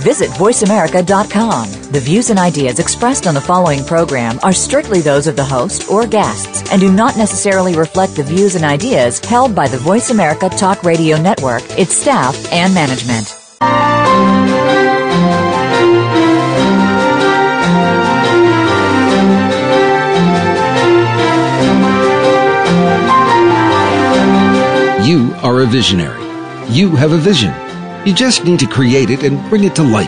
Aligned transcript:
Visit 0.00 0.30
VoiceAmerica.com. 0.30 1.92
The 1.92 2.00
views 2.00 2.30
and 2.30 2.38
ideas 2.38 2.78
expressed 2.78 3.26
on 3.26 3.34
the 3.34 3.40
following 3.40 3.84
program 3.84 4.38
are 4.42 4.52
strictly 4.52 5.00
those 5.00 5.26
of 5.26 5.36
the 5.36 5.44
host 5.44 5.90
or 5.90 6.06
guests 6.06 6.70
and 6.70 6.80
do 6.80 6.92
not 6.92 7.16
necessarily 7.16 7.74
reflect 7.74 8.14
the 8.14 8.22
views 8.22 8.54
and 8.54 8.64
ideas 8.64 9.18
held 9.20 9.54
by 9.54 9.68
the 9.68 9.78
Voice 9.78 10.10
America 10.10 10.48
Talk 10.48 10.82
Radio 10.82 11.16
Network, 11.20 11.62
its 11.78 11.94
staff, 11.94 12.36
and 12.52 12.74
management. 12.74 13.34
You 25.06 25.32
are 25.42 25.62
a 25.62 25.66
visionary. 25.66 26.20
You 26.68 26.96
have 26.96 27.12
a 27.12 27.16
vision. 27.16 27.65
You 28.06 28.14
just 28.14 28.44
need 28.44 28.60
to 28.60 28.68
create 28.68 29.10
it 29.10 29.24
and 29.24 29.42
bring 29.50 29.64
it 29.64 29.74
to 29.74 29.82
life. 29.82 30.06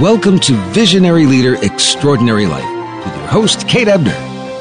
Welcome 0.00 0.40
to 0.40 0.52
Visionary 0.72 1.26
Leader 1.26 1.54
Extraordinary 1.62 2.44
Life 2.44 3.04
with 3.04 3.16
your 3.16 3.28
host, 3.28 3.68
Kate 3.68 3.86
Ebner. 3.86 4.16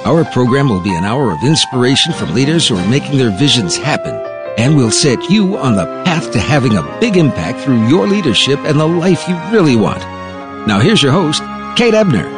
Our 0.06 0.24
program 0.26 0.70
will 0.70 0.80
be 0.80 0.96
an 0.96 1.04
hour 1.04 1.32
of 1.32 1.44
inspiration 1.44 2.14
from 2.14 2.36
leaders 2.36 2.68
who 2.68 2.78
are 2.78 2.88
making 2.88 3.18
their 3.18 3.32
visions 3.32 3.76
happen 3.76 4.14
and 4.60 4.78
will 4.78 4.92
set 4.92 5.32
you 5.32 5.58
on 5.58 5.78
the 5.78 5.88
path 6.06 6.32
to 6.34 6.40
having 6.40 6.78
a 6.78 7.00
big 7.00 7.18
impact 7.18 7.62
through 7.62 7.88
your 7.88 8.06
leadership 8.06 8.60
and 8.60 8.80
the 8.80 8.86
life 8.86 9.28
you 9.28 9.36
really 9.52 9.76
want. 9.76 10.02
Now, 10.68 10.80
here's 10.80 11.02
your 11.02 11.12
host, 11.12 11.42
Kate 11.76 11.96
Ebner. 11.96 12.30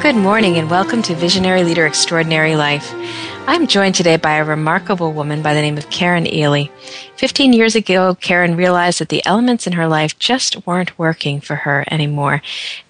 Good 0.00 0.14
morning 0.14 0.58
and 0.58 0.70
welcome 0.70 1.02
to 1.02 1.14
Visionary 1.16 1.64
Leader 1.64 1.86
Extraordinary 1.86 2.54
Life. 2.54 2.94
I'm 3.50 3.66
joined 3.66 3.94
today 3.94 4.18
by 4.18 4.34
a 4.34 4.44
remarkable 4.44 5.14
woman 5.14 5.40
by 5.40 5.54
the 5.54 5.62
name 5.62 5.78
of 5.78 5.88
Karen 5.88 6.26
Ely. 6.26 6.66
Fifteen 7.16 7.54
years 7.54 7.74
ago, 7.74 8.14
Karen 8.14 8.56
realized 8.56 9.00
that 9.00 9.08
the 9.08 9.24
elements 9.24 9.66
in 9.66 9.72
her 9.72 9.88
life 9.88 10.18
just 10.18 10.66
weren't 10.66 10.98
working 10.98 11.40
for 11.40 11.56
her 11.56 11.82
anymore. 11.90 12.42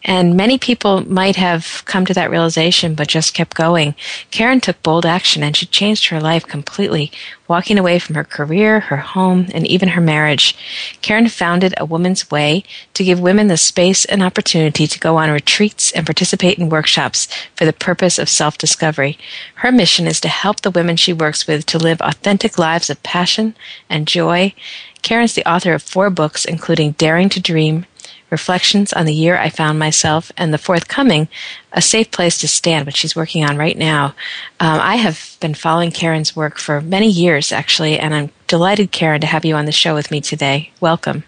And 0.04 0.36
many 0.36 0.58
people 0.58 1.08
might 1.08 1.36
have 1.36 1.84
come 1.84 2.06
to 2.06 2.14
that 2.14 2.28
realization 2.28 2.96
but 2.96 3.06
just 3.06 3.34
kept 3.34 3.56
going. 3.56 3.94
Karen 4.32 4.60
took 4.60 4.82
bold 4.82 5.06
action 5.06 5.44
and 5.44 5.56
she 5.56 5.64
changed 5.64 6.08
her 6.08 6.20
life 6.20 6.44
completely, 6.44 7.12
walking 7.48 7.78
away 7.78 7.98
from 7.98 8.14
her 8.14 8.24
career, 8.24 8.80
her 8.80 8.98
home, 8.98 9.48
and 9.52 9.66
even 9.66 9.88
her 9.90 10.00
marriage. 10.00 10.54
Karen 11.00 11.28
founded 11.28 11.74
A 11.76 11.84
Woman's 11.84 12.30
Way 12.30 12.62
to 12.94 13.02
give 13.02 13.18
women 13.18 13.48
the 13.48 13.56
space 13.56 14.04
and 14.04 14.22
opportunity 14.22 14.86
to 14.86 15.00
go 15.00 15.16
on 15.16 15.30
retreats 15.30 15.90
and 15.92 16.06
participate 16.06 16.58
in 16.58 16.68
workshops 16.68 17.26
for 17.56 17.64
the 17.64 17.72
purpose 17.72 18.18
of 18.18 18.28
self 18.28 18.58
discovery. 18.58 19.18
Her 19.56 19.72
mission 19.72 20.06
is 20.06 20.20
to 20.20 20.28
help 20.28 20.60
the 20.60 20.70
women 20.70 20.96
she 20.96 21.12
works 21.12 21.46
with 21.46 21.66
to 21.66 21.78
live 21.78 22.00
authentic 22.02 22.58
lives 22.58 22.90
of 22.90 23.02
passion 23.02 23.56
and 23.88 24.06
joy. 24.06 24.54
Karen's 25.02 25.34
the 25.34 25.48
author 25.48 25.72
of 25.72 25.82
four 25.82 26.10
books, 26.10 26.44
including 26.44 26.92
Daring 26.92 27.28
to 27.30 27.40
Dream, 27.40 27.86
Reflections 28.30 28.92
on 28.92 29.06
the 29.06 29.14
Year 29.14 29.36
I 29.38 29.48
Found 29.48 29.78
Myself, 29.78 30.30
and 30.36 30.52
the 30.52 30.58
forthcoming 30.58 31.28
A 31.72 31.80
Safe 31.80 32.10
Place 32.10 32.38
to 32.38 32.48
Stand, 32.48 32.86
which 32.86 32.96
she's 32.96 33.16
working 33.16 33.44
on 33.44 33.56
right 33.56 33.76
now. 33.76 34.14
Um, 34.60 34.80
I 34.80 34.96
have 34.96 35.36
been 35.40 35.54
following 35.54 35.90
Karen's 35.90 36.36
work 36.36 36.58
for 36.58 36.80
many 36.80 37.08
years, 37.08 37.52
actually, 37.52 37.98
and 37.98 38.14
I'm 38.14 38.30
delighted, 38.46 38.92
Karen, 38.92 39.20
to 39.22 39.26
have 39.26 39.44
you 39.44 39.54
on 39.54 39.64
the 39.64 39.72
show 39.72 39.94
with 39.94 40.10
me 40.10 40.20
today. 40.20 40.70
Welcome. 40.80 41.24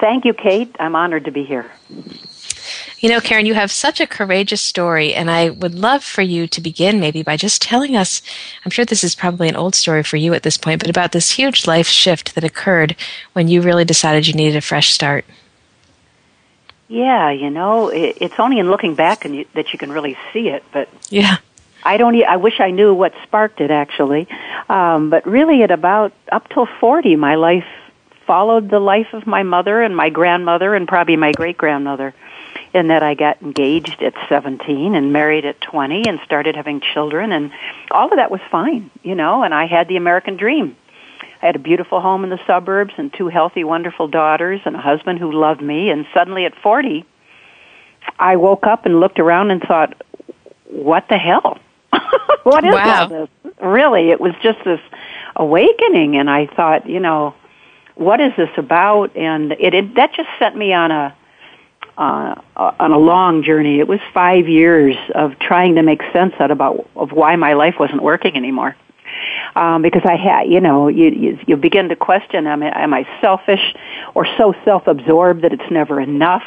Thank 0.00 0.24
you, 0.24 0.32
Kate. 0.32 0.74
I'm 0.78 0.94
honored 0.94 1.24
to 1.24 1.32
be 1.32 1.44
here. 1.44 1.70
You 3.02 3.08
know, 3.08 3.20
Karen, 3.20 3.46
you 3.46 3.54
have 3.54 3.72
such 3.72 4.00
a 4.00 4.06
courageous 4.06 4.62
story, 4.62 5.12
and 5.12 5.28
I 5.28 5.50
would 5.50 5.74
love 5.74 6.04
for 6.04 6.22
you 6.22 6.46
to 6.46 6.60
begin 6.60 7.00
maybe 7.00 7.24
by 7.24 7.36
just 7.36 7.60
telling 7.60 7.96
us 7.96 8.22
I'm 8.64 8.70
sure 8.70 8.84
this 8.84 9.02
is 9.02 9.16
probably 9.16 9.48
an 9.48 9.56
old 9.56 9.74
story 9.74 10.04
for 10.04 10.16
you 10.16 10.34
at 10.34 10.44
this 10.44 10.56
point, 10.56 10.80
but 10.80 10.88
about 10.88 11.10
this 11.10 11.32
huge 11.32 11.66
life 11.66 11.88
shift 11.88 12.36
that 12.36 12.44
occurred 12.44 12.94
when 13.32 13.48
you 13.48 13.60
really 13.60 13.84
decided 13.84 14.28
you 14.28 14.34
needed 14.34 14.54
a 14.54 14.60
fresh 14.60 14.92
start. 14.92 15.24
Yeah, 16.92 17.30
you 17.30 17.48
know, 17.48 17.88
it, 17.88 18.18
it's 18.20 18.34
only 18.38 18.58
in 18.58 18.70
looking 18.70 18.94
back 18.94 19.24
and 19.24 19.34
you, 19.34 19.46
that 19.54 19.72
you 19.72 19.78
can 19.78 19.90
really 19.90 20.18
see 20.30 20.50
it. 20.50 20.62
But 20.74 20.90
yeah, 21.08 21.38
I 21.82 21.96
don't. 21.96 22.14
I 22.22 22.36
wish 22.36 22.60
I 22.60 22.70
knew 22.70 22.92
what 22.92 23.14
sparked 23.22 23.62
it 23.62 23.70
actually. 23.70 24.28
Um, 24.68 25.08
but 25.08 25.26
really, 25.26 25.62
at 25.62 25.70
about 25.70 26.12
up 26.30 26.50
till 26.50 26.66
forty, 26.66 27.16
my 27.16 27.36
life 27.36 27.64
followed 28.26 28.68
the 28.68 28.78
life 28.78 29.14
of 29.14 29.26
my 29.26 29.42
mother 29.42 29.80
and 29.80 29.96
my 29.96 30.10
grandmother 30.10 30.74
and 30.74 30.86
probably 30.86 31.16
my 31.16 31.32
great 31.32 31.56
grandmother. 31.56 32.12
In 32.74 32.88
that 32.88 33.02
I 33.02 33.14
got 33.14 33.40
engaged 33.42 34.02
at 34.02 34.14
17 34.30 34.94
and 34.94 35.12
married 35.12 35.44
at 35.44 35.60
20 35.60 36.06
and 36.06 36.18
started 36.24 36.56
having 36.56 36.80
children 36.80 37.30
and 37.32 37.50
all 37.90 38.08
of 38.08 38.16
that 38.16 38.30
was 38.30 38.40
fine, 38.50 38.90
you 39.02 39.14
know, 39.14 39.42
and 39.42 39.52
I 39.52 39.66
had 39.66 39.88
the 39.88 39.96
American 39.96 40.36
dream. 40.36 40.76
I 41.42 41.46
had 41.46 41.56
a 41.56 41.60
beautiful 41.60 42.00
home 42.00 42.22
in 42.22 42.30
the 42.30 42.38
suburbs 42.46 42.94
and 42.96 43.12
two 43.12 43.26
healthy, 43.26 43.64
wonderful 43.64 44.06
daughters 44.06 44.60
and 44.64 44.76
a 44.76 44.80
husband 44.80 45.18
who 45.18 45.32
loved 45.32 45.60
me. 45.60 45.90
And 45.90 46.06
suddenly 46.14 46.44
at 46.44 46.54
40, 46.62 47.04
I 48.18 48.36
woke 48.36 48.64
up 48.64 48.86
and 48.86 49.00
looked 49.00 49.18
around 49.18 49.50
and 49.50 49.60
thought, 49.60 50.00
what 50.70 51.08
the 51.08 51.18
hell? 51.18 51.58
what 52.44 52.64
is 52.64 52.72
wow. 52.72 53.02
all 53.02 53.08
this? 53.08 53.28
Really, 53.60 54.10
it 54.10 54.20
was 54.20 54.34
just 54.40 54.58
this 54.64 54.80
awakening. 55.34 56.16
And 56.16 56.30
I 56.30 56.46
thought, 56.46 56.88
you 56.88 57.00
know, 57.00 57.34
what 57.96 58.20
is 58.20 58.32
this 58.36 58.50
about? 58.56 59.16
And 59.16 59.52
it, 59.52 59.74
it 59.74 59.94
that 59.96 60.14
just 60.14 60.28
sent 60.38 60.56
me 60.56 60.72
on 60.72 60.90
a 60.90 61.16
uh, 61.98 62.34
on 62.56 62.92
a 62.92 62.98
long 62.98 63.42
journey. 63.42 63.78
It 63.78 63.86
was 63.86 64.00
five 64.14 64.48
years 64.48 64.96
of 65.14 65.38
trying 65.38 65.74
to 65.74 65.82
make 65.82 66.02
sense 66.12 66.34
out 66.38 66.50
about 66.50 66.88
of 66.96 67.12
why 67.12 67.36
my 67.36 67.52
life 67.52 67.74
wasn't 67.78 68.02
working 68.02 68.36
anymore. 68.36 68.76
Um, 69.54 69.82
because 69.82 70.02
I 70.04 70.16
had, 70.16 70.42
you 70.48 70.60
know, 70.60 70.88
you, 70.88 71.10
you 71.10 71.38
you 71.46 71.56
begin 71.56 71.88
to 71.88 71.96
question: 71.96 72.46
Am 72.46 72.62
I, 72.62 72.82
am 72.82 72.94
I 72.94 73.06
selfish 73.20 73.74
or 74.14 74.26
so 74.38 74.54
self-absorbed 74.64 75.42
that 75.42 75.52
it's 75.52 75.70
never 75.70 76.00
enough? 76.00 76.44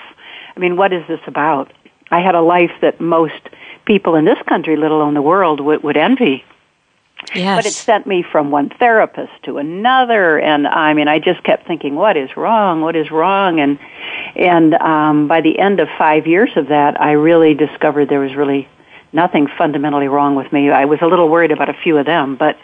I 0.55 0.59
mean, 0.59 0.77
what 0.77 0.93
is 0.93 1.05
this 1.07 1.19
about? 1.27 1.71
I 2.11 2.19
had 2.21 2.35
a 2.35 2.41
life 2.41 2.71
that 2.81 3.01
most 3.01 3.41
people 3.85 4.15
in 4.15 4.25
this 4.25 4.41
country, 4.47 4.75
let 4.77 4.91
alone 4.91 5.13
the 5.13 5.21
world, 5.21 5.59
would, 5.59 5.83
would 5.83 5.97
envy. 5.97 6.43
Yes. 7.33 7.57
But 7.57 7.65
it 7.65 7.73
sent 7.73 8.05
me 8.05 8.23
from 8.23 8.51
one 8.51 8.69
therapist 8.69 9.31
to 9.43 9.57
another, 9.57 10.37
and 10.37 10.67
I 10.67 10.93
mean, 10.93 11.07
I 11.07 11.19
just 11.19 11.43
kept 11.43 11.65
thinking, 11.65 11.95
"What 11.95 12.17
is 12.17 12.35
wrong? 12.37 12.81
What 12.81 12.95
is 12.95 13.09
wrong?" 13.09 13.59
And 13.59 13.79
and 14.35 14.73
um, 14.75 15.27
by 15.27 15.41
the 15.41 15.57
end 15.57 15.79
of 15.79 15.87
five 15.97 16.27
years 16.27 16.51
of 16.55 16.67
that, 16.67 17.01
I 17.01 17.13
really 17.13 17.53
discovered 17.53 18.09
there 18.09 18.19
was 18.19 18.35
really 18.35 18.67
nothing 19.15 19.47
fundamentally 19.57 20.07
wrong 20.07 20.35
with 20.35 20.51
me. 20.51 20.69
I 20.69 20.85
was 20.85 20.99
a 21.01 21.07
little 21.07 21.29
worried 21.29 21.51
about 21.51 21.69
a 21.69 21.73
few 21.73 21.97
of 21.97 22.05
them, 22.05 22.35
but 22.35 22.57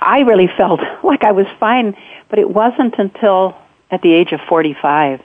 I 0.00 0.20
really 0.20 0.48
felt 0.56 0.80
like 1.04 1.22
I 1.22 1.32
was 1.32 1.46
fine. 1.60 1.96
But 2.28 2.38
it 2.38 2.50
wasn't 2.50 2.98
until 2.98 3.56
at 3.90 4.02
the 4.02 4.12
age 4.12 4.32
of 4.32 4.40
45 4.48 5.20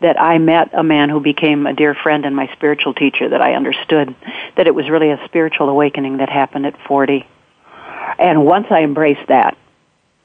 that 0.00 0.20
I 0.20 0.38
met 0.38 0.70
a 0.74 0.82
man 0.82 1.08
who 1.08 1.20
became 1.20 1.66
a 1.66 1.72
dear 1.72 1.94
friend 1.94 2.26
and 2.26 2.36
my 2.36 2.52
spiritual 2.52 2.92
teacher 2.94 3.30
that 3.30 3.40
I 3.40 3.54
understood 3.54 4.14
that 4.56 4.66
it 4.66 4.74
was 4.74 4.90
really 4.90 5.10
a 5.10 5.20
spiritual 5.24 5.68
awakening 5.68 6.18
that 6.18 6.28
happened 6.28 6.66
at 6.66 6.76
40. 6.86 7.26
And 8.18 8.44
once 8.44 8.66
I 8.70 8.82
embraced 8.82 9.28
that 9.28 9.56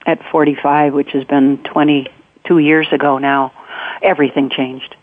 at 0.05 0.19
45, 0.31 0.93
which 0.93 1.11
has 1.11 1.23
been 1.23 1.63
22 1.63 2.57
years 2.57 2.87
ago 2.91 3.19
now, 3.19 3.53
everything 4.01 4.49
changed. 4.49 4.95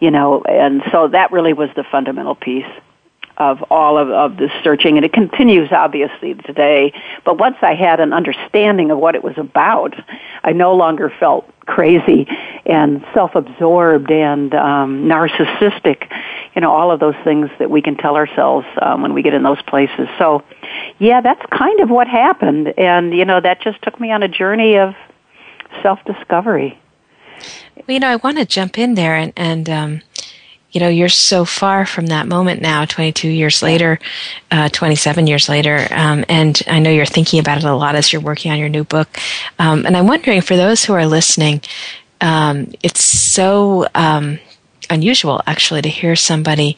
You 0.00 0.10
know, 0.10 0.42
and 0.42 0.82
so 0.90 1.08
that 1.08 1.30
really 1.30 1.52
was 1.52 1.70
the 1.76 1.84
fundamental 1.84 2.34
piece 2.34 2.70
of 3.36 3.62
all 3.70 3.98
of, 3.98 4.10
of 4.10 4.36
this 4.36 4.50
searching, 4.62 4.96
and 4.96 5.04
it 5.04 5.12
continues 5.12 5.72
obviously 5.72 6.34
today. 6.34 6.92
But 7.24 7.38
once 7.38 7.56
I 7.62 7.74
had 7.74 8.00
an 8.00 8.12
understanding 8.12 8.90
of 8.90 8.98
what 8.98 9.14
it 9.14 9.24
was 9.24 9.36
about, 9.36 9.94
I 10.42 10.52
no 10.52 10.74
longer 10.74 11.12
felt 11.18 11.50
crazy 11.66 12.28
and 12.66 13.04
self-absorbed 13.14 14.10
and 14.10 14.54
um, 14.54 15.04
narcissistic. 15.04 16.08
You 16.54 16.60
know, 16.60 16.70
all 16.70 16.92
of 16.92 17.00
those 17.00 17.16
things 17.24 17.50
that 17.58 17.70
we 17.70 17.82
can 17.82 17.96
tell 17.96 18.16
ourselves 18.16 18.66
um, 18.80 19.02
when 19.02 19.14
we 19.14 19.22
get 19.22 19.34
in 19.34 19.42
those 19.42 19.62
places. 19.62 20.08
So, 20.18 20.44
yeah, 20.98 21.20
that's 21.20 21.44
kind 21.50 21.80
of 21.80 21.90
what 21.90 22.06
happened, 22.06 22.74
and 22.78 23.12
you 23.12 23.24
know, 23.24 23.40
that 23.40 23.60
just 23.60 23.82
took 23.82 23.98
me 23.98 24.12
on 24.12 24.22
a 24.22 24.28
journey 24.28 24.76
of 24.76 24.94
self-discovery. 25.82 26.78
Well, 27.76 27.94
you 27.94 28.00
know, 28.00 28.08
I 28.08 28.16
want 28.16 28.38
to 28.38 28.44
jump 28.44 28.78
in 28.78 28.94
there 28.94 29.16
and 29.16 29.32
and 29.36 29.68
um, 29.68 30.02
you 30.74 30.80
know, 30.80 30.88
you're 30.88 31.08
so 31.08 31.44
far 31.44 31.86
from 31.86 32.06
that 32.06 32.26
moment 32.26 32.60
now, 32.60 32.84
22 32.84 33.28
years 33.28 33.62
later, 33.62 34.00
uh, 34.50 34.68
27 34.70 35.28
years 35.28 35.48
later. 35.48 35.86
Um, 35.92 36.24
and 36.28 36.60
I 36.66 36.80
know 36.80 36.90
you're 36.90 37.06
thinking 37.06 37.38
about 37.38 37.58
it 37.58 37.64
a 37.64 37.74
lot 37.74 37.94
as 37.94 38.12
you're 38.12 38.20
working 38.20 38.50
on 38.50 38.58
your 38.58 38.68
new 38.68 38.82
book. 38.82 39.08
Um, 39.60 39.86
and 39.86 39.96
I'm 39.96 40.08
wondering 40.08 40.40
for 40.40 40.56
those 40.56 40.84
who 40.84 40.92
are 40.92 41.06
listening, 41.06 41.60
um, 42.20 42.72
it's 42.82 43.04
so 43.04 43.86
um, 43.94 44.40
unusual 44.90 45.42
actually 45.46 45.80
to 45.82 45.88
hear 45.88 46.16
somebody 46.16 46.76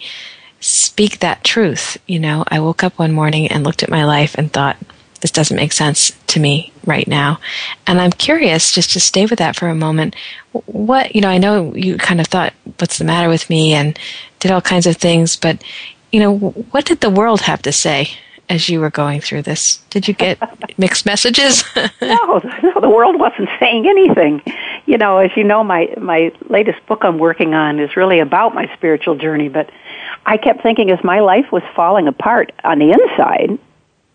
speak 0.60 1.20
that 1.20 1.42
truth. 1.42 1.96
You 2.06 2.18
know, 2.18 2.44
I 2.48 2.60
woke 2.60 2.84
up 2.84 2.98
one 2.98 3.12
morning 3.12 3.48
and 3.48 3.64
looked 3.64 3.82
at 3.82 3.90
my 3.90 4.04
life 4.04 4.34
and 4.36 4.52
thought, 4.52 4.76
this 5.18 5.30
doesn't 5.30 5.56
make 5.56 5.72
sense 5.72 6.12
to 6.28 6.40
me 6.40 6.72
right 6.84 7.06
now. 7.06 7.38
And 7.86 8.00
I'm 8.00 8.12
curious, 8.12 8.72
just 8.72 8.90
to 8.92 9.00
stay 9.00 9.26
with 9.26 9.38
that 9.38 9.56
for 9.56 9.68
a 9.68 9.74
moment, 9.74 10.14
what, 10.66 11.14
you 11.14 11.20
know, 11.20 11.28
I 11.28 11.38
know 11.38 11.74
you 11.74 11.96
kind 11.98 12.20
of 12.20 12.26
thought, 12.26 12.52
what's 12.78 12.98
the 12.98 13.04
matter 13.04 13.28
with 13.28 13.48
me, 13.50 13.74
and 13.74 13.98
did 14.40 14.50
all 14.50 14.60
kinds 14.60 14.86
of 14.86 14.96
things, 14.96 15.36
but, 15.36 15.62
you 16.12 16.20
know, 16.20 16.36
what 16.36 16.84
did 16.84 17.00
the 17.00 17.10
world 17.10 17.40
have 17.42 17.62
to 17.62 17.72
say 17.72 18.10
as 18.48 18.68
you 18.68 18.80
were 18.80 18.90
going 18.90 19.20
through 19.20 19.42
this? 19.42 19.78
Did 19.90 20.06
you 20.06 20.14
get 20.14 20.38
mixed 20.78 21.06
messages? 21.06 21.64
no, 21.76 22.40
no, 22.62 22.80
the 22.80 22.90
world 22.90 23.18
wasn't 23.18 23.48
saying 23.58 23.86
anything. 23.88 24.42
You 24.86 24.98
know, 24.98 25.18
as 25.18 25.30
you 25.36 25.44
know, 25.44 25.64
my 25.64 25.92
my 26.00 26.32
latest 26.48 26.84
book 26.86 27.00
I'm 27.02 27.18
working 27.18 27.54
on 27.54 27.80
is 27.80 27.96
really 27.96 28.20
about 28.20 28.54
my 28.54 28.72
spiritual 28.76 29.16
journey. 29.16 29.48
But 29.48 29.70
I 30.26 30.36
kept 30.36 30.62
thinking, 30.62 30.90
as 30.90 31.02
my 31.02 31.20
life 31.20 31.50
was 31.50 31.62
falling 31.74 32.06
apart 32.06 32.52
on 32.64 32.78
the 32.78 32.92
inside, 32.92 33.58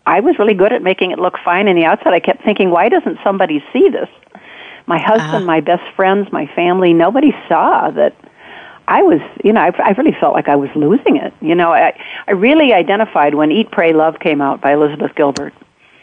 I 0.06 0.20
was 0.20 0.38
really 0.38 0.54
good 0.54 0.72
at 0.72 0.82
making 0.82 1.12
it 1.12 1.18
look 1.18 1.38
fine 1.44 1.68
on 1.68 1.76
the 1.76 1.84
outside. 1.84 2.12
I 2.12 2.20
kept 2.20 2.42
thinking, 2.44 2.70
why 2.70 2.88
doesn't 2.88 3.18
somebody 3.22 3.64
see 3.72 3.88
this? 3.88 4.08
My 4.86 4.98
husband, 4.98 5.44
uh 5.44 5.46
my 5.46 5.60
best 5.60 5.84
friends, 5.94 6.30
my 6.32 6.46
family, 6.54 6.92
nobody 6.92 7.32
saw 7.48 7.90
that 7.90 8.16
I 8.88 9.02
was, 9.02 9.20
you 9.44 9.52
know, 9.52 9.60
I, 9.60 9.70
I 9.78 9.90
really 9.92 10.16
felt 10.18 10.34
like 10.34 10.48
I 10.48 10.56
was 10.56 10.70
losing 10.74 11.16
it. 11.16 11.32
You 11.40 11.54
know, 11.54 11.72
I, 11.72 11.98
I 12.26 12.32
really 12.32 12.72
identified 12.72 13.34
when 13.34 13.52
Eat, 13.52 13.70
Pray, 13.70 13.92
Love 13.92 14.18
came 14.18 14.40
out 14.40 14.60
by 14.60 14.72
Elizabeth 14.72 15.14
Gilbert. 15.14 15.54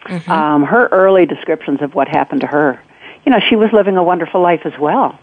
Mm-hmm. 0.05 0.31
Um, 0.31 0.63
her 0.63 0.87
early 0.87 1.25
descriptions 1.25 1.81
of 1.81 1.93
what 1.93 2.07
happened 2.07 2.41
to 2.41 2.47
her. 2.47 2.81
You 3.25 3.33
know, 3.33 3.39
she 3.47 3.57
was 3.57 3.71
living 3.73 3.97
a 3.97 4.03
wonderful 4.03 4.41
life 4.41 4.61
as 4.63 4.73
well. 4.79 5.19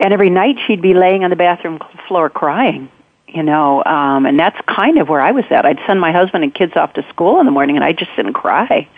And 0.00 0.12
every 0.12 0.30
night 0.30 0.56
she'd 0.66 0.82
be 0.82 0.94
laying 0.94 1.22
on 1.22 1.30
the 1.30 1.36
bathroom 1.36 1.78
floor 2.08 2.30
crying, 2.30 2.90
you 3.34 3.42
know, 3.42 3.82
um, 3.84 4.26
and 4.26 4.38
that's 4.38 4.56
kind 4.66 4.96
of 4.98 5.08
where 5.08 5.20
I 5.20 5.32
was 5.32 5.44
at. 5.50 5.66
I'd 5.66 5.80
send 5.88 6.00
my 6.00 6.12
husband 6.12 6.44
and 6.44 6.54
kids 6.54 6.74
off 6.76 6.92
to 6.94 7.04
school 7.08 7.40
in 7.40 7.46
the 7.46 7.52
morning 7.52 7.74
and 7.76 7.84
I'd 7.84 7.98
just 7.98 8.12
sit 8.14 8.24
and 8.24 8.34
cry. 8.34 8.88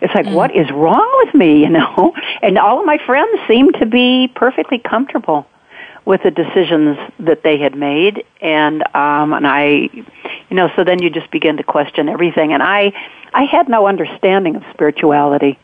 It's 0.00 0.14
like, 0.14 0.26
mm. 0.26 0.34
what 0.34 0.54
is 0.54 0.70
wrong 0.70 1.22
with 1.24 1.34
me, 1.34 1.62
you 1.62 1.68
know? 1.68 2.14
And 2.42 2.58
all 2.58 2.78
of 2.78 2.86
my 2.86 2.98
friends 3.04 3.40
seemed 3.48 3.74
to 3.80 3.86
be 3.86 4.30
perfectly 4.34 4.78
comfortable 4.78 5.48
with 6.04 6.22
the 6.22 6.30
decisions 6.30 6.96
that 7.18 7.42
they 7.42 7.58
had 7.58 7.74
made 7.74 8.24
and 8.40 8.82
um 8.94 9.32
and 9.32 9.44
I 9.44 9.90
you 10.48 10.56
know 10.56 10.70
so 10.76 10.84
then 10.84 11.02
you 11.02 11.10
just 11.10 11.28
begin 11.32 11.56
to 11.56 11.64
question 11.64 12.08
everything 12.08 12.52
and 12.52 12.62
I 12.62 12.92
I 13.34 13.42
had 13.42 13.68
no 13.68 13.88
understanding 13.88 14.54
of 14.54 14.62
spirituality 14.72 15.58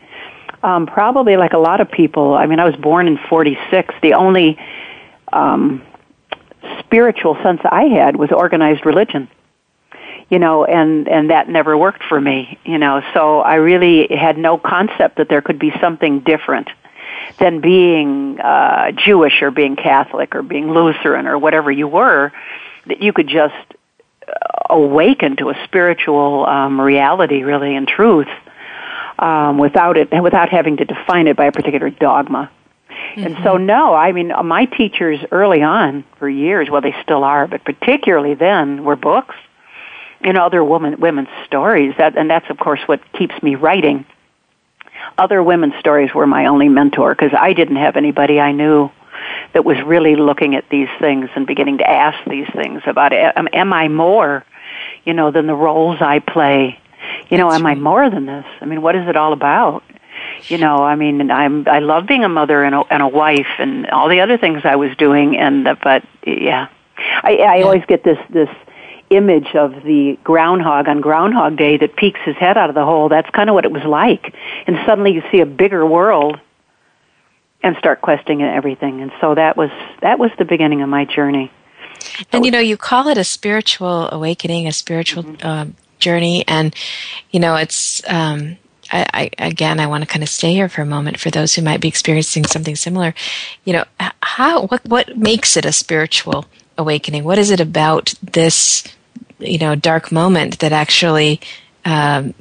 um 0.64 0.86
probably 0.86 1.36
like 1.36 1.52
a 1.52 1.58
lot 1.58 1.80
of 1.80 1.88
people 1.88 2.34
I 2.34 2.46
mean 2.46 2.58
I 2.58 2.64
was 2.64 2.74
born 2.74 3.06
in 3.06 3.18
46 3.28 3.94
the 4.02 4.14
only 4.14 4.58
um 5.32 5.80
spiritual 6.80 7.36
sense 7.42 7.60
I 7.64 7.84
had 7.84 8.16
was 8.16 8.30
organized 8.30 8.86
religion 8.86 9.28
you 10.30 10.38
know 10.38 10.64
and 10.64 11.08
and 11.08 11.30
that 11.30 11.48
never 11.48 11.76
worked 11.76 12.02
for 12.04 12.20
me 12.20 12.58
you 12.64 12.78
know 12.78 13.02
so 13.14 13.40
I 13.40 13.56
really 13.56 14.08
had 14.14 14.38
no 14.38 14.58
concept 14.58 15.16
that 15.16 15.28
there 15.28 15.42
could 15.42 15.58
be 15.58 15.72
something 15.80 16.20
different 16.20 16.68
than 17.38 17.60
being 17.60 18.40
uh, 18.40 18.92
Jewish 18.92 19.42
or 19.42 19.50
being 19.50 19.76
Catholic 19.76 20.34
or 20.34 20.42
being 20.42 20.70
Lutheran 20.70 21.26
or 21.26 21.38
whatever 21.38 21.70
you 21.70 21.88
were, 21.88 22.32
that 22.86 23.02
you 23.02 23.12
could 23.12 23.28
just 23.28 23.54
awaken 24.68 25.36
to 25.36 25.50
a 25.50 25.54
spiritual 25.64 26.46
um, 26.46 26.80
reality, 26.80 27.42
really, 27.42 27.74
and 27.76 27.86
truth, 27.86 28.28
um, 29.18 29.58
without 29.58 29.96
it, 29.96 30.10
without 30.22 30.48
having 30.48 30.76
to 30.78 30.84
define 30.84 31.26
it 31.26 31.36
by 31.36 31.46
a 31.46 31.52
particular 31.52 31.90
dogma. 31.90 32.50
Mm-hmm. 33.10 33.26
And 33.26 33.36
so, 33.36 33.54
mm-hmm. 33.54 33.66
no, 33.66 33.94
I 33.94 34.12
mean, 34.12 34.32
my 34.44 34.64
teachers 34.66 35.20
early 35.30 35.62
on 35.62 36.04
for 36.18 36.28
years, 36.28 36.70
well, 36.70 36.80
they 36.80 36.94
still 37.02 37.24
are, 37.24 37.46
but 37.46 37.64
particularly 37.64 38.34
then, 38.34 38.84
were 38.84 38.96
books. 38.96 39.34
You 40.24 40.32
know, 40.32 40.46
other 40.46 40.62
women 40.62 41.00
women's 41.00 41.28
stories. 41.46 41.94
That, 41.98 42.16
and 42.16 42.30
that's 42.30 42.48
of 42.48 42.56
course 42.56 42.80
what 42.86 43.00
keeps 43.12 43.42
me 43.42 43.56
writing 43.56 44.06
other 45.18 45.42
women's 45.42 45.74
stories 45.78 46.14
were 46.14 46.26
my 46.26 46.46
only 46.46 46.68
mentor 46.68 47.14
because 47.14 47.36
I 47.38 47.52
didn't 47.52 47.76
have 47.76 47.96
anybody 47.96 48.40
I 48.40 48.52
knew 48.52 48.90
that 49.52 49.64
was 49.64 49.80
really 49.82 50.16
looking 50.16 50.54
at 50.54 50.68
these 50.68 50.88
things 50.98 51.28
and 51.34 51.46
beginning 51.46 51.78
to 51.78 51.88
ask 51.88 52.18
these 52.28 52.48
things 52.52 52.82
about 52.86 53.12
am, 53.12 53.48
am 53.52 53.72
I 53.72 53.88
more, 53.88 54.44
you 55.04 55.12
know, 55.12 55.30
than 55.30 55.46
the 55.46 55.54
roles 55.54 56.00
I 56.00 56.18
play? 56.18 56.78
You 57.28 57.38
know, 57.38 57.50
am 57.50 57.66
I 57.66 57.74
more 57.74 58.08
than 58.10 58.26
this? 58.26 58.46
I 58.60 58.64
mean, 58.64 58.82
what 58.82 58.96
is 58.96 59.08
it 59.08 59.16
all 59.16 59.32
about? 59.32 59.82
You 60.48 60.58
know, 60.58 60.78
I 60.78 60.96
mean, 60.96 61.30
I'm 61.30 61.66
I 61.68 61.78
love 61.78 62.06
being 62.06 62.24
a 62.24 62.28
mother 62.28 62.62
and 62.62 62.74
a, 62.74 62.80
and 62.90 63.02
a 63.02 63.08
wife 63.08 63.46
and 63.58 63.86
all 63.90 64.08
the 64.08 64.20
other 64.20 64.38
things 64.38 64.62
I 64.64 64.76
was 64.76 64.96
doing, 64.96 65.36
and 65.36 65.64
but 65.82 66.04
yeah, 66.26 66.68
I 67.22 67.36
I 67.36 67.62
always 67.62 67.84
get 67.86 68.04
this 68.04 68.18
this 68.30 68.48
image 69.10 69.54
of 69.54 69.82
the 69.84 70.18
groundhog 70.24 70.88
on 70.88 71.00
Groundhog 71.00 71.56
Day 71.56 71.76
that 71.76 71.96
peeks 71.96 72.20
his 72.24 72.36
head 72.36 72.56
out 72.56 72.68
of 72.70 72.74
the 72.74 72.84
hole. 72.84 73.08
That's 73.08 73.28
kind 73.30 73.48
of 73.50 73.54
what 73.54 73.64
it 73.64 73.70
was 73.70 73.84
like. 73.84 74.34
And 74.66 74.78
suddenly 74.86 75.12
you 75.12 75.22
see 75.30 75.40
a 75.40 75.46
bigger 75.46 75.84
world 75.86 76.40
and 77.62 77.76
start 77.76 78.00
questing 78.00 78.38
questioning 78.38 78.56
everything. 78.56 79.00
And 79.00 79.12
so 79.20 79.34
that 79.34 79.56
was 79.56 79.70
that 80.00 80.18
was 80.18 80.30
the 80.38 80.44
beginning 80.44 80.82
of 80.82 80.88
my 80.88 81.04
journey. 81.04 81.50
And 82.32 82.44
you 82.44 82.50
know, 82.50 82.58
you 82.58 82.76
call 82.76 83.08
it 83.08 83.18
a 83.18 83.24
spiritual 83.24 84.08
awakening, 84.10 84.66
a 84.66 84.72
spiritual 84.72 85.24
mm-hmm. 85.24 85.46
uh, 85.46 85.66
journey, 85.98 86.44
and 86.48 86.74
you 87.30 87.40
know, 87.40 87.56
it's. 87.56 88.02
Um, 88.08 88.58
I, 88.92 89.06
I, 89.14 89.30
again, 89.46 89.80
I 89.80 89.86
want 89.86 90.02
to 90.02 90.06
kind 90.06 90.22
of 90.22 90.28
stay 90.28 90.52
here 90.52 90.68
for 90.68 90.82
a 90.82 90.86
moment 90.86 91.18
for 91.18 91.30
those 91.30 91.54
who 91.54 91.62
might 91.62 91.80
be 91.80 91.88
experiencing 91.88 92.44
something 92.44 92.76
similar. 92.76 93.14
You 93.64 93.72
know, 93.72 93.84
how 94.22 94.66
what 94.66 94.84
what 94.84 95.16
makes 95.16 95.56
it 95.56 95.64
a 95.64 95.72
spiritual 95.72 96.46
awakening? 96.76 97.24
What 97.24 97.38
is 97.38 97.50
it 97.50 97.60
about 97.60 98.14
this 98.22 98.84
you 99.38 99.58
know 99.58 99.74
dark 99.74 100.12
moment 100.12 100.58
that 100.60 100.72
actually 100.72 101.40
um, 101.84 102.34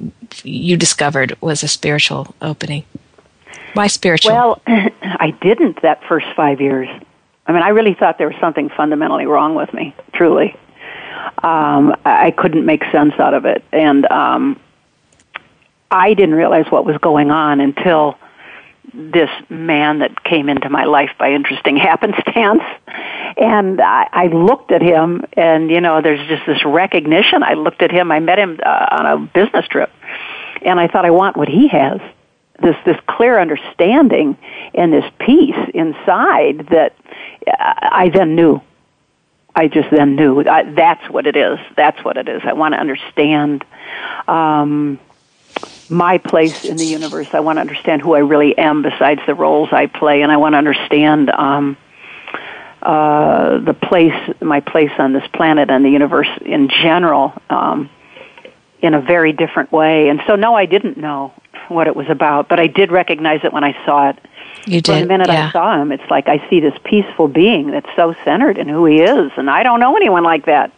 you 0.44 0.76
discovered 0.76 1.36
was 1.40 1.62
a 1.62 1.68
spiritual 1.68 2.34
opening? 2.42 2.84
Why 3.74 3.86
spiritual? 3.86 4.32
Well, 4.32 4.62
I 4.66 5.34
didn't 5.40 5.80
that 5.82 6.02
first 6.06 6.26
five 6.36 6.60
years. 6.60 6.88
I 7.46 7.52
mean, 7.52 7.62
I 7.62 7.70
really 7.70 7.94
thought 7.94 8.18
there 8.18 8.28
was 8.28 8.36
something 8.40 8.68
fundamentally 8.68 9.26
wrong 9.26 9.54
with 9.54 9.72
me. 9.72 9.94
Truly, 10.12 10.54
um, 11.42 11.96
I 12.04 12.30
couldn't 12.30 12.66
make 12.66 12.84
sense 12.92 13.14
out 13.18 13.32
of 13.32 13.46
it, 13.46 13.64
and 13.72 14.04
um, 14.06 14.60
I 15.92 16.14
didn't 16.14 16.34
realize 16.34 16.66
what 16.70 16.86
was 16.86 16.96
going 16.98 17.30
on 17.30 17.60
until 17.60 18.18
this 18.94 19.30
man 19.48 20.00
that 20.00 20.24
came 20.24 20.48
into 20.48 20.68
my 20.68 20.84
life 20.84 21.10
by 21.18 21.32
interesting 21.32 21.76
happenstance. 21.90 22.62
And 23.36 23.80
I, 23.80 24.08
I 24.10 24.26
looked 24.26 24.72
at 24.72 24.82
him, 24.82 25.24
and 25.34 25.70
you 25.70 25.80
know, 25.80 26.00
there's 26.00 26.26
just 26.28 26.46
this 26.46 26.64
recognition. 26.64 27.42
I 27.42 27.54
looked 27.54 27.82
at 27.82 27.90
him. 27.90 28.10
I 28.10 28.20
met 28.20 28.38
him 28.38 28.58
uh, 28.64 28.86
on 28.90 29.06
a 29.06 29.18
business 29.18 29.66
trip, 29.68 29.90
and 30.62 30.80
I 30.80 30.88
thought, 30.88 31.04
I 31.04 31.10
want 31.10 31.36
what 31.36 31.48
he 31.48 31.68
has. 31.68 32.00
This 32.60 32.76
this 32.84 32.98
clear 33.08 33.40
understanding 33.40 34.36
and 34.74 34.92
this 34.92 35.10
peace 35.18 35.56
inside 35.74 36.68
that 36.68 36.94
I 37.46 38.10
then 38.12 38.36
knew. 38.36 38.60
I 39.54 39.68
just 39.68 39.90
then 39.90 40.16
knew 40.16 40.40
I, 40.42 40.62
that's 40.62 41.10
what 41.10 41.26
it 41.26 41.36
is. 41.36 41.58
That's 41.76 42.02
what 42.04 42.16
it 42.16 42.28
is. 42.28 42.42
I 42.44 42.52
want 42.52 42.74
to 42.74 42.80
understand. 42.80 43.64
Um, 44.28 44.98
my 45.88 46.18
place 46.18 46.54
in 46.64 46.78
the 46.78 46.86
universe. 46.86 47.28
I 47.32 47.40
want 47.40 47.56
to 47.56 47.60
understand 47.60 48.02
who 48.02 48.14
I 48.14 48.20
really 48.20 48.56
am 48.56 48.82
besides 48.82 49.20
the 49.26 49.34
roles 49.34 49.68
I 49.72 49.86
play, 49.86 50.22
and 50.22 50.32
I 50.32 50.36
want 50.36 50.54
to 50.54 50.58
understand 50.58 51.30
um, 51.30 51.76
uh, 52.82 53.58
the 53.58 53.74
place, 53.74 54.34
my 54.40 54.60
place 54.60 54.92
on 54.98 55.12
this 55.12 55.26
planet 55.32 55.70
and 55.70 55.84
the 55.84 55.90
universe 55.90 56.28
in 56.44 56.68
general, 56.68 57.32
um, 57.50 57.90
in 58.80 58.94
a 58.94 59.00
very 59.00 59.32
different 59.32 59.70
way. 59.70 60.08
And 60.08 60.20
so, 60.26 60.34
no, 60.36 60.54
I 60.54 60.66
didn't 60.66 60.96
know 60.96 61.32
what 61.74 61.86
it 61.86 61.96
was 61.96 62.08
about, 62.08 62.48
but 62.48 62.60
I 62.60 62.66
did 62.66 62.90
recognize 62.90 63.40
it 63.44 63.52
when 63.52 63.64
I 63.64 63.72
saw 63.84 64.10
it. 64.10 64.18
You 64.66 64.80
did. 64.80 64.92
From 64.92 65.00
the 65.00 65.06
minute 65.06 65.28
yeah. 65.28 65.48
I 65.48 65.52
saw 65.52 65.80
him, 65.80 65.90
it's 65.90 66.08
like 66.10 66.28
I 66.28 66.48
see 66.48 66.60
this 66.60 66.74
peaceful 66.84 67.26
being 67.26 67.72
that's 67.72 67.88
so 67.96 68.14
centered 68.24 68.58
in 68.58 68.68
who 68.68 68.84
he 68.84 69.00
is, 69.00 69.32
and 69.36 69.50
I 69.50 69.62
don't 69.62 69.80
know 69.80 69.96
anyone 69.96 70.22
like 70.22 70.46
that. 70.46 70.72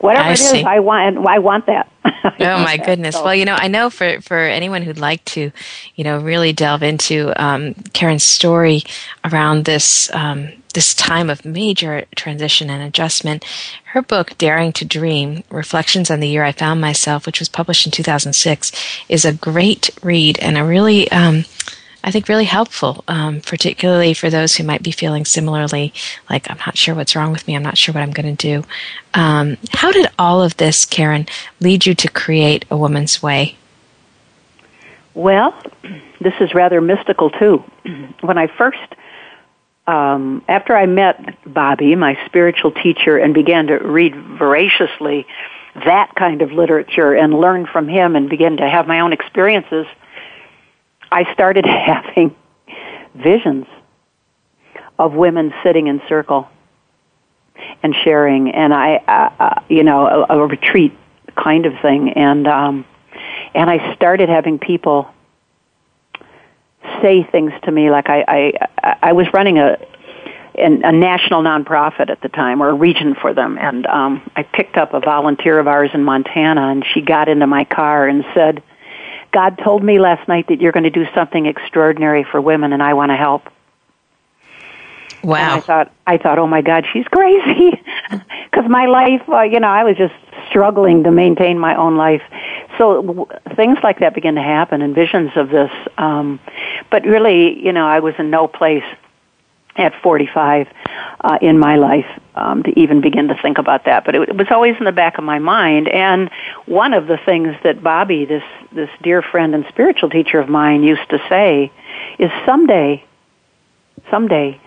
Whatever 0.00 0.28
I 0.28 0.32
it 0.32 0.38
see. 0.38 0.60
is, 0.60 0.64
I 0.64 0.80
want. 0.80 1.18
I 1.26 1.38
want 1.38 1.66
that. 1.66 1.90
oh 2.04 2.32
my 2.38 2.78
goodness! 2.78 3.14
So. 3.14 3.24
Well, 3.24 3.34
you 3.34 3.44
know, 3.44 3.54
I 3.54 3.68
know 3.68 3.90
for 3.90 4.20
for 4.22 4.38
anyone 4.38 4.82
who'd 4.82 4.98
like 4.98 5.24
to, 5.26 5.52
you 5.96 6.04
know, 6.04 6.18
really 6.18 6.52
delve 6.52 6.82
into 6.82 7.32
um, 7.42 7.74
Karen's 7.92 8.24
story 8.24 8.82
around 9.24 9.64
this. 9.64 10.12
Um, 10.14 10.52
this 10.76 10.94
time 10.94 11.30
of 11.30 11.46
major 11.46 12.04
transition 12.14 12.68
and 12.68 12.82
adjustment. 12.82 13.42
Her 13.94 14.02
book, 14.02 14.36
Daring 14.36 14.74
to 14.74 14.84
Dream 14.84 15.42
Reflections 15.48 16.10
on 16.10 16.20
the 16.20 16.28
Year 16.28 16.44
I 16.44 16.52
Found 16.52 16.82
Myself, 16.82 17.24
which 17.24 17.38
was 17.40 17.48
published 17.48 17.86
in 17.86 17.92
2006, 17.92 18.72
is 19.08 19.24
a 19.24 19.32
great 19.32 19.88
read 20.02 20.38
and 20.38 20.58
a 20.58 20.64
really 20.64 21.10
um, 21.10 21.46
I 22.04 22.10
think, 22.10 22.28
really 22.28 22.44
helpful, 22.44 23.02
um, 23.08 23.40
particularly 23.40 24.12
for 24.14 24.28
those 24.28 24.54
who 24.54 24.64
might 24.64 24.82
be 24.82 24.92
feeling 24.92 25.24
similarly, 25.24 25.92
like, 26.30 26.48
I'm 26.48 26.58
not 26.58 26.76
sure 26.76 26.94
what's 26.94 27.16
wrong 27.16 27.32
with 27.32 27.48
me, 27.48 27.56
I'm 27.56 27.64
not 27.64 27.78
sure 27.78 27.94
what 27.94 28.02
I'm 28.02 28.12
going 28.12 28.36
to 28.36 28.60
do. 28.62 28.68
Um, 29.12 29.56
how 29.72 29.90
did 29.90 30.08
all 30.16 30.40
of 30.40 30.56
this, 30.58 30.84
Karen, 30.84 31.26
lead 31.58 31.84
you 31.84 31.94
to 31.96 32.08
create 32.08 32.64
A 32.70 32.76
Woman's 32.76 33.24
Way? 33.24 33.56
Well, 35.14 35.52
this 36.20 36.34
is 36.38 36.54
rather 36.54 36.80
mystical 36.80 37.30
too. 37.30 37.64
When 38.20 38.38
I 38.38 38.46
first, 38.46 38.94
um, 39.86 40.42
after 40.48 40.76
I 40.76 40.86
met 40.86 41.38
Bobby, 41.44 41.94
my 41.94 42.18
spiritual 42.26 42.72
teacher, 42.72 43.18
and 43.18 43.32
began 43.34 43.68
to 43.68 43.74
read 43.76 44.14
voraciously 44.16 45.26
that 45.84 46.14
kind 46.14 46.42
of 46.42 46.52
literature 46.52 47.14
and 47.14 47.34
learn 47.34 47.66
from 47.66 47.86
him 47.86 48.16
and 48.16 48.30
begin 48.30 48.56
to 48.56 48.68
have 48.68 48.86
my 48.86 49.00
own 49.00 49.12
experiences, 49.12 49.86
I 51.12 51.32
started 51.34 51.66
having 51.66 52.34
visions 53.14 53.66
of 54.98 55.12
women 55.12 55.52
sitting 55.62 55.86
in 55.86 56.00
circle 56.08 56.48
and 57.82 57.94
sharing, 58.04 58.50
and 58.50 58.72
I, 58.72 58.96
uh, 58.96 59.42
uh, 59.42 59.60
you 59.68 59.82
know, 59.82 60.06
a, 60.06 60.38
a 60.38 60.46
retreat 60.46 60.92
kind 61.36 61.66
of 61.66 61.74
thing, 61.80 62.12
and 62.12 62.46
um, 62.46 62.84
and 63.54 63.70
I 63.70 63.94
started 63.94 64.28
having 64.28 64.58
people 64.58 65.08
say 67.02 67.22
things 67.24 67.52
to 67.64 67.70
me 67.70 67.90
like 67.90 68.08
I 68.08 68.52
I, 68.82 68.96
I 69.02 69.12
was 69.12 69.26
running 69.32 69.58
a 69.58 69.78
a 70.58 70.92
national 70.92 71.42
nonprofit 71.42 72.08
at 72.08 72.22
the 72.22 72.30
time 72.30 72.62
or 72.62 72.70
a 72.70 72.74
region 72.74 73.14
for 73.14 73.34
them 73.34 73.58
and 73.58 73.86
um 73.86 74.30
I 74.36 74.42
picked 74.42 74.76
up 74.76 74.94
a 74.94 75.00
volunteer 75.00 75.58
of 75.58 75.68
ours 75.68 75.90
in 75.92 76.02
Montana 76.02 76.68
and 76.68 76.84
she 76.94 77.02
got 77.02 77.28
into 77.28 77.46
my 77.46 77.64
car 77.64 78.08
and 78.08 78.24
said 78.34 78.62
God 79.32 79.58
told 79.62 79.82
me 79.82 79.98
last 79.98 80.26
night 80.28 80.48
that 80.48 80.60
you're 80.60 80.72
going 80.72 80.84
to 80.84 80.90
do 80.90 81.04
something 81.14 81.44
extraordinary 81.44 82.24
for 82.24 82.40
women 82.40 82.72
and 82.72 82.82
I 82.82 82.94
want 82.94 83.10
to 83.10 83.16
help. 83.16 83.42
Wow. 85.22 85.36
And 85.36 85.50
I 85.52 85.60
thought 85.60 85.92
I 86.06 86.16
thought 86.16 86.38
oh 86.38 86.46
my 86.46 86.62
god 86.62 86.86
she's 86.92 87.06
crazy 87.12 87.82
cuz 88.52 88.64
my 88.68 88.86
life 88.86 89.28
uh, 89.28 89.42
you 89.42 89.60
know 89.60 89.68
I 89.68 89.84
was 89.84 89.96
just 89.96 90.14
struggling 90.56 91.04
to 91.04 91.10
maintain 91.10 91.58
my 91.58 91.76
own 91.76 91.98
life. 91.98 92.22
So 92.78 93.02
w- 93.02 93.26
things 93.56 93.76
like 93.82 93.98
that 93.98 94.14
begin 94.14 94.36
to 94.36 94.42
happen 94.42 94.80
and 94.80 94.94
visions 94.94 95.32
of 95.36 95.50
this 95.50 95.70
um 95.98 96.40
but 96.90 97.04
really, 97.04 97.62
you 97.62 97.72
know, 97.72 97.86
I 97.86 98.00
was 98.00 98.14
in 98.18 98.30
no 98.30 98.48
place 98.48 98.84
at 99.76 99.92
45 100.02 100.68
uh, 101.20 101.38
in 101.42 101.58
my 101.58 101.76
life 101.76 102.06
um, 102.34 102.62
to 102.62 102.80
even 102.80 103.02
begin 103.02 103.28
to 103.28 103.34
think 103.42 103.58
about 103.58 103.84
that. 103.84 104.06
But 104.06 104.14
it, 104.14 104.28
it 104.30 104.36
was 104.36 104.46
always 104.50 104.76
in 104.78 104.84
the 104.84 104.92
back 104.92 105.18
of 105.18 105.24
my 105.24 105.38
mind. 105.38 105.88
And 105.88 106.30
one 106.64 106.94
of 106.94 107.06
the 107.06 107.18
things 107.18 107.54
that 107.62 107.82
Bobby, 107.82 108.24
this 108.24 108.44
this 108.72 108.88
dear 109.02 109.20
friend 109.20 109.54
and 109.54 109.66
spiritual 109.68 110.08
teacher 110.08 110.38
of 110.38 110.48
mine, 110.48 110.82
used 110.82 111.08
to 111.10 111.18
say 111.28 111.70
is 112.18 112.30
someday, 112.46 113.04
someday, 114.10 114.58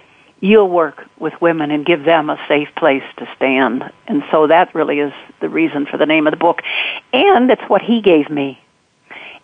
you'll 0.41 0.69
work 0.69 1.05
with 1.19 1.33
women 1.41 1.71
and 1.71 1.85
give 1.85 2.05
them 2.05 2.29
a 2.29 2.39
safe 2.47 2.69
place 2.77 3.03
to 3.17 3.27
stand. 3.35 3.83
And 4.07 4.23
so 4.31 4.47
that 4.47 4.73
really 4.73 4.99
is 4.99 5.13
the 5.41 5.49
reason 5.49 5.85
for 5.85 5.97
the 5.97 6.05
name 6.05 6.27
of 6.27 6.31
the 6.31 6.37
book. 6.37 6.61
And 7.11 7.51
it's 7.51 7.61
what 7.67 7.81
he 7.81 8.01
gave 8.01 8.29
me 8.29 8.59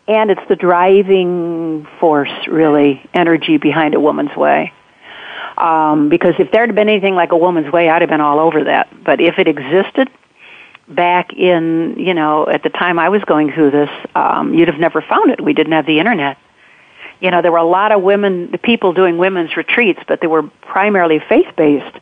and 0.07 0.29
it's 0.29 0.41
the 0.47 0.55
driving 0.55 1.87
force, 1.99 2.31
really, 2.47 3.07
energy 3.13 3.57
behind 3.57 3.95
a 3.95 3.99
woman's 3.99 4.35
way. 4.35 4.71
Um, 5.57 6.09
because 6.09 6.35
if 6.37 6.51
there 6.51 6.65
had 6.65 6.75
been 6.75 6.89
anything 6.89 7.15
like 7.15 7.31
a 7.31 7.37
woman's 7.37 7.71
way, 7.71 7.89
I'd 7.89 8.01
have 8.01 8.09
been 8.09 8.21
all 8.21 8.39
over 8.39 8.65
that. 8.65 8.89
But 9.03 9.21
if 9.21 9.39
it 9.39 9.47
existed 9.47 10.09
back 10.87 11.33
in, 11.33 11.95
you 11.97 12.13
know, 12.13 12.47
at 12.47 12.61
the 12.61 12.69
time 12.69 12.99
I 12.99 13.09
was 13.09 13.23
going 13.23 13.51
through 13.51 13.71
this, 13.71 13.89
um, 14.13 14.53
you'd 14.53 14.67
have 14.67 14.79
never 14.79 15.01
found 15.01 15.31
it. 15.31 15.41
We 15.41 15.53
didn't 15.53 15.73
have 15.73 15.87
the 15.87 15.99
internet. 15.99 16.37
You 17.19 17.31
know, 17.31 17.41
there 17.41 17.51
were 17.51 17.57
a 17.57 17.63
lot 17.63 17.91
of 17.91 18.01
women, 18.01 18.51
the 18.51 18.57
people 18.57 18.93
doing 18.93 19.17
women's 19.17 19.55
retreats, 19.55 19.99
but 20.07 20.21
they 20.21 20.27
were 20.27 20.43
primarily 20.43 21.19
faith-based. 21.19 21.97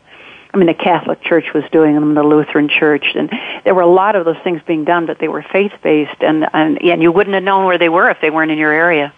I 0.54 0.58
mean, 0.58 0.68
the 0.68 0.74
Catholic 0.74 1.22
Church 1.24 1.54
was 1.54 1.64
doing 1.72 1.96
them, 1.96 2.14
the 2.14 2.24
Lutheran 2.24 2.70
Church, 2.70 3.06
and 3.16 3.32
there 3.64 3.74
were 3.74 3.82
a 3.82 3.88
lot 3.88 4.16
of 4.16 4.26
those 4.26 4.38
things 4.44 4.62
being 4.68 4.86
done, 4.86 5.08
but 5.08 5.18
they 5.18 5.28
were 5.28 5.42
faith-based, 5.42 6.22
and 6.22 6.46
and, 6.54 6.82
and 6.84 7.02
you 7.02 7.12
wouldn't 7.12 7.34
have 7.34 7.44
known 7.44 7.66
where 7.66 7.80
they 7.80 7.90
were 7.90 8.10
if 8.10 8.18
they 8.22 8.30
weren't 8.30 8.52
in 8.52 8.60
your 8.60 8.72
area. 8.72 9.14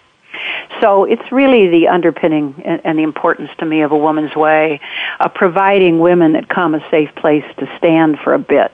So 0.80 1.04
it's 1.04 1.32
really 1.32 1.68
the 1.68 1.88
underpinning 1.88 2.62
and, 2.64 2.80
and 2.84 2.98
the 2.98 3.02
importance 3.02 3.50
to 3.58 3.66
me 3.66 3.82
of 3.82 3.92
a 3.92 3.96
woman's 3.96 4.34
way 4.34 4.80
of 5.20 5.34
providing 5.34 5.98
women 5.98 6.32
that 6.32 6.48
come 6.48 6.74
a 6.74 6.90
safe 6.90 7.14
place 7.14 7.44
to 7.58 7.66
stand 7.78 8.18
for 8.18 8.34
a 8.34 8.38
bit, 8.38 8.72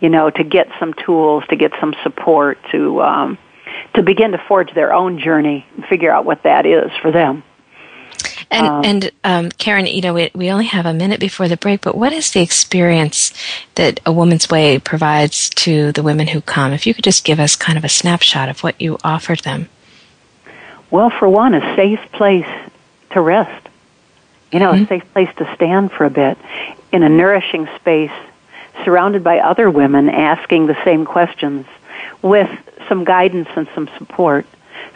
you 0.00 0.08
know, 0.08 0.30
to 0.30 0.44
get 0.44 0.68
some 0.78 0.94
tools, 0.94 1.44
to 1.50 1.56
get 1.56 1.72
some 1.80 1.94
support, 2.02 2.58
to 2.70 3.02
um, 3.02 3.38
to 3.94 4.02
begin 4.02 4.32
to 4.32 4.38
forge 4.48 4.72
their 4.74 4.92
own 4.92 5.18
journey 5.18 5.66
and 5.76 5.84
figure 5.86 6.10
out 6.10 6.24
what 6.24 6.42
that 6.44 6.66
is 6.66 6.90
for 7.00 7.10
them. 7.10 7.42
And, 8.50 8.66
um, 8.66 8.84
and 8.84 9.12
um, 9.24 9.50
Karen, 9.50 9.86
you 9.86 10.02
know, 10.02 10.12
we, 10.12 10.30
we 10.34 10.50
only 10.50 10.66
have 10.66 10.84
a 10.84 10.92
minute 10.92 11.20
before 11.20 11.48
the 11.48 11.56
break, 11.56 11.80
but 11.80 11.96
what 11.96 12.12
is 12.12 12.32
the 12.32 12.40
experience 12.40 13.32
that 13.76 14.00
A 14.04 14.12
Woman's 14.12 14.50
Way 14.50 14.78
provides 14.78 15.48
to 15.50 15.92
the 15.92 16.02
women 16.02 16.26
who 16.26 16.42
come? 16.42 16.72
If 16.72 16.86
you 16.86 16.92
could 16.92 17.04
just 17.04 17.24
give 17.24 17.40
us 17.40 17.56
kind 17.56 17.78
of 17.78 17.84
a 17.84 17.88
snapshot 17.88 18.50
of 18.50 18.60
what 18.60 18.80
you 18.80 18.98
offered 19.02 19.40
them. 19.40 19.70
Well, 20.90 21.08
for 21.08 21.28
one, 21.28 21.54
a 21.54 21.76
safe 21.76 22.00
place 22.12 22.46
to 23.12 23.20
rest. 23.22 23.68
You 24.52 24.58
know, 24.58 24.72
mm-hmm. 24.72 24.84
a 24.84 24.88
safe 24.88 25.12
place 25.14 25.30
to 25.38 25.54
stand 25.54 25.90
for 25.90 26.04
a 26.04 26.10
bit 26.10 26.36
in 26.92 27.02
a 27.02 27.08
nourishing 27.08 27.66
space, 27.76 28.12
surrounded 28.84 29.24
by 29.24 29.38
other 29.38 29.70
women 29.70 30.10
asking 30.10 30.66
the 30.66 30.76
same 30.84 31.06
questions 31.06 31.66
with 32.22 32.50
some 32.88 33.04
guidance 33.04 33.48
and 33.56 33.68
some 33.74 33.88
support 33.98 34.46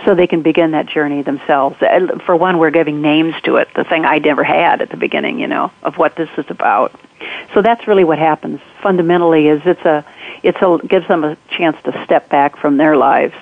so 0.05 0.15
they 0.15 0.27
can 0.27 0.43
begin 0.43 0.73
that 0.73 0.87
journey 0.87 1.23
themselves. 1.23 1.81
Uh, 1.81 2.19
for 2.25 2.37
one, 2.37 2.59
we're 2.59 2.71
giving 2.71 3.01
names 3.01 3.35
to 3.45 3.57
it, 3.57 3.69
the 3.75 3.85
thing 3.85 4.05
I 4.05 4.19
never 4.19 4.45
had 4.45 4.83
at 4.83 4.91
the 4.91 4.97
beginning, 4.97 5.39
you 5.39 5.47
know, 5.47 5.71
of 5.83 5.97
what 5.97 6.17
this 6.17 6.29
is 6.37 6.45
about. 6.49 6.99
So 7.55 7.63
that's 7.63 7.87
really 7.89 8.05
what 8.05 8.19
happens. 8.19 8.61
Fundamentally, 8.83 9.49
is 9.49 9.63
it's 9.65 9.85
a 9.85 10.05
it's 10.43 10.59
a 10.61 10.79
gives 10.87 11.09
them 11.09 11.25
a 11.25 11.37
chance 11.51 11.77
to 11.85 12.05
step 12.05 12.29
back 12.29 12.57
from 12.57 12.77
their 12.77 12.97
lives. 12.97 13.35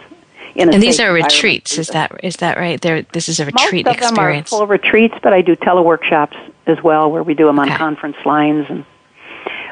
and 0.54 0.72
these 0.72 1.00
are 1.00 1.12
retreats. 1.12 1.76
Is 1.78 1.88
that 1.88 2.12
is 2.22 2.36
that 2.36 2.56
right? 2.56 2.80
There, 2.80 3.02
this 3.02 3.28
is 3.28 3.40
a 3.40 3.46
retreat 3.46 3.84
Most 3.84 3.96
of 3.96 4.02
experience. 4.02 4.50
Them 4.50 4.58
are 4.58 4.60
full 4.60 4.66
retreats, 4.68 5.16
but 5.22 5.32
I 5.32 5.42
do 5.42 5.56
teleworkshops 5.56 6.36
as 6.66 6.82
well, 6.82 7.10
where 7.10 7.22
we 7.22 7.34
do 7.34 7.46
them 7.46 7.58
on 7.58 7.68
okay. 7.68 7.76
conference 7.76 8.16
lines. 8.24 8.66
And 8.68 8.84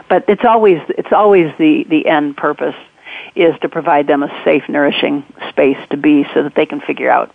but 0.09 0.25
it's 0.27 0.45
always 0.45 0.81
it's 0.89 1.13
always 1.13 1.53
the 1.59 1.85
the 1.85 2.07
end 2.07 2.37
purpose 2.37 2.77
is 3.35 3.59
to 3.61 3.69
provide 3.69 4.07
them 4.07 4.23
a 4.23 4.45
safe, 4.45 4.69
nourishing 4.69 5.25
space 5.49 5.79
to 5.91 5.97
be 5.97 6.27
so 6.35 6.43
that 6.43 6.55
they 6.55 6.67
can 6.67 6.81
figure 6.81 7.11
out 7.11 7.35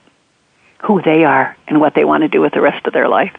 who 0.79 1.01
they 1.01 1.25
are 1.25 1.57
and 1.67 1.79
what 1.79 1.95
they 1.95 2.05
want 2.05 2.21
to 2.21 2.27
do 2.27 2.39
with 2.41 2.53
the 2.53 2.61
rest 2.61 2.85
of 2.85 2.93
their 2.93 3.07
life. 3.07 3.35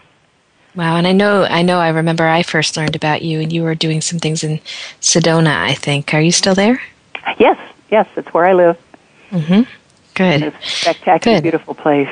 Wow, 0.75 0.97
and 0.97 1.07
I 1.07 1.13
know 1.13 1.45
I 1.45 1.63
know 1.63 1.79
I 1.79 1.89
remember 1.89 2.27
I 2.27 2.43
first 2.43 2.77
learned 2.77 2.95
about 2.95 3.23
you 3.23 3.41
and 3.41 3.53
you 3.53 3.63
were 3.63 3.75
doing 3.75 4.01
some 4.01 4.19
things 4.19 4.45
in 4.45 4.61
Sedona, 5.01 5.57
I 5.57 5.75
think. 5.75 6.13
Are 6.15 6.21
you 6.21 6.33
still 6.33 6.55
there? 6.55 6.81
Yes, 7.39 7.59
yes, 7.91 8.07
it's 8.17 8.33
where 8.35 8.47
I 8.47 8.53
live. 8.53 8.77
Mhm. 9.31 9.67
Good. 10.15 10.43
It's 10.43 10.57
a 10.57 10.69
spectacular, 10.69 11.37
Good. 11.37 11.43
beautiful 11.43 11.75
place. 11.75 12.09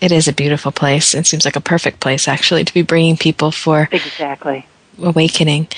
It 0.00 0.12
is 0.12 0.28
a 0.28 0.32
beautiful 0.32 0.72
place. 0.72 1.14
It 1.14 1.26
seems 1.26 1.44
like 1.44 1.56
a 1.56 1.60
perfect 1.60 2.00
place 2.00 2.26
actually 2.26 2.64
to 2.64 2.72
be 2.72 2.82
bringing 2.82 3.16
people 3.16 3.50
for 3.50 3.88
Exactly 3.92 4.66
awakening. 5.02 5.68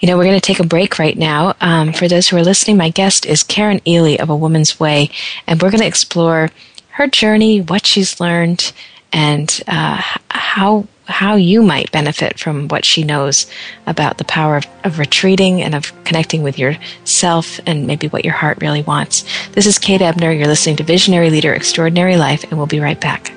You 0.00 0.08
know, 0.08 0.16
we're 0.16 0.24
going 0.24 0.40
to 0.40 0.46
take 0.46 0.60
a 0.60 0.66
break 0.66 0.98
right 0.98 1.16
now. 1.16 1.54
Um, 1.60 1.92
for 1.92 2.08
those 2.08 2.28
who 2.28 2.36
are 2.36 2.44
listening, 2.44 2.76
my 2.76 2.90
guest 2.90 3.26
is 3.26 3.42
Karen 3.42 3.80
Ely 3.86 4.16
of 4.16 4.30
A 4.30 4.36
Woman's 4.36 4.78
Way, 4.78 5.10
and 5.46 5.60
we're 5.60 5.70
going 5.70 5.80
to 5.80 5.86
explore 5.86 6.50
her 6.90 7.06
journey, 7.06 7.60
what 7.60 7.86
she's 7.86 8.20
learned, 8.20 8.72
and 9.12 9.62
uh, 9.66 10.02
how 10.28 10.86
how 11.08 11.36
you 11.36 11.62
might 11.62 11.90
benefit 11.90 12.38
from 12.38 12.68
what 12.68 12.84
she 12.84 13.02
knows 13.02 13.46
about 13.86 14.18
the 14.18 14.24
power 14.24 14.58
of, 14.58 14.66
of 14.84 14.98
retreating 14.98 15.62
and 15.62 15.74
of 15.74 15.92
connecting 16.04 16.42
with 16.42 16.58
yourself 16.58 17.58
and 17.66 17.86
maybe 17.86 18.08
what 18.08 18.26
your 18.26 18.34
heart 18.34 18.58
really 18.60 18.82
wants. 18.82 19.24
This 19.52 19.64
is 19.64 19.78
Kate 19.78 20.02
Ebner. 20.02 20.32
You're 20.32 20.46
listening 20.46 20.76
to 20.76 20.84
Visionary 20.84 21.30
Leader 21.30 21.54
Extraordinary 21.54 22.16
Life, 22.16 22.44
and 22.44 22.58
we'll 22.58 22.66
be 22.66 22.80
right 22.80 23.00
back. 23.00 23.32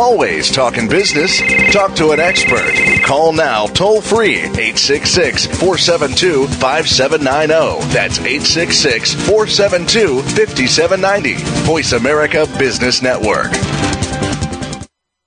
Always 0.00 0.50
talking 0.50 0.88
business. 0.88 1.40
Talk 1.72 1.94
to 1.96 2.12
an 2.12 2.20
expert. 2.20 2.72
Call 3.04 3.32
now 3.34 3.66
toll 3.66 4.00
free 4.00 4.38
866 4.38 5.46
472 5.46 6.46
5790. 6.46 7.92
That's 7.92 8.18
866 8.18 9.14
472 9.28 10.22
5790. 10.22 11.34
Voice 11.66 11.92
America 11.92 12.46
Business 12.58 13.02
Network. 13.02 13.52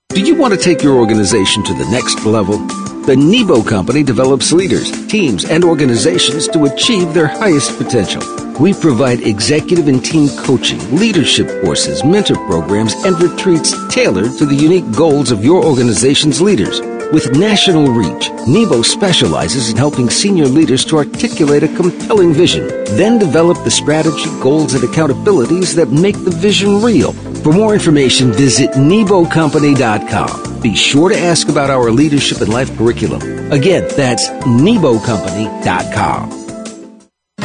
Do 0.08 0.20
you 0.20 0.34
want 0.34 0.54
to 0.54 0.58
take 0.58 0.82
your 0.82 0.96
organization 0.96 1.62
to 1.64 1.74
the 1.74 1.88
next 1.90 2.24
level? 2.24 2.83
The 3.06 3.14
Nebo 3.14 3.62
Company 3.62 4.02
develops 4.02 4.50
leaders, 4.50 4.90
teams, 5.08 5.44
and 5.44 5.62
organizations 5.62 6.48
to 6.48 6.64
achieve 6.64 7.12
their 7.12 7.26
highest 7.26 7.76
potential. 7.76 8.22
We 8.58 8.72
provide 8.72 9.20
executive 9.20 9.88
and 9.88 10.02
team 10.02 10.30
coaching, 10.38 10.80
leadership 10.96 11.46
courses, 11.62 12.02
mentor 12.02 12.36
programs, 12.46 12.94
and 13.04 13.20
retreats 13.20 13.74
tailored 13.88 14.38
to 14.38 14.46
the 14.46 14.54
unique 14.54 14.90
goals 14.92 15.30
of 15.30 15.44
your 15.44 15.62
organization's 15.62 16.40
leaders. 16.40 16.80
With 17.12 17.36
national 17.36 17.88
reach, 17.88 18.30
Nebo 18.46 18.80
specializes 18.80 19.68
in 19.68 19.76
helping 19.76 20.08
senior 20.08 20.46
leaders 20.46 20.82
to 20.86 20.96
articulate 20.96 21.62
a 21.62 21.68
compelling 21.76 22.32
vision, 22.32 22.68
then 22.96 23.18
develop 23.18 23.62
the 23.64 23.70
strategy, 23.70 24.30
goals, 24.40 24.72
and 24.72 24.82
accountabilities 24.82 25.74
that 25.74 25.90
make 25.90 26.16
the 26.24 26.30
vision 26.30 26.80
real. 26.80 27.12
For 27.42 27.52
more 27.52 27.74
information, 27.74 28.32
visit 28.32 28.70
NeboCompany.com. 28.70 30.53
Be 30.64 30.74
sure 30.74 31.10
to 31.10 31.18
ask 31.18 31.50
about 31.50 31.68
our 31.68 31.90
leadership 31.90 32.40
and 32.40 32.48
life 32.48 32.74
curriculum. 32.78 33.20
Again, 33.52 33.86
that's 33.98 34.30
NeboCompany.com. 34.30 36.30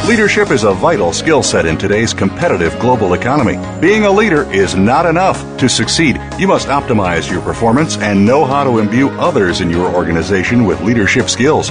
Leadership 0.08 0.50
is 0.50 0.64
a 0.64 0.72
vital 0.72 1.12
skill 1.12 1.42
set 1.42 1.66
in 1.66 1.76
today's 1.76 2.14
competitive 2.14 2.78
global 2.78 3.12
economy. 3.12 3.58
Being 3.78 4.06
a 4.06 4.10
leader 4.10 4.50
is 4.50 4.74
not 4.74 5.04
enough. 5.04 5.58
To 5.58 5.68
succeed, 5.68 6.18
you 6.38 6.48
must 6.48 6.68
optimize 6.68 7.30
your 7.30 7.42
performance 7.42 7.98
and 7.98 8.24
know 8.24 8.46
how 8.46 8.64
to 8.64 8.78
imbue 8.78 9.10
others 9.10 9.60
in 9.60 9.68
your 9.68 9.94
organization 9.94 10.64
with 10.64 10.80
leadership 10.80 11.28
skills. 11.28 11.70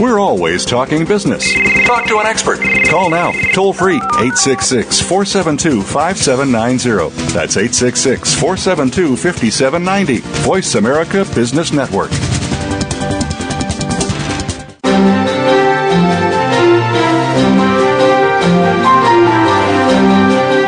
We're 0.00 0.18
always 0.18 0.64
talking 0.64 1.04
business. 1.04 1.52
Talk 1.84 2.06
to 2.06 2.20
an 2.20 2.26
expert. 2.26 2.58
Call 2.88 3.10
now, 3.10 3.32
toll 3.52 3.74
free, 3.74 3.96
866 3.96 4.98
472 4.98 5.82
5790. 5.82 7.10
That's 7.34 7.58
866 7.58 8.34
472 8.34 9.14
5790. 9.14 10.20
Voice 10.42 10.74
America 10.76 11.26
Business 11.34 11.74
Network. 11.74 12.10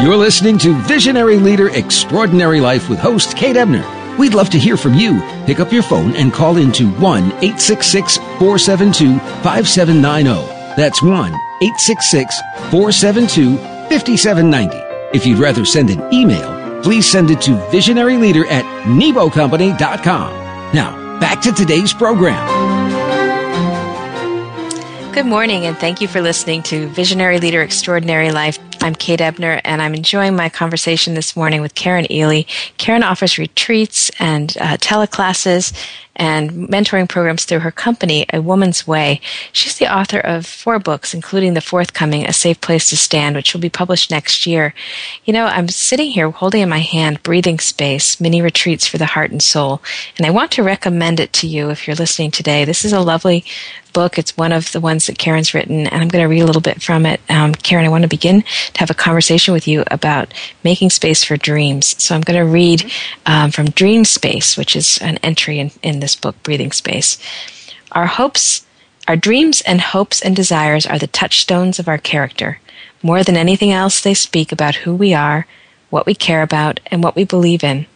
You're 0.03 0.19
listening 0.19 0.59
to 0.59 0.75
Visionary 0.83 1.39
Leader 1.39 1.71
Extraordinary 1.71 2.61
Life 2.61 2.91
with 2.91 2.99
host 2.99 3.35
Kate 3.35 3.57
Ebner. 3.57 3.87
We'd 4.19 4.35
love 4.35 4.51
to 4.51 4.59
hear 4.59 4.77
from 4.77 4.93
you. 4.93 5.23
Pick 5.47 5.61
up 5.61 5.73
your 5.73 5.83
phone 5.83 6.15
and 6.17 6.33
call 6.33 6.57
into 6.57 6.89
1 6.93 7.23
866 7.25 8.17
472 8.17 9.19
5790. 9.43 10.31
That's 10.77 11.03
1 11.03 11.11
866 11.13 12.41
472 12.71 13.57
5790. 13.91 15.17
If 15.17 15.27
you'd 15.27 15.39
rather 15.39 15.65
send 15.65 15.91
an 15.91 16.13
email, 16.13 16.83
please 16.83 17.11
send 17.11 17.31
it 17.31 17.41
to 17.43 17.53
visionaryleader 17.71 18.47
at 18.47 18.65
nebocompany.com. 18.87 20.75
Now, 20.75 21.21
back 21.21 21.41
to 21.43 21.53
today's 21.53 21.93
program. 21.93 22.73
Good 25.13 25.27
morning, 25.27 25.67
and 25.67 25.77
thank 25.77 26.01
you 26.01 26.09
for 26.09 26.23
listening 26.23 26.63
to 26.65 26.89
Visionary 26.89 27.39
Leader 27.39 27.61
Extraordinary 27.61 28.33
Life. 28.33 28.59
I'm 28.83 28.97
Kate 28.97 29.21
Ebner, 29.21 29.61
and 29.63 29.81
I'm 29.81 29.95
enjoying 29.95 30.35
my 30.35 30.49
conversation 30.49 31.15
this 31.15 31.37
morning 31.37 31.61
with 31.61 31.77
Karen 31.77 32.11
Ely. 32.11 32.43
Karen 32.79 33.05
offers 33.05 33.39
retreats 33.39 34.11
and 34.19 34.57
uh, 34.61 34.77
teleclasses 34.79 35.73
and 36.17 36.69
mentoring 36.69 37.09
programs 37.09 37.45
through 37.45 37.61
her 37.61 37.71
company, 37.71 38.27
A 38.33 38.41
Woman's 38.41 38.87
Way. 38.87 39.21
She's 39.53 39.79
the 39.79 39.93
author 39.93 40.19
of 40.21 40.47
four 40.47 40.79
books, 40.79 41.15
including 41.15 41.55
the 41.55 41.61
forthcoming 41.61 42.27
A 42.27 42.33
Safe 42.33 42.61
Place 42.61 42.91
to 42.91 42.97
Stand, 42.97 43.37
which 43.37 43.55
will 43.55 43.61
be 43.61 43.71
published 43.71 44.11
next 44.11 44.47
year. 44.47 44.75
You 45.25 45.33
know, 45.33 45.47
I'm 45.47 45.69
sitting 45.69 46.11
here 46.11 46.31
holding 46.31 46.63
in 46.63 46.69
my 46.69 46.81
hand 46.81 47.23
Breathing 47.23 47.59
Space, 47.59 48.21
Mini 48.21 48.43
Retreats 48.43 48.87
for 48.87 48.99
the 48.99 49.07
Heart 49.07 49.31
and 49.31 49.43
Soul, 49.43 49.83
and 50.19 50.27
I 50.27 50.31
want 50.31 50.53
to 50.53 50.63
recommend 50.63 51.21
it 51.21 51.33
to 51.35 51.47
you 51.47 51.71
if 51.71 51.87
you're 51.87 51.97
listening 51.97 52.31
today. 52.31 52.65
This 52.65 52.85
is 52.85 52.93
a 52.93 53.01
lovely 53.01 53.45
book. 53.93 54.19
It's 54.19 54.37
one 54.37 54.53
of 54.53 54.73
the 54.73 54.81
ones 54.81 55.07
that 55.07 55.19
Karen's 55.19 55.55
written, 55.55 55.87
and 55.87 56.03
I'm 56.03 56.09
going 56.09 56.23
to 56.23 56.29
read 56.29 56.41
a 56.41 56.47
little 56.47 56.63
bit 56.63 56.83
from 56.83 57.07
it. 57.07 57.21
Um, 57.29 57.55
Karen, 57.55 57.85
I 57.85 57.89
want 57.89 58.03
to 58.03 58.09
begin 58.09 58.43
to 58.43 58.81
have 58.81 58.91
a 58.91 58.95
conversation 58.95 59.55
with 59.55 59.69
you 59.69 59.85
about 59.89 60.33
making 60.65 60.91
space 60.91 61.25
for 61.25 61.37
dreams. 61.37 62.03
So 62.03 62.15
I'm 62.15 62.23
going 62.23 62.39
to 62.39 62.51
read 62.51 62.91
um, 63.27 63.51
from 63.51 63.67
Dream 63.71 64.05
Space, 64.05 64.57
which 64.57 64.77
is 64.77 64.99
an 64.99 65.19
entry 65.19 65.59
in, 65.59 65.71
in 65.83 66.01
this 66.03 66.17
book, 66.17 66.37
Breathing 66.43 66.73
Space. 66.73 67.17
Our 67.93 68.07
hopes, 68.07 68.67
our 69.09 69.17
dreams 69.17 69.63
and 69.63 69.81
hopes 69.81 70.21
and 70.21 70.37
desires 70.37 70.85
are 70.85 70.99
the 70.99 71.07
touchstones 71.07 71.79
of 71.79 71.89
our 71.89 71.99
character. 71.99 72.59
More 73.03 73.25
than 73.25 73.37
anything 73.37 73.73
else, 73.73 74.01
they 74.01 74.15
speak 74.15 74.53
about 74.53 74.83
who 74.85 74.95
we 74.95 75.15
are, 75.15 75.47
what 75.89 76.05
we 76.05 76.15
care 76.15 76.43
about, 76.43 76.81
and 76.87 77.03
what 77.03 77.17
we 77.17 77.25
believe 77.25 77.65
in. 77.65 77.87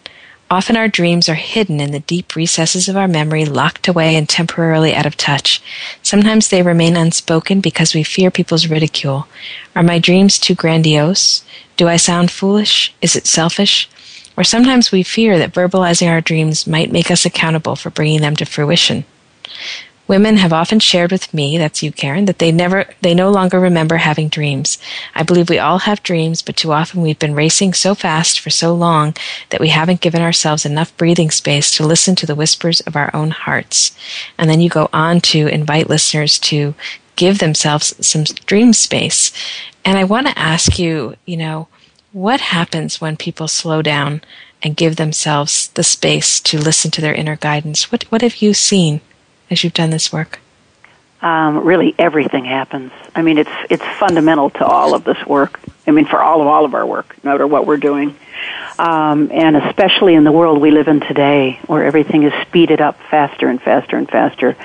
Often 0.49 0.77
our 0.77 0.87
dreams 0.87 1.29
are 1.29 1.35
hidden 1.35 1.81
in 1.81 1.91
the 1.91 2.01
deep 2.01 2.37
recesses 2.37 2.89
of 2.89 2.97
our 2.97 3.09
memory, 3.09 3.45
locked 3.45 3.89
away 3.89 4.15
and 4.15 4.29
temporarily 4.29 4.95
out 4.95 5.07
of 5.07 5.17
touch. 5.17 5.61
Sometimes 6.03 6.49
they 6.49 6.63
remain 6.63 6.97
unspoken 6.97 7.61
because 7.61 7.95
we 7.95 8.05
fear 8.05 8.31
people's 8.31 8.69
ridicule. 8.69 9.27
Are 9.75 9.83
my 9.83 9.99
dreams 9.99 10.39
too 10.39 10.55
grandiose? 10.55 11.45
Do 11.77 11.89
I 11.89 11.97
sound 11.97 12.31
foolish? 12.31 12.95
Is 13.03 13.17
it 13.17 13.27
selfish? 13.27 13.91
Or 14.37 14.45
sometimes 14.45 14.93
we 14.93 15.03
fear 15.03 15.39
that 15.39 15.53
verbalizing 15.53 16.11
our 16.11 16.21
dreams 16.21 16.67
might 16.67 16.93
make 16.93 17.11
us 17.11 17.25
accountable 17.25 17.77
for 17.77 17.91
bringing 17.91 18.21
them 18.21 18.37
to 18.37 18.45
fruition. 18.45 19.05
Women 20.09 20.37
have 20.37 20.53
often 20.53 20.79
shared 20.79 21.11
with 21.11 21.35
me, 21.35 21.59
that's 21.59 21.83
you, 21.83 21.91
Karen, 21.91 22.27
that 22.27 22.39
they 22.39 22.53
never, 22.53 22.87
they 23.01 23.13
no 23.13 23.31
longer 23.31 23.59
remember 23.59 23.97
having 23.97 24.29
dreams. 24.29 24.79
I 25.17 25.25
believe 25.25 25.49
we 25.49 25.59
all 25.59 25.81
have 25.81 26.03
dreams, 26.05 26.43
but 26.43 26.57
too 26.57 26.73
often 26.73 27.03
we've 27.03 27.19
been 27.19 27.35
racing 27.35 27.75
so 27.75 27.97
fast 27.97 28.39
for 28.39 28.51
so 28.51 28.73
long 28.73 29.17
that 29.51 29.61
we 29.61 29.69
haven't 29.69 30.01
given 30.01 30.23
ourselves 30.23 30.65
enough 30.65 30.97
breathing 30.97 31.33
space 31.33 31.73
to 31.73 31.87
listen 31.87 32.15
to 32.17 32.27
the 32.27 32.37
whispers 32.37 32.81
of 32.83 32.95
our 32.95 33.11
own 33.15 33.31
hearts. 33.31 33.97
And 34.39 34.49
then 34.49 34.61
you 34.61 34.71
go 34.71 34.89
on 34.93 35.21
to 35.23 35.49
invite 35.49 35.89
listeners 35.89 36.39
to 36.41 36.75
give 37.17 37.41
themselves 37.41 37.95
some 38.07 38.23
dream 38.23 38.75
space. 38.75 39.33
And 39.85 39.99
I 39.99 40.05
want 40.05 40.29
to 40.29 40.39
ask 40.39 40.79
you, 40.79 41.17
you 41.25 41.37
know, 41.37 41.67
what 42.17 42.41
happens 42.41 43.01
when 43.01 43.17
people 43.17 43.47
slow 43.47 43.83
down 43.83 44.23
and 44.63 44.77
give 44.77 44.97
themselves 44.97 45.69
the 45.69 45.85
space 45.85 46.41
to 46.41 46.59
listen 46.59 46.91
to 46.91 47.03
their 47.03 47.15
inner 47.15 47.37
guidance? 47.37 47.93
What, 47.93 48.05
what 48.05 48.23
have 48.23 48.37
you 48.37 48.55
seen? 48.55 49.03
as 49.51 49.63
you've 49.63 49.75
done 49.75 49.91
this 49.91 50.13
work? 50.13 50.41
Um, 51.23 51.65
really, 51.65 51.95
everything 51.99 52.45
happens. 52.45 52.93
I 53.15 53.23
mean, 53.23 53.39
it's 53.39 53.51
it's 53.71 53.85
fundamental 53.99 54.51
to 54.51 54.67
all 54.67 54.95
of 54.95 55.05
this 55.05 55.25
work. 55.27 55.59
I 55.87 55.91
mean, 55.91 56.05
for 56.05 56.23
all 56.23 56.41
of 56.41 56.47
all 56.47 56.65
of 56.65 56.75
our 56.75 56.87
work, 56.87 57.17
no 57.25 57.33
matter 57.33 57.47
what 57.47 57.67
we're 57.67 57.79
doing, 57.79 58.15
um, 58.79 59.31
and 59.33 59.57
especially 59.57 60.15
in 60.15 60.25
the 60.25 60.33
world 60.33 60.61
we 60.61 60.71
live 60.71 60.89
in 60.89 61.01
today, 61.01 61.59
where 61.67 61.85
everything 61.85 62.25
is 62.25 62.33
speeded 62.47 62.81
up 62.81 63.01
faster 63.11 63.49
and 63.49 63.61
faster 63.63 63.97
and 63.97 64.09
faster. 64.09 64.57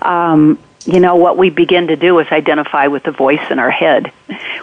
Um, 0.00 0.58
you 0.86 1.00
know, 1.00 1.16
what 1.16 1.36
we 1.36 1.50
begin 1.50 1.88
to 1.88 1.96
do 1.96 2.18
is 2.20 2.26
identify 2.30 2.86
with 2.86 3.02
the 3.02 3.10
voice 3.12 3.50
in 3.50 3.58
our 3.58 3.70
head, 3.70 4.12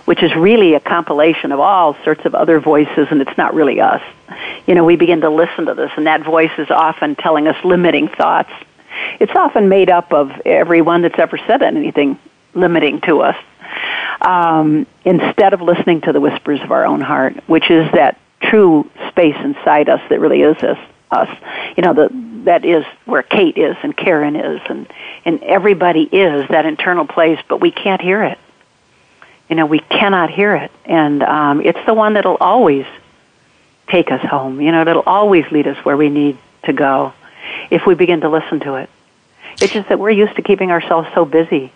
which 0.05 0.23
is 0.23 0.35
really 0.35 0.73
a 0.73 0.79
compilation 0.79 1.51
of 1.51 1.59
all 1.59 1.95
sorts 2.03 2.25
of 2.25 2.33
other 2.33 2.59
voices, 2.59 3.07
and 3.11 3.21
it's 3.21 3.37
not 3.37 3.53
really 3.53 3.81
us. 3.81 4.01
You 4.65 4.75
know, 4.75 4.83
we 4.83 4.95
begin 4.95 5.21
to 5.21 5.29
listen 5.29 5.65
to 5.65 5.73
this, 5.73 5.91
and 5.97 6.07
that 6.07 6.23
voice 6.23 6.51
is 6.57 6.71
often 6.71 7.15
telling 7.15 7.47
us 7.47 7.63
limiting 7.63 8.07
thoughts 8.07 8.51
it's 9.19 9.33
often 9.35 9.69
made 9.69 9.89
up 9.89 10.13
of 10.13 10.31
everyone 10.45 11.01
that's 11.01 11.19
ever 11.19 11.37
said 11.37 11.61
anything 11.61 12.19
limiting 12.53 13.01
to 13.01 13.21
us. 13.21 13.37
Um, 14.21 14.85
instead 15.03 15.53
of 15.53 15.61
listening 15.61 16.01
to 16.01 16.13
the 16.13 16.21
whispers 16.21 16.61
of 16.61 16.71
our 16.71 16.85
own 16.85 17.01
heart, 17.01 17.35
which 17.47 17.69
is 17.69 17.91
that 17.93 18.19
true 18.41 18.89
space 19.09 19.35
inside 19.43 19.89
us 19.89 20.01
that 20.09 20.19
really 20.19 20.41
is 20.41 20.57
us. 20.63 20.77
us. 21.11 21.37
You 21.75 21.83
know, 21.83 21.93
the, 21.93 22.09
that 22.43 22.65
is 22.65 22.85
where 23.05 23.23
Kate 23.23 23.57
is 23.57 23.75
and 23.83 23.95
Karen 23.95 24.35
is 24.35 24.61
and, 24.69 24.87
and 25.25 25.41
everybody 25.43 26.03
is 26.03 26.47
that 26.49 26.65
internal 26.65 27.05
place, 27.05 27.39
but 27.47 27.61
we 27.61 27.71
can't 27.71 28.01
hear 28.01 28.23
it. 28.23 28.37
You 29.49 29.55
know, 29.55 29.65
we 29.65 29.79
cannot 29.79 30.29
hear 30.29 30.55
it. 30.55 30.71
And 30.85 31.21
um, 31.23 31.61
it's 31.61 31.79
the 31.85 31.93
one 31.93 32.13
that'll 32.13 32.37
always 32.37 32.85
take 33.87 34.11
us 34.11 34.21
home. 34.21 34.61
You 34.61 34.71
know, 34.71 34.83
that'll 34.83 35.03
always 35.03 35.45
lead 35.51 35.67
us 35.67 35.77
where 35.85 35.97
we 35.97 36.09
need 36.09 36.37
to 36.63 36.73
go 36.73 37.13
if 37.69 37.85
we 37.85 37.95
begin 37.95 38.21
to 38.21 38.29
listen 38.29 38.59
to 38.61 38.75
it. 38.75 38.89
It's 39.61 39.73
just 39.73 39.89
that 39.89 39.99
we're 39.99 40.11
used 40.11 40.35
to 40.35 40.41
keeping 40.41 40.71
ourselves 40.71 41.09
so 41.13 41.25
busy, 41.25 41.71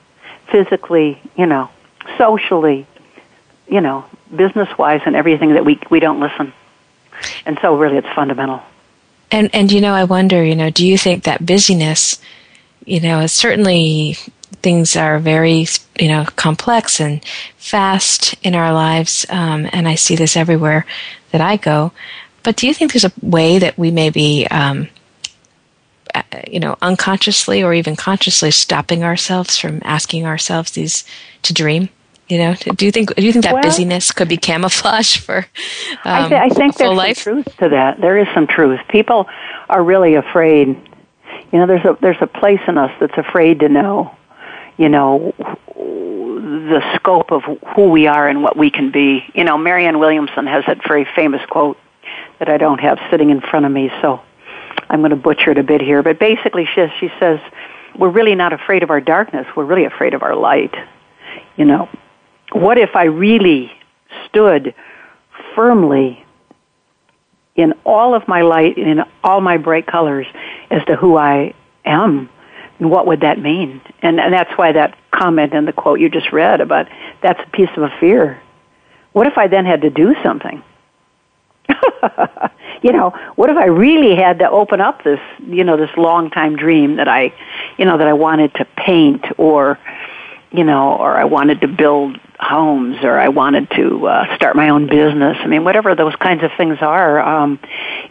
physically, 0.47 1.21
you 1.35 1.45
know, 1.45 1.69
socially, 2.17 2.87
you 3.67 3.81
know, 3.81 4.05
business 4.35 4.69
wise 4.77 5.01
and 5.05 5.15
everything 5.15 5.53
that 5.53 5.65
we 5.65 5.79
we 5.89 5.99
don't 5.99 6.19
listen. 6.19 6.53
And 7.45 7.57
so 7.61 7.77
really 7.77 7.97
it's 7.97 8.09
fundamental. 8.15 8.61
And 9.31 9.49
and 9.53 9.71
you 9.71 9.81
know, 9.81 9.93
I 9.93 10.05
wonder, 10.05 10.43
you 10.43 10.55
know, 10.55 10.69
do 10.69 10.85
you 10.85 10.97
think 10.97 11.23
that 11.23 11.45
busyness, 11.45 12.19
you 12.85 12.99
know, 12.99 13.27
certainly 13.27 14.17
things 14.61 14.95
are 14.95 15.19
very 15.19 15.67
you 15.99 16.07
know 16.07 16.25
complex 16.35 16.99
and 16.99 17.23
fast 17.57 18.35
in 18.43 18.55
our 18.55 18.73
lives, 18.73 19.25
um, 19.29 19.67
and 19.71 19.87
I 19.87 19.95
see 19.95 20.15
this 20.15 20.37
everywhere 20.37 20.85
that 21.31 21.41
I 21.41 21.57
go. 21.57 21.91
But 22.43 22.55
do 22.55 22.67
you 22.67 22.73
think 22.73 22.93
there's 22.93 23.03
a 23.03 23.11
way 23.21 23.59
that 23.59 23.77
we 23.77 23.91
maybe 23.91 24.47
um, 24.47 24.87
uh, 26.17 26.23
you 26.49 26.59
know, 26.59 26.75
unconsciously 26.81 27.61
or 27.61 27.73
even 27.73 27.95
consciously 27.95 28.49
stopping 28.49 29.03
ourselves 29.03 29.57
from 29.57 29.81
asking 29.83 30.25
ourselves 30.25 30.71
these 30.71 31.03
to 31.43 31.53
dream? 31.53 31.89
You 32.27 32.37
know, 32.39 32.55
do 32.55 32.85
you 32.85 32.91
think 32.91 33.15
do 33.15 33.23
you 33.23 33.31
think 33.31 33.45
that 33.45 33.53
well, 33.53 33.63
busyness 33.63 34.11
could 34.11 34.27
be 34.27 34.37
camouflage 34.37 35.17
for? 35.25 35.37
Um, 35.37 35.45
I, 36.03 36.29
th- 36.29 36.41
I 36.41 36.49
think 36.49 36.75
there's 36.75 36.95
life? 36.95 37.17
some 37.17 37.43
truth 37.43 37.57
to 37.57 37.69
that. 37.69 38.01
There 38.01 38.17
is 38.17 38.27
some 38.33 38.47
truth. 38.47 38.79
People 38.89 39.27
are 39.69 39.83
really 39.83 40.15
afraid. 40.15 40.67
You 41.51 41.59
know, 41.59 41.67
there's 41.67 41.85
a 41.85 41.97
there's 42.01 42.21
a 42.21 42.27
place 42.27 42.59
in 42.67 42.77
us 42.77 42.91
that's 42.99 43.17
afraid 43.17 43.61
to 43.61 43.69
know. 43.69 44.15
You 44.77 44.89
know, 44.89 45.33
the 45.75 46.81
scope 46.95 47.31
of 47.31 47.43
who 47.75 47.89
we 47.89 48.07
are 48.07 48.27
and 48.27 48.43
what 48.43 48.57
we 48.57 48.69
can 48.69 48.91
be. 48.91 49.23
You 49.33 49.43
know, 49.43 49.57
Marianne 49.57 49.99
Williamson 49.99 50.45
has 50.47 50.65
that 50.67 50.85
very 50.87 51.07
famous 51.15 51.43
quote 51.49 51.77
that 52.39 52.49
I 52.49 52.57
don't 52.57 52.79
have 52.79 52.99
sitting 53.09 53.29
in 53.29 53.41
front 53.41 53.65
of 53.65 53.71
me, 53.71 53.91
so 54.01 54.21
I'm 54.89 54.99
going 54.99 55.11
to 55.11 55.15
butcher 55.15 55.51
it 55.51 55.57
a 55.57 55.63
bit 55.63 55.81
here, 55.81 56.03
but 56.03 56.19
basically 56.19 56.67
she, 56.73 56.85
she 56.99 57.11
says, 57.19 57.39
we're 57.97 58.09
really 58.09 58.35
not 58.35 58.53
afraid 58.53 58.83
of 58.83 58.89
our 58.89 59.01
darkness, 59.01 59.47
we're 59.55 59.65
really 59.65 59.85
afraid 59.85 60.13
of 60.13 60.23
our 60.23 60.35
light. 60.35 60.75
You 61.55 61.65
know, 61.65 61.89
what 62.51 62.77
if 62.77 62.95
I 62.95 63.05
really 63.05 63.71
stood 64.27 64.73
firmly 65.55 66.23
in 67.55 67.73
all 67.85 68.13
of 68.13 68.27
my 68.27 68.41
light, 68.43 68.77
and 68.77 68.87
in 68.87 69.03
all 69.23 69.41
my 69.41 69.57
bright 69.57 69.87
colors, 69.87 70.27
as 70.69 70.85
to 70.85 70.95
who 70.95 71.17
I 71.17 71.53
am? 71.85 72.29
And 72.79 72.91
what 72.91 73.07
would 73.07 73.21
that 73.21 73.39
mean? 73.39 73.81
And, 74.01 74.19
and 74.19 74.31
that's 74.31 74.51
why 74.57 74.71
that 74.71 74.95
comment 75.11 75.53
and 75.53 75.67
the 75.67 75.73
quote 75.73 75.99
you 75.99 76.09
just 76.09 76.31
read 76.31 76.61
about 76.61 76.87
that's 77.21 77.39
a 77.43 77.49
piece 77.49 77.69
of 77.75 77.83
a 77.83 77.89
fear. 77.99 78.39
What 79.13 79.25
if 79.25 79.37
I 79.37 79.47
then 79.47 79.65
had 79.65 79.81
to 79.81 79.89
do 79.89 80.15
something? 80.21 80.61
you 82.81 82.91
know, 82.91 83.09
what 83.35 83.49
if 83.49 83.57
I 83.57 83.65
really 83.65 84.15
had 84.15 84.39
to 84.39 84.49
open 84.49 84.79
up 84.79 85.03
this, 85.03 85.19
you 85.45 85.63
know, 85.63 85.75
this 85.75 85.89
long 85.97 86.29
time 86.29 86.55
dream 86.55 86.97
that 86.97 87.07
I, 87.07 87.33
you 87.77 87.85
know, 87.85 87.97
that 87.97 88.07
I 88.07 88.13
wanted 88.13 88.53
to 88.55 88.65
paint 88.77 89.25
or, 89.37 89.79
you 90.51 90.63
know, 90.63 90.95
or 90.95 91.17
I 91.17 91.25
wanted 91.25 91.61
to 91.61 91.67
build 91.67 92.19
homes 92.39 92.97
or 93.03 93.17
I 93.17 93.29
wanted 93.29 93.69
to 93.71 94.07
uh, 94.07 94.35
start 94.35 94.55
my 94.55 94.69
own 94.69 94.87
business. 94.87 95.37
I 95.39 95.47
mean, 95.47 95.63
whatever 95.63 95.95
those 95.95 96.15
kinds 96.15 96.43
of 96.43 96.51
things 96.55 96.77
are, 96.81 97.19
um, 97.19 97.59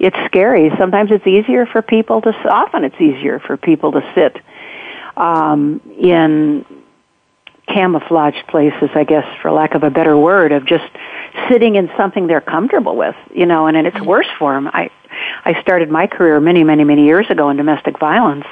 it's 0.01 0.17
scary. 0.27 0.71
Sometimes 0.79 1.11
it's 1.13 1.27
easier 1.27 1.67
for 1.67 1.81
people 1.83 2.21
to, 2.23 2.31
often 2.49 2.85
it's 2.85 3.01
easier 3.01 3.39
for 3.39 3.57
people 3.57 3.93
to 3.93 4.13
sit 4.15 4.37
um, 5.17 5.81
in 5.99 6.65
camouflaged 7.69 8.47
places, 8.49 8.91
I 8.95 9.05
guess, 9.05 9.27
for 9.43 9.51
lack 9.51 9.75
of 9.75 9.83
a 9.83 9.91
better 9.91 10.17
word, 10.17 10.53
of 10.53 10.67
just 10.67 10.89
sitting 11.49 11.77
in 11.77 11.91
something 11.97 12.27
they're 12.27 12.41
comfortable 12.41 12.97
with, 12.97 13.17
you 13.35 13.47
know, 13.47 13.67
and, 13.67 13.77
and 13.77 13.87
it's 13.87 13.97
mm-hmm. 13.97 14.07
worse 14.07 14.29
for 14.39 14.55
them. 14.55 14.69
I, 14.69 14.91
I 15.45 15.61
started 15.63 15.91
my 15.91 16.07
career 16.07 16.41
many, 16.41 16.65
many, 16.65 16.85
many 16.85 17.05
years 17.05 17.27
ago 17.29 17.51
in 17.51 17.57
domestic 17.57 17.99
violence 17.99 18.45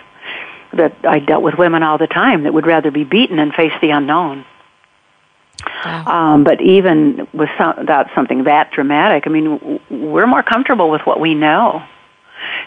that 0.72 0.96
I 1.04 1.20
dealt 1.20 1.42
with 1.42 1.54
women 1.54 1.82
all 1.82 1.98
the 1.98 2.06
time 2.06 2.44
that 2.44 2.52
would 2.52 2.66
rather 2.66 2.90
be 2.90 3.04
beaten 3.04 3.38
and 3.38 3.54
face 3.54 3.72
the 3.80 3.90
unknown. 3.90 4.44
Wow. 5.84 6.04
Um, 6.06 6.44
but 6.44 6.60
even 6.60 7.26
with 7.32 7.48
some, 7.56 7.74
without 7.78 8.08
something 8.14 8.44
that 8.44 8.70
dramatic, 8.72 9.26
I 9.26 9.30
mean, 9.30 9.80
we're 9.90 10.26
more 10.26 10.42
comfortable 10.42 10.90
with 10.90 11.02
what 11.02 11.20
we 11.20 11.34
know 11.34 11.82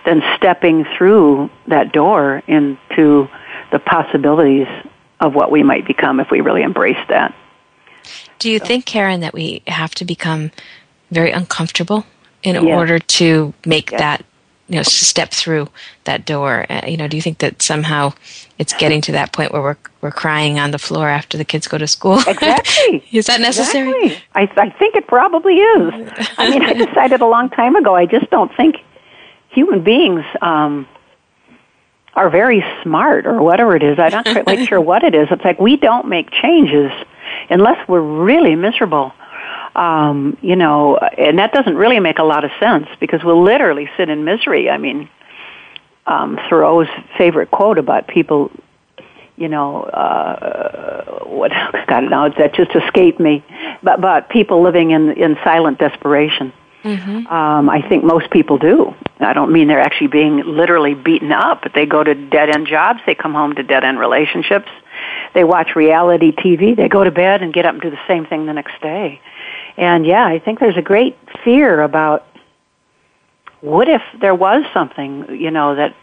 than 0.06 0.24
stepping 0.36 0.86
through 0.98 1.50
that 1.68 1.92
door 1.92 2.42
into 2.48 3.28
the 3.72 3.80
possibilities 3.80 4.68
of 5.20 5.34
what 5.34 5.52
we 5.52 5.64
might 5.64 5.86
become 5.86 6.20
if 6.20 6.32
we 6.32 6.42
really 6.42 6.62
embrace 6.62 6.98
that. 7.10 7.36
Do 8.40 8.50
you 8.50 8.60
so. 8.60 8.66
think, 8.66 8.86
Karen, 8.86 9.22
that 9.22 9.34
we 9.34 9.62
have 9.68 9.94
to 9.96 10.06
become 10.06 10.52
very 11.12 11.32
uncomfortable 11.32 12.06
in 12.44 12.56
yes. 12.56 12.64
order 12.64 13.00
to 13.00 13.54
make 13.66 13.92
yes. 13.92 14.00
that, 14.00 14.26
you 14.70 14.76
know, 14.76 14.84
step 14.84 15.32
through 15.32 15.70
that 16.04 16.26
door? 16.26 16.66
Uh, 16.70 16.82
you 16.88 16.98
know, 16.98 17.08
do 17.08 17.16
you 17.16 17.22
think 17.22 17.40
that 17.40 17.62
somehow 17.62 18.14
it's 18.58 18.74
getting 18.74 19.02
to 19.02 19.12
that 19.14 19.32
point 19.32 19.52
where 19.52 19.62
we're 19.62 19.78
we're 20.02 20.12
crying 20.12 20.60
on 20.60 20.72
the 20.72 20.80
floor 20.80 21.08
after 21.08 21.38
the 21.38 21.46
kids 21.46 21.68
go 21.68 21.78
to 21.78 21.88
school? 21.88 22.20
Exactly. 22.28 23.04
is 23.12 23.28
that 23.28 23.42
necessary? 23.42 24.06
Exactly. 24.06 24.24
I, 24.36 24.42
I 24.58 24.70
think 24.72 24.96
it 24.96 25.08
probably 25.08 25.56
is. 25.56 26.12
I 26.38 26.50
mean, 26.50 26.62
I 26.64 26.74
decided 26.74 27.22
a 27.22 27.28
long 27.28 27.50
time 27.50 27.76
ago. 27.76 27.96
I 27.96 28.06
just 28.06 28.30
don't 28.30 28.56
think 28.56 28.78
human 29.50 29.84
beings. 29.84 30.26
Um, 30.42 30.88
are 32.18 32.32
very 32.32 32.66
smart 32.82 33.28
or 33.28 33.44
whatever 33.44 33.76
it 33.76 33.84
is. 33.84 34.00
I'm 34.00 34.12
not 34.12 34.44
quite 34.44 34.68
sure 34.68 34.82
what 34.82 35.04
it 35.04 35.14
is. 35.14 35.28
It's 35.30 35.46
like 35.46 35.60
we 35.60 35.78
don't 35.78 36.08
make 36.08 36.32
changes 36.32 36.92
unless 37.50 37.88
we're 37.88 38.02
really 38.02 38.56
miserable. 38.56 39.14
Um, 39.78 40.38
you 40.42 40.56
know, 40.56 40.98
and 40.98 41.38
that 41.38 41.54
doesn't 41.54 41.76
really 41.76 42.00
make 42.00 42.18
a 42.18 42.24
lot 42.24 42.44
of 42.44 42.50
sense 42.60 42.88
because 43.00 43.24
we'll 43.24 43.44
literally 43.44 43.88
sit 43.96 44.10
in 44.10 44.26
misery. 44.26 44.72
I 44.72 44.80
mean, 44.80 45.08
um, 46.08 46.40
Thoreau's 46.50 46.88
favorite 47.16 47.52
quote 47.52 47.78
about 47.78 48.08
people, 48.08 48.50
you 49.36 49.48
know, 49.48 49.84
uh, 49.84 51.26
what 51.26 51.52
God 51.88 52.10
knows 52.10 52.34
that 52.40 52.56
just 52.56 52.72
escaped 52.76 53.20
me, 53.20 53.46
but 53.84 54.02
but 54.02 54.30
people 54.30 54.64
living 54.64 54.92
in 54.92 55.12
in 55.12 55.38
silent 55.44 55.78
desperation. 55.78 56.54
Mm-hmm. 56.84 57.28
Um, 57.28 57.70
I 57.70 57.88
think 57.88 58.04
most 58.04 58.30
people 58.32 58.58
do. 58.58 58.96
I 59.20 59.34
don't 59.34 59.52
mean 59.52 59.68
they're 59.68 59.82
actually 59.82 60.08
being 60.08 60.38
literally 60.46 60.94
beaten 60.94 61.32
up, 61.32 61.62
but 61.62 61.74
they 61.74 61.86
go 61.86 62.04
to 62.04 62.14
dead 62.14 62.50
end 62.50 62.68
jobs, 62.68 63.02
they 63.06 63.16
come 63.16 63.34
home 63.34 63.56
to 63.56 63.64
dead 63.64 63.84
end 63.84 64.00
relationships, 64.00 64.70
they 65.34 65.44
watch 65.44 65.76
reality 65.76 66.32
TV, 66.32 66.76
they 66.76 66.88
go 66.88 67.04
to 67.04 67.12
bed 67.12 67.42
and 67.42 67.54
get 67.54 67.66
up 67.66 67.74
and 67.74 67.82
do 67.82 67.90
the 67.90 68.00
same 68.08 68.26
thing 68.26 68.46
the 68.46 68.54
next 68.54 68.80
day. 68.82 69.20
And 69.78 70.06
yeah, 70.06 70.26
I 70.26 70.40
think 70.40 70.60
there's 70.60 70.78
a 70.78 70.82
great 70.82 71.18
fear 71.44 71.82
about 71.82 72.26
what 73.62 73.88
if 73.88 74.02
there 74.20 74.36
was 74.36 74.66
something, 74.74 75.40
you 75.40 75.52
know, 75.52 75.76
that 75.76 75.96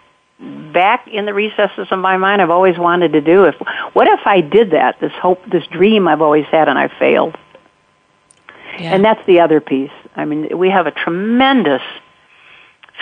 back 0.72 1.06
in 1.08 1.26
the 1.26 1.34
recesses 1.34 1.88
of 1.90 1.98
my 1.98 2.16
mind 2.16 2.42
I've 2.42 2.50
always 2.50 2.76
wanted 2.76 3.12
to 3.12 3.20
do 3.20 3.44
if 3.44 3.54
what 3.92 4.08
if 4.08 4.20
I 4.26 4.40
did 4.40 4.72
that, 4.72 4.98
this 5.00 5.12
hope 5.12 5.40
this 5.50 5.66
dream 5.68 6.08
I've 6.08 6.22
always 6.22 6.46
had 6.46 6.68
and 6.68 6.78
I 6.78 6.88
failed. 6.88 7.37
Yeah. 8.78 8.94
And 8.94 9.04
that's 9.04 9.24
the 9.26 9.40
other 9.40 9.60
piece. 9.60 9.92
I 10.16 10.24
mean, 10.24 10.56
we 10.58 10.70
have 10.70 10.87
a 10.87 10.90
tremendous 10.90 11.82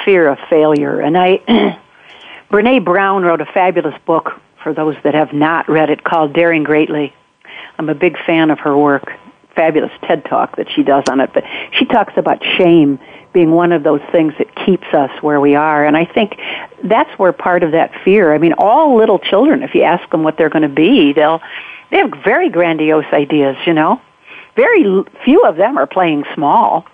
fear 0.05 0.29
of 0.29 0.39
failure. 0.51 1.01
And 1.01 1.17
I, 1.17 1.79
Brene 2.51 2.85
Brown 2.85 3.23
wrote 3.23 3.41
a 3.41 3.47
fabulous 3.47 3.95
book 4.05 4.41
for 4.63 4.73
those 4.73 4.97
that 5.05 5.15
have 5.15 5.33
not 5.33 5.69
read 5.69 5.91
it 5.91 6.05
called 6.05 6.33
Daring 6.33 6.63
Greatly. 6.63 7.15
I'm 7.79 7.89
a 7.89 7.95
big 7.95 8.17
fan 8.25 8.51
of 8.51 8.61
her 8.61 8.77
work. 8.77 9.13
Fabulous 9.55 9.93
TED 10.03 10.25
talk 10.25 10.57
that 10.57 10.71
she 10.71 10.83
does 10.83 11.05
on 11.11 11.21
it. 11.21 11.31
But 11.33 11.45
she 11.79 11.85
talks 11.85 12.15
about 12.17 12.43
shame 12.57 12.99
being 13.33 13.51
one 13.53 13.73
of 13.73 13.83
those 13.83 14.03
things 14.11 14.35
that 14.39 14.55
keeps 14.67 14.87
us 14.93 15.11
where 15.23 15.41
we 15.41 15.55
are. 15.55 15.85
And 15.85 15.97
I 15.97 16.05
think 16.05 16.39
that's 16.85 17.11
where 17.19 17.33
part 17.33 17.63
of 17.63 17.73
that 17.73 17.93
fear, 18.05 18.35
I 18.35 18.39
mean, 18.39 18.55
all 18.59 18.97
little 18.97 19.19
children, 19.19 19.63
if 19.63 19.75
you 19.75 19.83
ask 19.83 20.09
them 20.11 20.23
what 20.23 20.37
they're 20.37 20.51
going 20.51 20.63
to 20.63 20.69
be, 20.69 21.13
they'll, 21.13 21.41
they 21.91 21.99
have 21.99 22.13
very 22.25 22.51
grandiose 22.51 23.07
ideas, 23.13 23.57
you 23.67 23.73
know? 23.73 24.01
Very 24.55 24.85
few 25.25 25.45
of 25.45 25.57
them 25.57 25.79
are 25.79 25.87
playing 25.87 26.25
small 26.35 26.87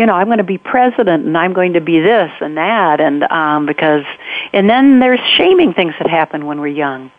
you 0.00 0.06
know, 0.06 0.14
I'm 0.14 0.28
going 0.28 0.38
to 0.38 0.44
be 0.44 0.56
president 0.56 1.26
and 1.26 1.36
I'm 1.36 1.52
going 1.52 1.74
to 1.74 1.80
be 1.82 2.00
this 2.00 2.30
and 2.40 2.56
that 2.56 3.02
and 3.02 3.22
um 3.24 3.66
because 3.66 4.04
and 4.50 4.68
then 4.68 4.98
there's 4.98 5.20
shaming 5.36 5.74
things 5.74 5.92
that 5.98 6.08
happen 6.08 6.46
when 6.46 6.58
we're 6.58 6.68
young. 6.68 7.12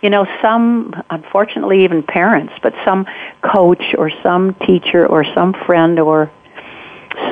You 0.00 0.10
know, 0.10 0.26
some 0.40 0.94
unfortunately 1.10 1.84
even 1.84 2.02
parents, 2.02 2.52
but 2.62 2.72
some 2.84 3.06
coach 3.42 3.82
or 3.96 4.10
some 4.22 4.54
teacher 4.66 5.06
or 5.06 5.24
some 5.34 5.54
friend 5.66 5.98
or 5.98 6.30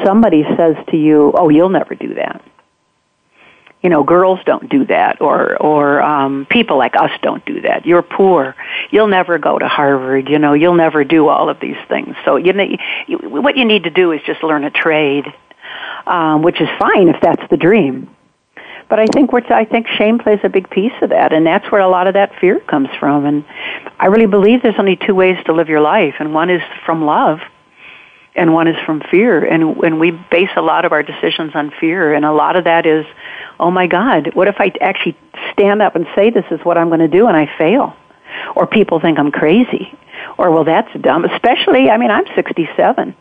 somebody 0.05 0.45
says 0.57 0.77
to 0.91 0.97
you, 0.97 1.33
"Oh, 1.37 1.49
you'll 1.49 1.69
never 1.69 1.95
do 1.95 2.15
that." 2.15 2.43
you 3.87 3.91
know, 3.91 4.03
girls 4.03 4.41
don't 4.45 4.69
do 4.69 4.85
that, 4.87 5.21
or 5.21 5.57
or 5.63 6.03
um, 6.03 6.45
people 6.51 6.77
like 6.77 6.97
us 6.97 7.13
don't 7.23 7.45
do 7.45 7.61
that. 7.61 7.87
You're 7.87 8.03
poor. 8.03 8.57
You'll 8.91 9.07
never 9.07 9.39
go 9.39 9.59
to 9.61 9.69
Harvard. 9.69 10.29
You 10.29 10.41
know, 10.41 10.55
you'll 10.55 10.75
never 10.75 11.05
do 11.05 11.29
all 11.29 11.49
of 11.49 11.61
these 11.61 11.77
things. 11.89 12.17
So 12.25 12.35
you 12.35 12.53
know, 12.53 12.67
you, 13.07 13.19
what 13.19 13.57
you 13.57 13.65
need 13.65 13.85
to 13.85 13.91
do 13.91 14.11
is 14.11 14.21
just 14.27 14.43
learn 14.43 14.65
a 14.65 14.73
trade, 14.73 15.27
um, 16.05 16.43
which 16.43 16.61
is 16.61 16.69
fine 16.81 17.09
if 17.09 17.21
that's 17.21 17.49
the 17.49 17.57
dream. 17.57 18.16
But 18.89 19.01
I 19.01 19.07
think 19.07 19.33
which 19.33 19.51
I 19.51 19.65
think 19.65 19.89
shame 19.89 20.19
plays 20.19 20.39
a 20.45 20.49
big 20.49 20.71
piece 20.71 20.93
of 21.03 21.11
that, 21.11 21.33
and 21.33 21.45
that's 21.45 21.71
where 21.73 21.81
a 21.81 21.89
lot 21.89 22.07
of 22.07 22.15
that 22.15 22.39
fear 22.41 22.61
comes 22.61 22.89
from. 23.01 23.27
And 23.27 23.45
I 23.99 24.07
really 24.07 24.27
believe 24.27 24.63
there's 24.63 24.79
only 24.79 24.97
two 24.97 25.15
ways 25.15 25.37
to 25.47 25.53
live 25.53 25.69
your 25.69 25.81
life, 25.81 26.15
and 26.21 26.33
one 26.33 26.51
is 26.51 26.63
from 26.85 27.05
love, 27.05 27.41
and 28.37 28.55
one 28.55 28.69
is 28.69 28.77
from 28.87 29.01
fear. 29.11 29.45
And 29.45 29.77
and 29.79 29.99
we 29.99 30.13
base 30.13 30.51
a 30.57 30.63
lot 30.63 30.85
of 30.85 30.93
our 30.93 31.03
decisions 31.03 31.53
on 31.55 31.73
fear, 31.81 32.15
and 32.15 32.25
a 32.25 32.33
lot 32.33 32.55
of 32.55 32.65
that 32.65 32.87
is 32.87 33.05
oh 33.59 33.71
my 33.71 33.87
God, 33.87 34.35
what 34.35 34.49
if 34.49 34.57
I 34.59 34.73
actually 34.81 35.17
stand 35.53 35.83
up 35.83 35.97
and 35.97 36.07
say 36.15 36.31
this 36.31 36.45
is 36.51 36.61
what 36.63 36.79
I'm 36.79 36.89
going 36.89 37.01
to 37.01 37.09
do 37.09 37.27
and 37.27 37.37
I 37.37 37.51
fail? 37.59 37.97
Or 38.55 38.67
people 38.67 39.01
think 39.01 39.19
I'm 39.19 39.33
crazy. 39.33 39.97
Or, 40.39 40.51
well, 40.51 40.65
that's 40.65 40.93
dumb. 41.01 41.25
Especially, 41.25 41.89
I 41.91 41.97
mean, 41.97 42.11
I'm 42.11 42.27
67. 42.35 43.15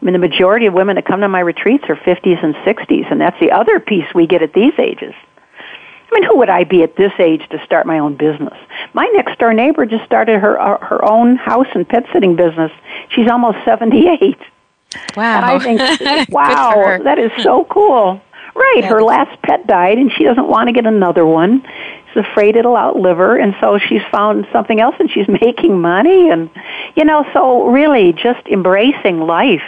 I 0.00 0.04
mean, 0.04 0.12
the 0.14 0.18
majority 0.18 0.66
of 0.66 0.74
women 0.74 0.96
that 0.96 1.04
come 1.04 1.20
to 1.20 1.28
my 1.28 1.40
retreats 1.40 1.84
are 1.88 1.96
50s 1.96 2.42
and 2.42 2.54
60s, 2.54 3.10
and 3.10 3.20
that's 3.20 3.38
the 3.38 3.50
other 3.50 3.80
piece 3.80 4.06
we 4.14 4.26
get 4.26 4.42
at 4.42 4.54
these 4.54 4.72
ages. 4.78 5.14
I 6.10 6.18
mean, 6.18 6.28
who 6.28 6.38
would 6.38 6.48
I 6.48 6.64
be 6.64 6.82
at 6.82 6.96
this 6.96 7.12
age 7.18 7.46
to 7.50 7.64
start 7.64 7.86
my 7.86 7.98
own 7.98 8.16
business? 8.16 8.56
My 8.94 9.04
next 9.14 9.38
door 9.38 9.52
neighbor 9.52 9.86
just 9.86 10.04
started 10.04 10.40
her 10.40 10.60
uh, 10.60 10.78
her 10.84 11.04
own 11.04 11.36
house 11.36 11.68
and 11.74 11.88
pet 11.88 12.04
sitting 12.12 12.34
business. 12.34 12.72
She's 13.10 13.28
almost 13.28 13.58
78. 13.64 14.36
Wow. 15.16 15.36
And 15.36 15.44
I 15.44 15.58
think, 15.58 16.30
wow, 16.30 16.98
that 17.04 17.18
is 17.18 17.30
so 17.42 17.64
cool. 17.64 18.20
Right. 18.56 18.84
Her 18.84 19.02
last 19.02 19.40
pet 19.42 19.66
died, 19.68 19.98
and 19.98 20.10
she 20.12 20.24
doesn't 20.24 20.48
want 20.48 20.68
to 20.68 20.72
get 20.72 20.84
another 20.84 21.24
one. 21.24 21.62
She's 22.08 22.24
afraid 22.24 22.56
it'll 22.56 22.76
outlive 22.76 23.18
her, 23.18 23.38
and 23.38 23.54
so 23.60 23.78
she's 23.78 24.02
found 24.10 24.48
something 24.50 24.80
else, 24.80 24.96
and 24.98 25.08
she's 25.08 25.28
making 25.40 25.80
money, 25.80 26.30
and 26.30 26.50
you 26.96 27.04
know, 27.04 27.24
so 27.32 27.68
really 27.68 28.12
just 28.12 28.44
embracing 28.48 29.20
life 29.20 29.62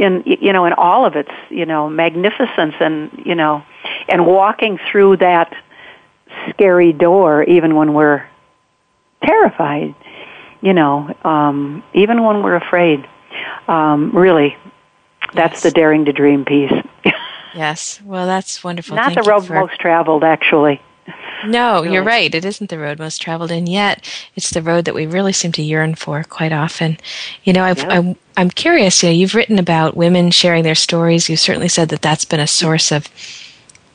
in 0.00 0.22
you 0.24 0.52
know 0.52 0.64
in 0.64 0.72
all 0.72 1.04
of 1.04 1.14
its 1.14 1.30
you 1.50 1.66
know 1.66 1.88
magnificence, 1.88 2.74
and 2.80 3.10
you 3.24 3.34
know, 3.34 3.62
and 4.08 4.26
walking 4.26 4.78
through 4.90 5.18
that 5.18 5.54
scary 6.48 6.92
door, 6.92 7.44
even 7.44 7.76
when 7.76 7.92
we're 7.92 8.26
terrified, 9.22 9.94
you 10.62 10.72
know, 10.72 11.14
um, 11.22 11.84
even 11.92 12.24
when 12.24 12.42
we're 12.42 12.56
afraid. 12.56 13.06
Um, 13.68 14.10
really, 14.12 14.56
that's 15.34 15.54
yes. 15.54 15.62
the 15.62 15.70
daring 15.70 16.06
to 16.06 16.12
dream 16.12 16.44
piece. 16.44 16.72
Yes. 17.52 18.00
Well, 18.04 18.26
that's 18.26 18.62
wonderful. 18.62 18.94
Not 18.94 19.12
Thank 19.12 19.24
the 19.24 19.28
road 19.28 19.46
for... 19.46 19.54
most 19.54 19.80
traveled, 19.80 20.22
actually. 20.22 20.80
No, 21.46 21.82
really. 21.82 21.88
you're 21.94 22.02
right. 22.02 22.34
It 22.34 22.44
isn't 22.44 22.70
the 22.70 22.78
road 22.78 22.98
most 22.98 23.20
traveled, 23.20 23.50
and 23.50 23.68
yet 23.68 24.08
it's 24.36 24.50
the 24.50 24.62
road 24.62 24.84
that 24.84 24.94
we 24.94 25.06
really 25.06 25.32
seem 25.32 25.52
to 25.52 25.62
yearn 25.62 25.94
for 25.94 26.24
quite 26.24 26.52
often. 26.52 26.98
You 27.44 27.52
know. 27.52 27.64
I'm, 27.64 28.16
I'm 28.36 28.50
curious. 28.50 29.02
You 29.02 29.10
know, 29.10 29.14
you've 29.14 29.34
written 29.34 29.58
about 29.58 29.96
women 29.96 30.30
sharing 30.30 30.64
their 30.64 30.74
stories. 30.74 31.28
You've 31.28 31.40
certainly 31.40 31.68
said 31.68 31.90
that 31.90 32.00
that's 32.00 32.24
been 32.24 32.40
a 32.40 32.46
source 32.46 32.90
of, 32.90 33.06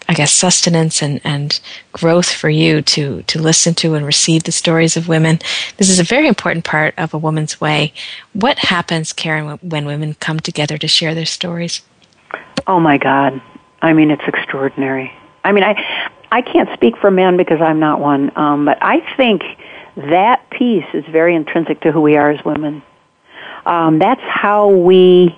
I 0.07 0.13
guess, 0.13 0.31
sustenance 0.31 1.01
and, 1.01 1.19
and 1.23 1.59
growth 1.93 2.31
for 2.31 2.49
you 2.49 2.83
to, 2.83 3.23
to 3.23 3.41
listen 3.41 3.73
to 3.75 3.95
and 3.95 4.05
receive 4.05 4.43
the 4.43 4.51
stories 4.51 4.97
of 4.97 5.07
women. 5.07 5.39
This 5.77 5.89
is 5.89 5.99
a 5.99 6.03
very 6.03 6.27
important 6.27 6.63
part 6.63 6.93
of 6.97 7.11
a 7.11 7.17
woman's 7.17 7.59
way. 7.59 7.91
What 8.33 8.59
happens, 8.59 9.13
Karen, 9.13 9.57
when 9.63 9.85
women 9.85 10.15
come 10.19 10.39
together 10.39 10.77
to 10.77 10.87
share 10.87 11.15
their 11.15 11.25
stories? 11.25 11.81
Oh 12.67 12.79
my 12.79 12.97
God. 12.97 13.41
I 13.81 13.93
mean, 13.93 14.11
it's 14.11 14.27
extraordinary. 14.27 15.11
I 15.43 15.51
mean, 15.51 15.63
I, 15.63 16.04
I 16.31 16.41
can't 16.41 16.69
speak 16.73 16.97
for 16.97 17.11
men 17.11 17.37
because 17.37 17.61
I'm 17.61 17.79
not 17.79 17.99
one, 17.99 18.35
um, 18.37 18.65
but 18.65 18.77
I 18.81 19.01
think 19.15 19.43
that 19.95 20.49
piece 20.49 20.85
is 20.93 21.05
very 21.05 21.35
intrinsic 21.35 21.81
to 21.81 21.91
who 21.91 22.01
we 22.01 22.17
are 22.17 22.31
as 22.31 22.43
women. 22.43 22.83
Um, 23.65 23.99
that's 23.99 24.21
how 24.21 24.69
we 24.69 25.37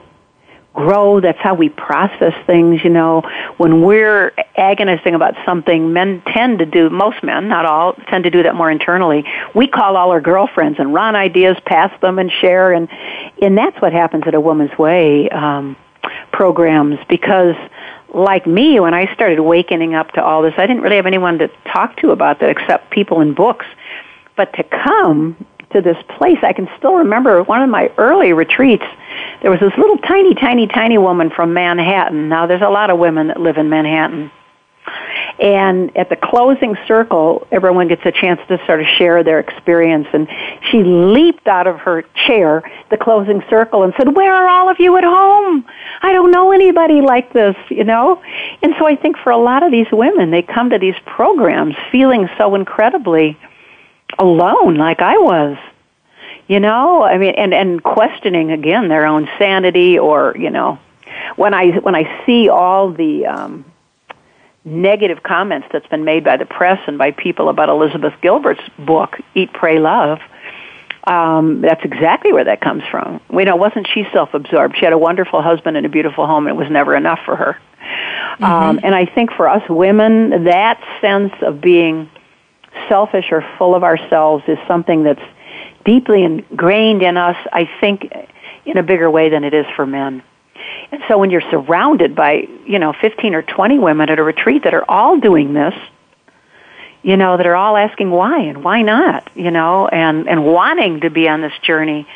grow. 0.74 1.20
That's 1.20 1.40
how 1.40 1.56
we 1.56 1.70
process 1.70 2.34
things. 2.46 2.84
You 2.84 2.92
know, 2.92 3.22
when 3.58 3.82
we're 3.82 4.32
agonizing 4.56 5.16
about 5.16 5.34
something, 5.46 5.92
men 5.92 6.22
tend 6.28 6.60
to 6.60 6.66
do. 6.66 6.90
Most 6.90 7.24
men, 7.24 7.50
not 7.50 7.66
all, 7.66 7.94
tend 7.94 8.24
to 8.26 8.30
do 8.30 8.44
that 8.44 8.56
more 8.56 8.70
internally. 8.70 9.26
We 9.56 9.68
call 9.68 9.98
all 9.98 10.12
our 10.12 10.22
girlfriends 10.22 10.80
and 10.80 10.94
run 10.94 11.16
ideas 11.16 11.58
past 11.66 12.00
them 12.02 12.20
and 12.20 12.32
share, 12.32 12.74
and 12.74 12.88
and 13.42 13.58
that's 13.58 13.82
what 13.82 13.92
happens 13.92 14.24
at 14.28 14.36
a 14.36 14.42
woman's 14.42 14.78
way 14.78 15.30
um, 15.30 15.76
programs 16.32 17.00
because 17.10 17.56
like 18.14 18.48
me, 18.48 18.80
when 18.80 18.94
I 18.94 19.14
started 19.14 19.42
wakening 19.42 19.94
up 19.94 20.12
to 20.14 20.24
all 20.24 20.42
this, 20.42 20.54
I 20.58 20.66
didn't 20.66 20.82
really 20.82 20.96
have 20.96 21.06
anyone 21.06 21.38
to 21.40 21.50
talk 21.66 21.98
to 21.98 22.12
about 22.12 22.40
that 22.40 22.50
except 22.50 22.92
people 22.92 23.22
in 23.22 23.34
books. 23.34 23.66
But 24.36 24.54
to 24.54 24.64
come 24.64 25.36
to 25.72 25.82
this 25.82 25.98
place, 26.18 26.38
I 26.44 26.54
can 26.54 26.70
still 26.78 26.96
remember 26.96 27.44
one 27.44 27.62
of 27.62 27.70
my 27.70 27.92
early 27.98 28.34
retreats. 28.34 28.86
There 29.42 29.52
was 29.52 29.60
this 29.60 29.74
little 29.78 29.98
tiny, 29.98 30.34
tiny, 30.36 30.68
tiny 30.68 30.98
woman 30.98 31.30
from 31.30 31.54
Manhattan. 31.54 32.30
Now, 32.30 32.48
there's 32.48 32.62
a 32.62 32.70
lot 32.70 32.90
of 32.90 33.00
women 33.00 33.28
that 33.28 33.40
live 33.40 33.58
in 33.58 33.70
Manhattan. 33.70 34.32
And 35.40 35.96
at 35.96 36.10
the 36.10 36.16
closing 36.16 36.76
circle, 36.88 37.48
everyone 37.52 37.88
gets 37.88 38.02
a 38.06 38.12
chance 38.12 38.42
to 38.48 38.58
sort 38.66 38.82
of 38.82 38.88
share 38.88 39.24
their 39.24 39.40
experience. 39.40 40.08
And 40.12 40.28
she 40.72 40.84
leaped 40.84 41.48
out 41.48 41.68
of 41.68 41.80
her 41.80 42.04
chair, 42.26 42.64
the 42.90 42.98
closing 42.98 43.44
circle, 43.48 43.84
and 43.84 43.94
said, 43.98 44.16
Where 44.16 44.34
are 44.34 44.48
all 44.48 44.70
of 44.70 44.80
you 44.80 44.98
at 44.98 45.04
home? 45.04 45.64
I 46.02 46.12
don't 46.12 46.32
know 46.32 46.52
anybody 46.52 47.02
like 47.02 47.34
this, 47.34 47.56
you 47.70 47.84
know? 47.84 48.22
And 48.64 48.74
so 48.80 48.88
I 48.88 48.96
think 48.96 49.18
for 49.18 49.32
a 49.32 49.38
lot 49.38 49.62
of 49.62 49.72
these 49.72 49.88
women, 49.92 50.32
they 50.32 50.42
come 50.42 50.72
to 50.72 50.80
these 50.80 50.98
programs 51.06 51.76
feeling 51.92 52.28
so 52.38 52.56
incredibly 52.56 53.38
alone, 54.18 54.76
like 54.76 55.02
I 55.02 55.18
was. 55.18 55.58
You 56.48 56.62
know, 56.62 57.04
I 57.04 57.18
mean, 57.18 57.36
and 57.36 57.54
and 57.54 57.84
questioning 57.84 58.52
again 58.52 58.88
their 58.88 59.06
own 59.06 59.28
sanity, 59.38 60.00
or 60.00 60.34
you 60.38 60.50
know, 60.50 60.80
when 61.36 61.54
I 61.54 61.72
when 61.80 61.94
I 61.94 62.26
see 62.26 62.48
all 62.48 62.90
the 62.90 63.26
um, 63.26 63.66
negative 64.68 65.24
comments 65.24 65.68
that's 65.72 65.88
been 65.88 66.04
made 66.04 66.24
by 66.24 66.36
the 66.38 66.46
press 66.46 66.80
and 66.88 66.98
by 66.98 67.12
people 67.12 67.48
about 67.48 67.70
Elizabeth 67.70 68.14
Gilbert's 68.22 68.62
book, 68.78 69.18
Eat, 69.34 69.54
Pray, 69.54 69.80
Love, 69.80 70.20
um, 71.06 71.62
that's 71.62 71.84
exactly 71.86 72.34
where 72.34 72.44
that 72.44 72.60
comes 72.60 72.84
from. 72.92 73.22
You 73.32 73.46
know, 73.46 73.56
wasn't 73.56 73.88
she 73.94 74.06
self-absorbed? 74.12 74.76
She 74.78 74.84
had 74.84 74.94
a 74.94 74.98
wonderful 74.98 75.42
husband 75.42 75.78
and 75.78 75.86
a 75.86 75.90
beautiful 75.90 76.28
home, 76.28 76.48
and 76.48 76.56
it 76.56 76.60
was 76.60 76.70
never 76.70 76.96
enough 76.96 77.20
for 77.24 77.36
her. 77.38 77.58
Mm-hmm. 78.34 78.44
Um, 78.44 78.80
and 78.84 78.94
I 78.94 79.06
think 79.06 79.32
for 79.32 79.48
us 79.48 79.64
women, 79.70 80.44
that 80.44 80.84
sense 81.00 81.34
of 81.42 81.62
being 81.62 82.10
selfish 82.90 83.32
or 83.32 83.46
full 83.58 83.74
of 83.74 83.84
ourselves 83.84 84.44
is 84.48 84.58
something 84.68 85.04
that's 85.04 85.24
deeply 85.86 86.24
ingrained 86.24 87.02
in 87.02 87.16
us, 87.16 87.38
I 87.54 87.70
think, 87.80 88.12
in 88.66 88.78
a 88.78 88.84
bigger 88.84 89.10
way 89.10 89.30
than 89.30 89.46
it 89.46 89.54
is 89.54 89.66
for 89.78 89.86
men. 89.86 90.22
And 90.92 91.02
so 91.08 91.18
when 91.18 91.30
you're 91.30 91.50
surrounded 91.50 92.16
by, 92.16 92.48
you 92.66 92.80
know, 92.80 92.94
15 92.94 93.36
or 93.36 93.42
20 93.42 93.80
women 93.80 94.10
at 94.10 94.20
a 94.20 94.24
retreat 94.24 94.64
that 94.64 94.74
are 94.74 94.90
all 94.90 95.20
doing 95.20 95.54
this, 95.54 95.74
you 97.04 97.18
know, 97.18 97.38
that 97.38 97.46
are 97.46 97.56
all 97.56 97.78
asking 97.78 98.10
why 98.10 98.40
and 98.42 98.64
why 98.64 98.82
not, 98.82 99.30
you 99.36 99.52
know, 99.52 99.88
and, 99.88 100.28
and 100.28 100.46
wanting 100.46 101.02
to 101.02 101.10
be 101.10 101.28
on 101.28 101.42
this 101.42 101.54
journey, 101.62 102.08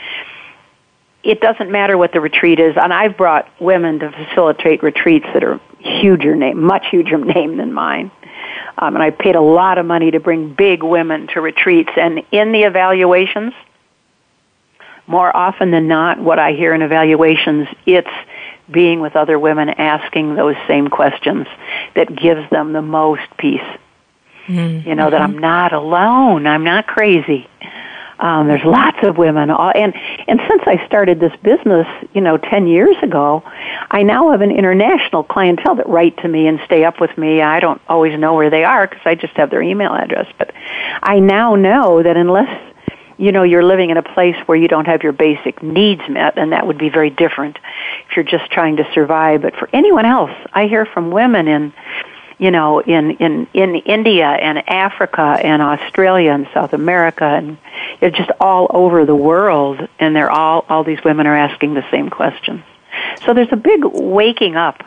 it 1.24 1.40
doesn't 1.40 1.72
matter 1.72 1.98
what 1.98 2.14
the 2.14 2.20
retreat 2.20 2.60
is. 2.60 2.76
And 2.82 2.94
I've 2.94 3.18
brought 3.18 3.48
women 3.62 4.00
to 4.00 4.12
facilitate 4.12 4.82
retreats 4.82 5.28
that 5.34 5.44
are 5.44 5.60
huger 5.80 6.36
name, 6.36 6.64
much 6.64 6.88
huger 6.90 7.18
name 7.18 7.58
than 7.58 7.74
mine. 7.74 8.12
Um, 8.78 8.96
and 8.96 9.04
I 9.04 9.12
paid 9.12 9.36
a 9.36 9.42
lot 9.42 9.78
of 9.78 9.86
money 9.86 10.12
to 10.12 10.20
bring 10.20 10.54
big 10.54 10.82
women 10.82 11.28
to 11.28 11.42
retreats. 11.42 11.92
And 11.96 12.24
in 12.32 12.52
the 12.52 12.64
evaluations, 12.64 13.54
more 15.08 15.36
often 15.36 15.72
than 15.72 15.88
not, 15.88 16.20
what 16.20 16.40
I 16.40 16.54
hear 16.54 16.74
in 16.74 16.82
evaluations, 16.82 17.68
it's 17.86 18.10
being 18.72 19.00
with 19.00 19.16
other 19.16 19.38
women 19.38 19.70
asking 19.70 20.36
those 20.36 20.56
same 20.68 20.88
questions 20.88 21.48
that 21.96 22.16
gives 22.16 22.50
them 22.50 22.74
the 22.74 22.82
most 22.82 23.26
peace. 23.38 23.62
Mm-hmm. 24.48 24.90
You 24.90 24.96
know, 24.96 25.10
that 25.10 25.22
I'm 25.22 25.38
not 25.38 25.72
alone, 25.72 26.48
I'm 26.48 26.64
not 26.64 26.88
crazy. 26.88 27.48
Um, 28.22 28.48
there's 28.48 28.64
lots 28.64 29.00
of 29.02 29.18
women, 29.18 29.50
and 29.50 29.96
and 30.28 30.40
since 30.48 30.62
I 30.68 30.86
started 30.86 31.20
this 31.20 31.36
business, 31.42 31.88
you 32.14 32.22
know, 32.22 32.38
ten 32.38 32.68
years 32.68 32.96
ago, 33.02 33.44
I 33.90 34.04
now 34.04 34.30
have 34.32 34.42
an 34.42 34.52
international 34.52 35.24
clientele 35.24 35.76
that 35.76 35.90
write 35.90 36.18
to 36.18 36.28
me 36.28 36.48
and 36.48 36.60
stay 36.66 36.86
up 36.86 37.02
with 37.02 37.18
me. 37.18 37.42
I 37.42 37.60
don't 37.60 37.82
always 37.90 38.18
know 38.20 38.36
where 38.36 38.52
they 38.52 38.64
are 38.64 38.86
because 38.86 39.02
I 39.06 39.16
just 39.16 39.34
have 39.38 39.50
their 39.50 39.64
email 39.64 39.94
address, 39.94 40.28
but 40.38 40.54
I 41.02 41.20
now 41.20 41.56
know 41.56 42.04
that 42.04 42.16
unless 42.16 42.71
you 43.22 43.32
know 43.32 43.44
you're 43.44 43.64
living 43.64 43.92
in 43.92 43.98
a 43.98 44.04
place 44.04 44.36
where 44.48 44.58
you 44.58 44.68
don't 44.68 44.88
have 44.88 45.04
your 45.04 45.12
basic 45.14 45.62
needs 45.62 46.02
met 46.10 46.38
and 46.38 46.52
that 46.52 46.66
would 46.66 46.80
be 46.80 46.90
very 46.90 47.12
different 47.12 47.58
if 48.10 48.16
you're 48.16 48.26
just 48.26 48.52
trying 48.52 48.78
to 48.78 48.92
survive. 48.94 49.44
But 49.44 49.56
for 49.56 49.70
anyone 49.72 50.06
else 50.06 50.32
i 50.52 50.66
hear 50.66 50.86
from 50.86 51.12
women 51.12 51.48
in 51.48 51.74
you 52.40 52.50
know 52.52 52.80
in 52.80 53.12
in 53.12 53.48
in 53.54 53.76
india 53.76 54.26
and 54.26 54.68
africa 54.68 55.38
and 55.44 55.62
australia 55.62 56.32
and 56.32 56.48
south 56.54 56.74
america 56.74 57.24
and 57.24 57.58
they're 58.00 58.10
just 58.10 58.32
all 58.40 58.68
over 58.72 59.06
the 59.06 59.16
world 59.16 59.88
and 60.00 60.16
they're 60.16 60.32
all 60.32 60.66
all 60.68 60.84
these 60.84 61.04
women 61.04 61.28
are 61.28 61.38
asking 61.38 61.76
the 61.76 61.86
same 61.92 62.10
questions 62.10 62.64
so 63.24 63.34
there's 63.34 63.52
a 63.52 63.58
big 63.58 63.82
waking 63.86 64.56
up 64.56 64.84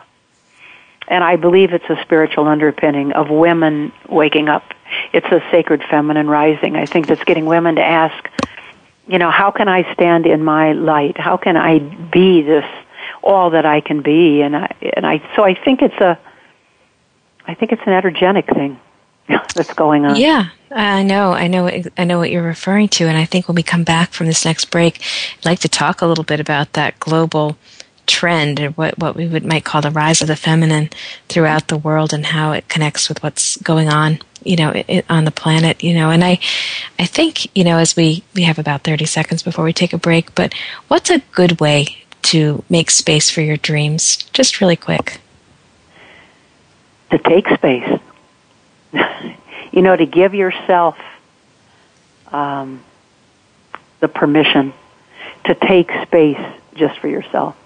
and 1.07 1.23
I 1.23 1.35
believe 1.35 1.73
it's 1.73 1.89
a 1.89 2.01
spiritual 2.01 2.47
underpinning 2.47 3.11
of 3.13 3.29
women 3.29 3.91
waking 4.09 4.49
up. 4.49 4.73
It's 5.13 5.27
a 5.27 5.41
sacred 5.51 5.83
feminine 5.89 6.27
rising. 6.27 6.75
I 6.75 6.85
think 6.85 7.07
that's 7.07 7.23
getting 7.23 7.45
women 7.45 7.75
to 7.75 7.83
ask, 7.83 8.29
you 9.07 9.19
know, 9.19 9.31
how 9.31 9.51
can 9.51 9.67
I 9.67 9.91
stand 9.93 10.25
in 10.25 10.43
my 10.43 10.73
light? 10.73 11.17
How 11.17 11.37
can 11.37 11.57
I 11.57 11.79
be 11.79 12.41
this 12.41 12.65
all 13.21 13.51
that 13.51 13.65
I 13.65 13.81
can 13.81 14.01
be? 14.01 14.41
And 14.41 14.55
I 14.55 14.75
and 14.95 15.05
I 15.05 15.21
so 15.35 15.43
I 15.43 15.53
think 15.53 15.81
it's 15.81 15.99
a 16.01 16.17
I 17.47 17.53
think 17.53 17.71
it's 17.71 17.83
an 17.85 17.93
energetic 17.93 18.47
thing 18.47 18.79
that's 19.27 19.73
going 19.73 20.05
on. 20.05 20.15
Yeah, 20.15 20.49
I 20.71 21.03
know, 21.03 21.31
I 21.33 21.47
know, 21.47 21.69
I 21.97 22.03
know 22.03 22.17
what 22.17 22.31
you're 22.31 22.43
referring 22.43 22.89
to, 22.89 23.05
and 23.05 23.17
I 23.17 23.25
think 23.25 23.47
when 23.47 23.55
we 23.55 23.63
come 23.63 23.83
back 23.83 24.11
from 24.11 24.27
this 24.27 24.45
next 24.45 24.71
break, 24.71 25.01
I'd 25.37 25.45
like 25.45 25.59
to 25.59 25.69
talk 25.69 26.01
a 26.01 26.07
little 26.07 26.23
bit 26.23 26.39
about 26.39 26.73
that 26.73 26.99
global 26.99 27.57
trend 28.05 28.59
or 28.59 28.69
what, 28.71 28.97
what 28.99 29.15
we 29.15 29.27
would 29.27 29.45
might 29.45 29.65
call 29.65 29.81
the 29.81 29.91
rise 29.91 30.21
of 30.21 30.27
the 30.27 30.35
feminine 30.35 30.89
throughout 31.29 31.67
the 31.67 31.77
world 31.77 32.13
and 32.13 32.27
how 32.27 32.51
it 32.51 32.67
connects 32.67 33.09
with 33.09 33.21
what's 33.23 33.57
going 33.57 33.89
on 33.89 34.19
you 34.43 34.55
know 34.55 34.71
it, 34.87 35.05
on 35.09 35.25
the 35.25 35.31
planet 35.31 35.83
you 35.83 35.93
know. 35.93 36.11
And 36.11 36.23
i 36.23 36.39
i 36.99 37.05
think 37.05 37.55
you 37.57 37.63
know 37.63 37.77
as 37.77 37.95
we 37.95 38.23
we 38.33 38.43
have 38.43 38.59
about 38.59 38.83
30 38.83 39.05
seconds 39.05 39.43
before 39.43 39.65
we 39.65 39.73
take 39.73 39.93
a 39.93 39.97
break 39.97 40.33
but 40.35 40.53
what's 40.87 41.09
a 41.09 41.19
good 41.31 41.59
way 41.59 42.05
to 42.25 42.63
make 42.69 42.89
space 42.89 43.29
for 43.29 43.41
your 43.41 43.57
dreams? 43.57 44.17
Just 44.33 44.59
really 44.59 44.75
quick. 44.75 45.19
To 47.11 47.17
take 47.19 47.47
space. 47.49 47.99
You 49.71 49.81
know 49.81 49.93
to 49.93 50.05
give 50.05 50.33
yourself 50.33 50.97
um, 52.31 52.81
the 53.99 54.07
permission 54.07 54.73
to 55.43 55.53
take 55.53 55.91
space 56.03 56.39
just 56.75 56.97
for 56.99 57.09
yourself 57.09 57.57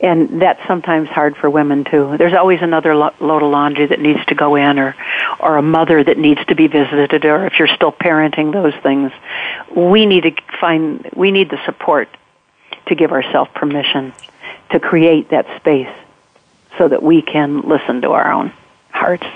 and 0.00 0.40
that's 0.40 0.60
sometimes 0.66 1.08
hard 1.08 1.36
for 1.36 1.50
women 1.50 1.84
too. 1.84 2.16
There's 2.16 2.32
always 2.32 2.62
another 2.62 2.94
lo- 2.94 3.14
load 3.20 3.42
of 3.42 3.50
laundry 3.50 3.86
that 3.86 4.00
needs 4.00 4.24
to 4.26 4.34
go 4.34 4.56
in, 4.56 4.78
or 4.78 4.96
or 5.38 5.56
a 5.56 5.62
mother 5.62 6.02
that 6.02 6.18
needs 6.18 6.44
to 6.46 6.54
be 6.54 6.66
visited, 6.66 7.24
or 7.24 7.46
if 7.46 7.58
you're 7.58 7.68
still 7.68 7.92
parenting 7.92 8.52
those 8.52 8.74
things, 8.82 9.12
we 9.74 10.06
need 10.06 10.22
to 10.22 10.32
find 10.60 11.08
we 11.14 11.30
need 11.30 11.50
the 11.50 11.62
support 11.64 12.08
to 12.86 12.94
give 12.94 13.12
ourselves 13.12 13.50
permission 13.54 14.12
to 14.70 14.80
create 14.80 15.30
that 15.30 15.46
space 15.58 15.92
so 16.78 16.88
that 16.88 17.02
we 17.02 17.22
can 17.22 17.62
listen 17.62 18.00
to 18.02 18.10
our 18.12 18.32
own 18.32 18.52
hearts. 18.90 19.26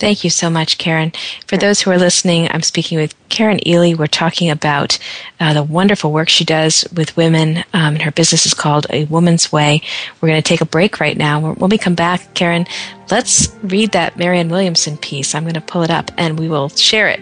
Thank 0.00 0.24
you 0.24 0.30
so 0.30 0.48
much, 0.48 0.78
Karen. 0.78 1.12
For 1.46 1.58
those 1.58 1.82
who 1.82 1.90
are 1.90 1.98
listening, 1.98 2.48
I'm 2.50 2.62
speaking 2.62 2.96
with 2.96 3.14
Karen 3.28 3.60
Ely. 3.68 3.92
We're 3.92 4.06
talking 4.06 4.48
about 4.48 4.98
uh, 5.38 5.52
the 5.52 5.62
wonderful 5.62 6.10
work 6.10 6.30
she 6.30 6.42
does 6.42 6.86
with 6.96 7.14
women. 7.18 7.64
Um, 7.74 7.96
her 7.96 8.10
business 8.10 8.46
is 8.46 8.54
called 8.54 8.86
A 8.88 9.04
Woman's 9.04 9.52
Way. 9.52 9.82
We're 10.20 10.30
going 10.30 10.42
to 10.42 10.48
take 10.48 10.62
a 10.62 10.66
break 10.66 11.00
right 11.00 11.18
now. 11.18 11.52
When 11.52 11.68
we 11.68 11.76
come 11.76 11.94
back, 11.94 12.32
Karen, 12.32 12.66
let's 13.10 13.54
read 13.62 13.92
that 13.92 14.16
Marianne 14.16 14.48
Williamson 14.48 14.96
piece. 14.96 15.34
I'm 15.34 15.44
going 15.44 15.52
to 15.52 15.60
pull 15.60 15.82
it 15.82 15.90
up 15.90 16.10
and 16.16 16.38
we 16.38 16.48
will 16.48 16.70
share 16.70 17.08
it. 17.08 17.20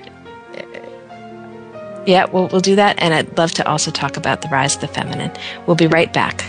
Yeah, 2.06 2.26
we'll, 2.26 2.46
we'll 2.46 2.60
do 2.60 2.76
that. 2.76 2.94
And 3.00 3.12
I'd 3.12 3.36
love 3.36 3.50
to 3.54 3.68
also 3.68 3.90
talk 3.90 4.16
about 4.16 4.42
the 4.42 4.48
rise 4.50 4.76
of 4.76 4.82
the 4.82 4.88
feminine. 4.88 5.32
We'll 5.66 5.74
be 5.74 5.88
right 5.88 6.12
back. 6.12 6.44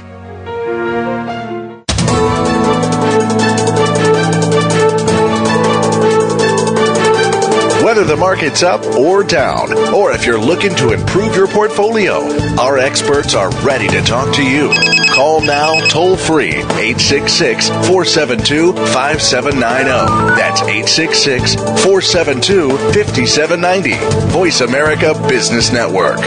Whether 7.90 8.04
the 8.04 8.18
market's 8.18 8.62
up 8.62 8.86
or 8.98 9.24
down, 9.24 9.74
or 9.92 10.12
if 10.12 10.24
you're 10.24 10.40
looking 10.40 10.76
to 10.76 10.92
improve 10.92 11.36
your 11.36 11.48
portfolio, 11.48 12.18
our 12.60 12.78
experts 12.78 13.34
are 13.34 13.50
ready 13.66 13.88
to 13.88 14.00
talk 14.02 14.32
to 14.36 14.44
you. 14.44 14.72
Call 15.12 15.42
now 15.42 15.82
toll 15.88 16.16
free 16.16 16.54
866 16.54 17.70
472 17.70 18.74
5790. 18.74 20.36
That's 20.38 20.62
866 20.62 21.56
472 21.56 22.70
5790. 22.94 23.96
Voice 24.34 24.62
America 24.62 25.16
Business 25.28 25.72
Network. 25.72 26.20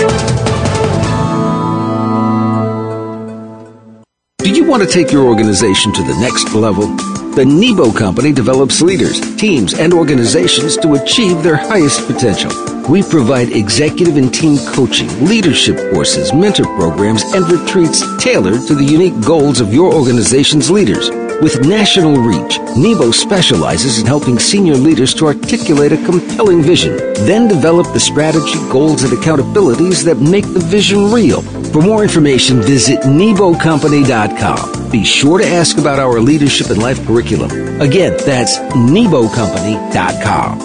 Do 4.39 4.51
you 4.51 4.65
want 4.65 4.83
to 4.83 4.89
take 4.89 5.13
your 5.13 5.29
organization 5.29 5.93
to 5.93 6.03
the 6.03 6.17
next 6.19 6.53
level? 6.55 7.22
The 7.35 7.47
Nebo 7.47 7.91
Company 7.91 8.31
develops 8.31 8.83
leaders, 8.83 9.19
teams, 9.37 9.73
and 9.73 9.95
organizations 9.95 10.77
to 10.77 10.97
achieve 10.97 11.43
their 11.43 11.57
highest 11.57 12.07
potential. 12.07 12.53
We 12.91 13.03
provide 13.03 13.49
executive 13.49 14.19
and 14.19 14.33
team 14.33 14.59
coaching, 14.75 15.09
leadership 15.25 15.79
courses, 15.95 16.35
mentor 16.35 16.67
programs, 16.77 17.23
and 17.33 17.49
retreats 17.51 18.03
tailored 18.23 18.67
to 18.67 18.75
the 18.75 18.85
unique 18.85 19.19
goals 19.25 19.63
of 19.63 19.73
your 19.73 19.95
organization's 19.95 20.71
leaders. 20.71 21.09
With 21.41 21.67
national 21.67 22.19
reach, 22.19 22.59
Nebo 22.77 23.11
specializes 23.11 23.99
in 23.99 24.05
helping 24.05 24.39
senior 24.39 24.75
leaders 24.75 25.15
to 25.15 25.27
articulate 25.27 25.93
a 25.93 26.05
compelling 26.05 26.61
vision, 26.61 26.99
then 27.25 27.49
develop 27.49 27.91
the 27.95 28.01
strategy, 28.01 28.59
goals, 28.71 29.05
and 29.05 29.13
accountabilities 29.15 30.05
that 30.05 30.19
make 30.19 30.45
the 30.53 30.61
vision 30.61 31.11
real. 31.11 31.41
For 31.73 31.81
more 31.81 32.03
information, 32.03 32.61
visit 32.61 33.01
NeboCompany.com. 33.01 34.91
Be 34.91 35.05
sure 35.05 35.39
to 35.39 35.47
ask 35.47 35.79
about 35.79 35.99
our 35.99 36.21
leadership 36.21 36.69
and 36.69 36.83
life 36.83 37.03
curriculum. 37.07 37.81
Again, 37.81 38.19
that's 38.27 38.59
NeboCompany.com. 38.59 40.61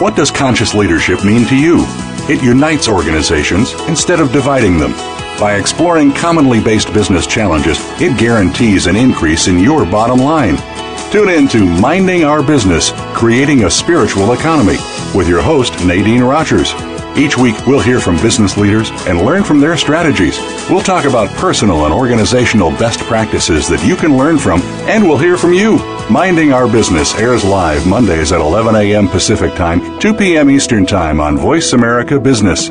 What 0.00 0.16
does 0.16 0.32
conscious 0.32 0.74
leadership 0.74 1.24
mean 1.24 1.46
to 1.46 1.56
you? 1.56 1.84
It 2.28 2.42
unites 2.42 2.88
organizations 2.88 3.72
instead 3.88 4.18
of 4.18 4.32
dividing 4.32 4.78
them. 4.78 4.90
By 5.38 5.54
exploring 5.54 6.12
commonly 6.12 6.60
based 6.60 6.92
business 6.92 7.28
challenges, 7.28 7.78
it 8.00 8.18
guarantees 8.18 8.88
an 8.88 8.96
increase 8.96 9.46
in 9.46 9.60
your 9.60 9.84
bottom 9.84 10.18
line. 10.18 10.56
Tune 11.12 11.28
in 11.28 11.46
to 11.48 11.64
Minding 11.64 12.24
Our 12.24 12.42
Business 12.42 12.90
Creating 13.14 13.62
a 13.64 13.70
Spiritual 13.70 14.32
Economy 14.32 14.78
with 15.14 15.28
your 15.28 15.40
host, 15.40 15.72
Nadine 15.86 16.24
Rogers. 16.24 16.74
Each 17.16 17.36
week, 17.36 17.66
we'll 17.66 17.80
hear 17.80 18.00
from 18.00 18.16
business 18.16 18.56
leaders 18.56 18.90
and 19.06 19.24
learn 19.24 19.44
from 19.44 19.60
their 19.60 19.76
strategies. 19.76 20.38
We'll 20.70 20.82
talk 20.82 21.04
about 21.04 21.30
personal 21.36 21.84
and 21.84 21.94
organizational 21.94 22.70
best 22.72 23.00
practices 23.00 23.68
that 23.68 23.84
you 23.86 23.96
can 23.96 24.16
learn 24.16 24.38
from, 24.38 24.60
and 24.88 25.02
we'll 25.04 25.18
hear 25.18 25.36
from 25.36 25.52
you. 25.52 25.78
Minding 26.10 26.52
Our 26.52 26.70
Business 26.70 27.14
airs 27.16 27.44
live 27.44 27.86
Mondays 27.86 28.32
at 28.32 28.40
11 28.40 28.76
a.m. 28.76 29.08
Pacific 29.08 29.54
Time, 29.54 29.98
2 29.98 30.14
p.m. 30.14 30.50
Eastern 30.50 30.86
Time 30.86 31.20
on 31.20 31.36
Voice 31.36 31.72
America 31.72 32.20
Business. 32.20 32.70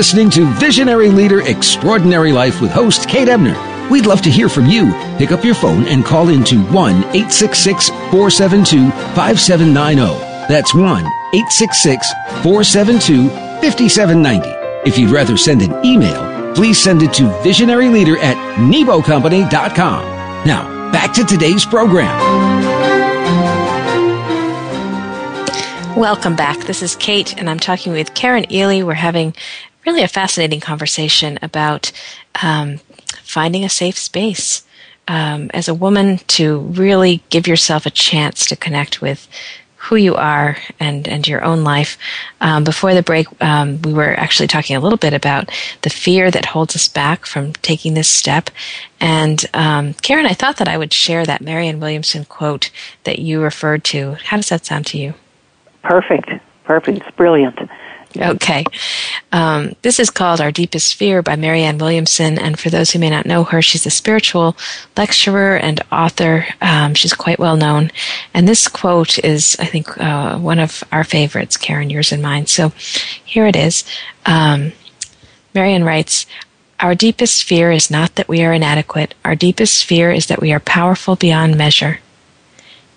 Listening 0.00 0.30
to 0.30 0.46
Visionary 0.54 1.10
Leader 1.10 1.42
Extraordinary 1.42 2.32
Life 2.32 2.62
with 2.62 2.70
host 2.70 3.06
Kate 3.06 3.28
Ebner. 3.28 3.54
We'd 3.90 4.06
love 4.06 4.22
to 4.22 4.30
hear 4.30 4.48
from 4.48 4.64
you. 4.64 4.94
Pick 5.18 5.30
up 5.30 5.44
your 5.44 5.54
phone 5.54 5.86
and 5.88 6.06
call 6.06 6.30
into 6.30 6.62
1 6.72 6.94
866 6.94 7.90
472 7.90 8.90
5790. 9.14 10.00
That's 10.48 10.74
1 10.74 10.84
866 10.84 12.12
472 12.42 13.28
5790. 13.28 14.48
If 14.88 14.96
you'd 14.96 15.10
rather 15.10 15.36
send 15.36 15.60
an 15.60 15.84
email, 15.84 16.54
please 16.54 16.82
send 16.82 17.02
it 17.02 17.12
to 17.12 17.24
visionaryleader 17.44 18.16
at 18.22 18.38
nebocompany.com. 18.56 20.02
Now, 20.46 20.90
back 20.92 21.12
to 21.12 21.26
today's 21.26 21.66
program. 21.66 22.80
Welcome 25.94 26.36
back. 26.36 26.60
This 26.60 26.82
is 26.82 26.96
Kate, 26.96 27.36
and 27.36 27.50
I'm 27.50 27.58
talking 27.58 27.92
with 27.92 28.14
Karen 28.14 28.50
Ely. 28.50 28.82
We're 28.82 28.94
having 28.94 29.34
really 29.86 30.02
a 30.02 30.08
fascinating 30.08 30.60
conversation 30.60 31.38
about 31.42 31.92
um, 32.42 32.80
finding 33.22 33.64
a 33.64 33.68
safe 33.68 33.98
space. 33.98 34.64
Um, 35.08 35.50
as 35.52 35.66
a 35.66 35.74
woman, 35.74 36.18
to 36.28 36.60
really 36.60 37.22
give 37.30 37.48
yourself 37.48 37.84
a 37.84 37.90
chance 37.90 38.46
to 38.46 38.54
connect 38.54 39.02
with 39.02 39.26
who 39.80 39.96
you 39.96 40.14
are 40.14 40.58
and, 40.78 41.08
and 41.08 41.26
your 41.26 41.42
own 41.42 41.64
life. 41.64 41.96
Um, 42.40 42.64
before 42.64 42.92
the 42.92 43.02
break, 43.02 43.26
um, 43.42 43.80
we 43.82 43.94
were 43.94 44.12
actually 44.12 44.46
talking 44.46 44.76
a 44.76 44.80
little 44.80 44.98
bit 44.98 45.14
about 45.14 45.50
the 45.82 45.90
fear 45.90 46.30
that 46.30 46.44
holds 46.44 46.76
us 46.76 46.86
back 46.86 47.24
from 47.24 47.54
taking 47.54 47.94
this 47.94 48.08
step. 48.08 48.50
And 49.00 49.42
um, 49.54 49.94
Karen, 49.94 50.26
I 50.26 50.34
thought 50.34 50.58
that 50.58 50.68
I 50.68 50.76
would 50.76 50.92
share 50.92 51.24
that 51.24 51.40
Marianne 51.40 51.80
Williamson 51.80 52.26
quote 52.26 52.70
that 53.04 53.20
you 53.20 53.40
referred 53.40 53.82
to. 53.84 54.18
How 54.22 54.36
does 54.36 54.50
that 54.50 54.66
sound 54.66 54.86
to 54.88 54.98
you? 54.98 55.14
Perfect. 55.82 56.30
Perfect. 56.64 56.98
It's 56.98 57.16
brilliant. 57.16 57.58
Okay. 58.16 58.64
Um, 59.30 59.76
this 59.82 60.00
is 60.00 60.10
called 60.10 60.40
Our 60.40 60.50
Deepest 60.50 60.96
Fear 60.96 61.22
by 61.22 61.36
Marianne 61.36 61.78
Williamson. 61.78 62.38
And 62.38 62.58
for 62.58 62.68
those 62.68 62.90
who 62.90 62.98
may 62.98 63.10
not 63.10 63.26
know 63.26 63.44
her, 63.44 63.62
she's 63.62 63.86
a 63.86 63.90
spiritual 63.90 64.56
lecturer 64.96 65.56
and 65.56 65.80
author. 65.92 66.46
Um, 66.60 66.94
she's 66.94 67.12
quite 67.12 67.38
well 67.38 67.56
known. 67.56 67.90
And 68.34 68.48
this 68.48 68.66
quote 68.66 69.18
is, 69.20 69.56
I 69.60 69.66
think, 69.66 69.96
uh, 69.98 70.38
one 70.38 70.58
of 70.58 70.82
our 70.90 71.04
favorites, 71.04 71.56
Karen, 71.56 71.90
yours 71.90 72.10
and 72.10 72.22
mine. 72.22 72.46
So 72.46 72.72
here 73.24 73.46
it 73.46 73.56
is. 73.56 73.84
Um, 74.26 74.72
Marianne 75.54 75.84
writes, 75.84 76.26
Our 76.80 76.96
deepest 76.96 77.44
fear 77.44 77.70
is 77.70 77.90
not 77.90 78.16
that 78.16 78.28
we 78.28 78.42
are 78.42 78.52
inadequate. 78.52 79.14
Our 79.24 79.36
deepest 79.36 79.84
fear 79.84 80.10
is 80.10 80.26
that 80.26 80.40
we 80.40 80.52
are 80.52 80.60
powerful 80.60 81.14
beyond 81.14 81.56
measure. 81.56 82.00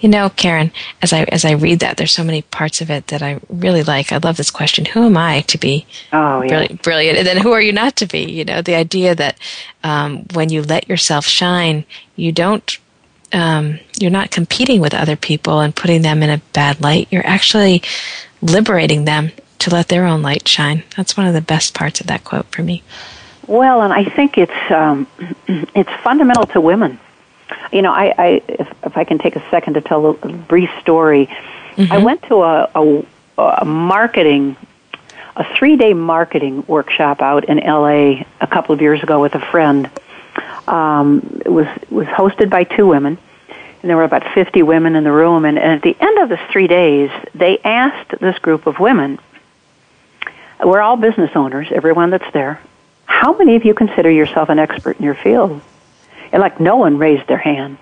You 0.00 0.08
know, 0.08 0.30
Karen, 0.30 0.72
as 1.00 1.12
I 1.12 1.24
as 1.24 1.44
I 1.44 1.52
read 1.52 1.80
that, 1.80 1.96
there's 1.96 2.12
so 2.12 2.24
many 2.24 2.42
parts 2.42 2.80
of 2.80 2.90
it 2.90 3.08
that 3.08 3.22
I 3.22 3.40
really 3.48 3.82
like. 3.82 4.12
I 4.12 4.18
love 4.18 4.36
this 4.36 4.50
question: 4.50 4.84
Who 4.84 5.06
am 5.06 5.16
I 5.16 5.42
to 5.42 5.58
be 5.58 5.86
oh, 6.12 6.42
yeah. 6.42 6.48
brilliant, 6.48 6.82
brilliant? 6.82 7.18
And 7.18 7.26
then 7.26 7.36
who 7.36 7.52
are 7.52 7.60
you 7.60 7.72
not 7.72 7.96
to 7.96 8.06
be? 8.06 8.24
You 8.24 8.44
know, 8.44 8.62
the 8.62 8.74
idea 8.74 9.14
that 9.14 9.38
um, 9.84 10.26
when 10.34 10.50
you 10.50 10.62
let 10.62 10.88
yourself 10.88 11.26
shine, 11.26 11.84
you 12.16 12.32
don't. 12.32 12.78
Um, 13.34 13.80
you're 13.98 14.10
not 14.10 14.30
competing 14.30 14.82
with 14.82 14.92
other 14.92 15.16
people 15.16 15.60
and 15.60 15.74
putting 15.74 16.02
them 16.02 16.22
in 16.22 16.28
a 16.28 16.42
bad 16.52 16.82
light. 16.82 17.08
You're 17.10 17.26
actually 17.26 17.80
liberating 18.42 19.06
them 19.06 19.32
to 19.60 19.70
let 19.70 19.88
their 19.88 20.04
own 20.04 20.20
light 20.20 20.46
shine. 20.46 20.82
That's 20.98 21.16
one 21.16 21.26
of 21.26 21.32
the 21.32 21.40
best 21.40 21.72
parts 21.72 22.00
of 22.00 22.08
that 22.08 22.24
quote 22.24 22.44
for 22.46 22.62
me. 22.62 22.82
Well, 23.46 23.80
and 23.80 23.92
I 23.92 24.04
think 24.04 24.36
it's 24.36 24.70
um, 24.70 25.06
it's 25.48 25.90
fundamental 26.02 26.46
to 26.48 26.60
women 26.60 26.98
you 27.72 27.82
know, 27.82 27.92
I, 27.92 28.14
I 28.16 28.42
if, 28.48 28.68
if 28.84 28.96
I 28.96 29.04
can 29.04 29.18
take 29.18 29.36
a 29.36 29.50
second 29.50 29.74
to 29.74 29.80
tell 29.80 30.06
a, 30.06 30.14
brief 30.14 30.70
story, 30.80 31.26
mm-hmm. 31.26 31.92
I 31.92 31.98
went 31.98 32.22
to 32.24 32.42
a, 32.42 32.70
a, 32.74 33.04
a 33.38 33.64
marketing, 33.64 34.56
a 35.36 35.56
three 35.56 35.76
day 35.76 35.94
marketing 35.94 36.64
workshop 36.66 37.22
out 37.22 37.44
in 37.44 37.58
L.A. 37.60 38.26
a 38.40 38.46
couple 38.46 38.74
of 38.74 38.80
years 38.80 39.02
ago 39.02 39.20
with 39.20 39.34
a 39.34 39.40
friend. 39.40 39.90
Um, 40.66 41.42
it 41.44 41.50
was 41.50 41.66
was 41.90 42.06
hosted 42.06 42.50
by 42.50 42.64
two 42.64 42.86
women, 42.86 43.18
and 43.48 43.90
there 43.90 43.96
were 43.96 44.04
about 44.04 44.34
fifty 44.34 44.62
women 44.62 44.94
in 44.96 45.04
the 45.04 45.12
room. 45.12 45.44
And, 45.44 45.58
and 45.58 45.72
at 45.72 45.82
the 45.82 45.96
end 45.98 46.18
of 46.18 46.28
the 46.28 46.38
three 46.50 46.66
days, 46.66 47.10
they 47.34 47.58
asked 47.58 48.18
this 48.20 48.38
group 48.38 48.66
of 48.66 48.78
women. 48.78 49.18
We're 50.64 50.80
all 50.80 50.96
business 50.96 51.32
owners, 51.34 51.68
everyone 51.72 52.10
that's 52.10 52.32
there. 52.32 52.60
How 53.04 53.36
many 53.36 53.56
of 53.56 53.64
you 53.64 53.74
consider 53.74 54.10
yourself 54.10 54.48
an 54.48 54.60
expert 54.60 54.98
in 54.98 55.04
your 55.04 55.16
field? 55.16 55.60
And 56.32 56.40
like 56.40 56.58
no 56.58 56.76
one 56.76 56.98
raised 56.98 57.28
their 57.28 57.38
hand. 57.38 57.78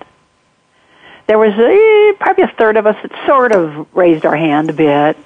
There 1.27 1.39
was 1.39 1.53
eh, 1.53 2.17
probably 2.19 2.43
a 2.43 2.53
third 2.57 2.77
of 2.77 2.85
us 2.85 2.97
that 3.01 3.11
sort 3.25 3.53
of 3.53 3.87
raised 3.95 4.25
our 4.25 4.35
hand 4.35 4.69
a 4.69 4.73
bit, 4.73 5.17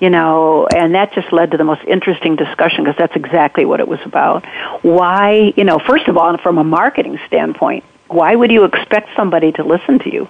you 0.00 0.10
know, 0.10 0.66
and 0.66 0.94
that 0.94 1.12
just 1.12 1.32
led 1.32 1.52
to 1.52 1.56
the 1.56 1.64
most 1.64 1.84
interesting 1.84 2.36
discussion 2.36 2.84
because 2.84 2.98
that's 2.98 3.14
exactly 3.14 3.64
what 3.64 3.80
it 3.80 3.86
was 3.86 4.00
about. 4.04 4.44
Why, 4.82 5.52
you 5.56 5.64
know, 5.64 5.78
first 5.78 6.08
of 6.08 6.16
all, 6.16 6.36
from 6.38 6.58
a 6.58 6.64
marketing 6.64 7.18
standpoint, 7.26 7.84
why 8.08 8.34
would 8.34 8.50
you 8.50 8.64
expect 8.64 9.10
somebody 9.16 9.52
to 9.52 9.64
listen 9.64 10.00
to 10.00 10.12
you? 10.12 10.28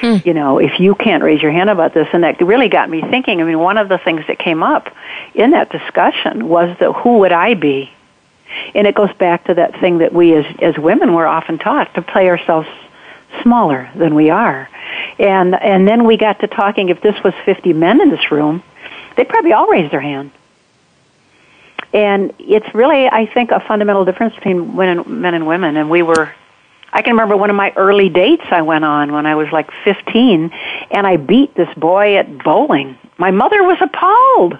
Hmm. 0.00 0.16
You 0.24 0.34
know, 0.34 0.58
if 0.58 0.78
you 0.78 0.94
can't 0.94 1.22
raise 1.22 1.40
your 1.40 1.52
hand 1.52 1.70
about 1.70 1.94
this, 1.94 2.08
and 2.12 2.22
that 2.24 2.40
really 2.40 2.68
got 2.68 2.90
me 2.90 3.00
thinking. 3.02 3.40
I 3.40 3.44
mean, 3.44 3.58
one 3.58 3.78
of 3.78 3.88
the 3.88 3.98
things 3.98 4.26
that 4.28 4.38
came 4.38 4.62
up 4.62 4.94
in 5.34 5.52
that 5.52 5.70
discussion 5.70 6.48
was 6.48 6.76
the 6.78 6.92
who 6.92 7.18
would 7.18 7.32
I 7.32 7.54
be 7.54 7.90
and 8.74 8.86
it 8.86 8.94
goes 8.94 9.12
back 9.14 9.44
to 9.44 9.54
that 9.54 9.78
thing 9.80 9.98
that 9.98 10.12
we 10.12 10.34
as, 10.34 10.46
as 10.60 10.76
women 10.78 11.14
were 11.14 11.26
often 11.26 11.58
taught 11.58 11.94
to 11.94 12.02
play 12.02 12.28
ourselves 12.28 12.68
smaller 13.42 13.90
than 13.94 14.14
we 14.14 14.30
are. 14.30 14.68
And, 15.18 15.54
and 15.54 15.86
then 15.86 16.04
we 16.04 16.16
got 16.16 16.40
to 16.40 16.46
talking, 16.46 16.88
if 16.88 17.00
this 17.00 17.16
was 17.22 17.34
50 17.44 17.72
men 17.72 18.00
in 18.00 18.10
this 18.10 18.30
room, 18.30 18.62
they'd 19.16 19.28
probably 19.28 19.52
all 19.52 19.68
raise 19.68 19.90
their 19.90 20.00
hand. 20.00 20.30
And 21.92 22.34
it's 22.38 22.74
really, 22.74 23.06
I 23.06 23.26
think, 23.26 23.50
a 23.50 23.60
fundamental 23.60 24.04
difference 24.04 24.34
between 24.34 24.78
and, 24.80 25.06
men 25.06 25.34
and 25.34 25.46
women. 25.46 25.76
And 25.76 25.88
we 25.88 26.02
were, 26.02 26.32
I 26.92 27.02
can 27.02 27.12
remember 27.12 27.36
one 27.36 27.50
of 27.50 27.56
my 27.56 27.72
early 27.76 28.08
dates 28.08 28.44
I 28.50 28.62
went 28.62 28.84
on 28.84 29.12
when 29.12 29.26
I 29.26 29.34
was 29.34 29.50
like 29.52 29.70
15, 29.84 30.50
and 30.90 31.06
I 31.06 31.16
beat 31.16 31.54
this 31.54 31.72
boy 31.74 32.16
at 32.16 32.42
bowling. 32.42 32.98
My 33.18 33.30
mother 33.30 33.62
was 33.62 33.78
appalled. 33.80 34.58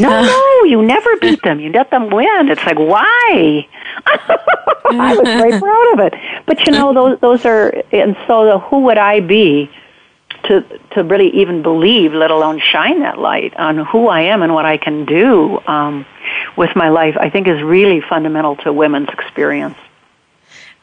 No, 0.00 0.10
uh, 0.10 0.22
no, 0.22 0.64
you 0.64 0.82
never 0.82 1.16
beat 1.16 1.42
them. 1.42 1.60
You 1.60 1.70
let 1.70 1.90
them 1.90 2.10
win. 2.10 2.48
It's 2.48 2.64
like 2.64 2.78
why? 2.78 3.68
I 4.06 5.14
was 5.16 5.26
very 5.26 5.58
proud 5.60 5.92
of 5.92 6.00
it. 6.00 6.14
But 6.46 6.66
you 6.66 6.72
know, 6.72 6.92
those 6.94 7.20
those 7.20 7.44
are, 7.44 7.68
and 7.92 8.16
so 8.26 8.44
the, 8.46 8.58
who 8.58 8.80
would 8.80 8.98
I 8.98 9.20
be 9.20 9.70
to 10.44 10.62
to 10.92 11.04
really 11.04 11.28
even 11.30 11.62
believe, 11.62 12.14
let 12.14 12.30
alone 12.30 12.60
shine 12.60 13.00
that 13.00 13.18
light 13.18 13.54
on 13.56 13.78
who 13.78 14.08
I 14.08 14.22
am 14.22 14.42
and 14.42 14.54
what 14.54 14.64
I 14.64 14.78
can 14.78 15.04
do 15.04 15.60
um, 15.66 16.06
with 16.56 16.74
my 16.74 16.88
life? 16.88 17.16
I 17.18 17.28
think 17.28 17.46
is 17.46 17.62
really 17.62 18.00
fundamental 18.00 18.56
to 18.56 18.72
women's 18.72 19.08
experience. 19.10 19.76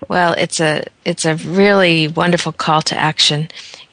Well, 0.07 0.33
it's 0.33 0.59
a 0.59 0.83
it's 1.03 1.25
a 1.25 1.35
really 1.35 2.07
wonderful 2.07 2.51
call 2.51 2.81
to 2.83 2.95
action. 2.95 3.49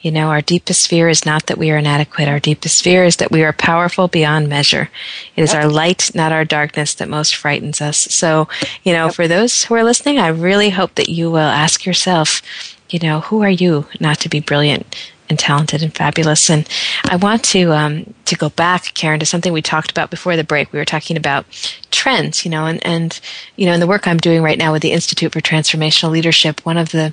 You 0.07 0.13
know, 0.13 0.29
our 0.29 0.41
deepest 0.41 0.87
fear 0.87 1.09
is 1.09 1.27
not 1.27 1.47
that 1.47 1.59
we 1.59 1.73
are 1.73 1.79
inadequate. 1.79 2.29
Our 2.29 2.39
deepest 2.39 2.85
fear 2.85 3.03
is 3.03 3.17
that 3.17 3.33
we 3.33 3.43
are 3.43 3.53
powerful 3.53 4.07
beyond 4.07 4.49
measure. 4.49 4.89
It 5.35 5.43
is 5.43 5.53
yep. 5.53 5.65
our 5.65 5.69
light, 5.69 6.13
not 6.15 6.31
our 6.31 6.45
darkness, 6.45 6.95
that 6.95 7.09
most 7.09 7.35
frightens 7.35 7.81
us. 7.81 7.99
So, 7.99 8.47
you 8.85 8.93
know, 8.93 9.07
yep. 9.07 9.15
for 9.15 9.27
those 9.27 9.65
who 9.65 9.75
are 9.75 9.83
listening, 9.83 10.21
I 10.21 10.29
really 10.29 10.71
hope 10.71 10.95
that 10.95 11.09
you 11.09 11.29
will 11.29 11.39
ask 11.39 11.85
yourself, 11.85 12.41
you 12.89 13.01
know, 13.01 13.19
who 13.19 13.43
are 13.43 13.51
you 13.51 13.89
not 13.99 14.21
to 14.21 14.29
be 14.29 14.39
brilliant 14.39 14.95
and 15.29 15.41
talented 15.41 15.83
and 15.83 15.93
fabulous. 15.93 16.49
And 16.49 16.69
I 17.07 17.17
want 17.17 17.43
to 17.47 17.73
um, 17.73 18.15
to 18.27 18.37
go 18.37 18.51
back, 18.51 18.95
Karen, 18.95 19.19
to 19.19 19.27
something 19.27 19.53
we 19.53 19.61
talked 19.61 19.91
about 19.91 20.11
before 20.11 20.37
the 20.37 20.45
break. 20.45 20.73
We 20.73 20.79
were 20.79 20.85
talking 20.85 21.17
about 21.17 21.47
trends, 21.91 22.45
you 22.45 22.51
know, 22.53 22.67
and 22.67 22.79
and 22.87 23.19
you 23.57 23.67
know, 23.67 23.73
in 23.73 23.81
the 23.81 23.89
work 23.89 24.07
I'm 24.07 24.19
doing 24.19 24.41
right 24.41 24.57
now 24.57 24.71
with 24.71 24.83
the 24.83 24.93
Institute 24.93 25.33
for 25.33 25.41
Transformational 25.41 26.13
Leadership, 26.13 26.65
one 26.65 26.79
of 26.79 26.91
the 26.91 27.13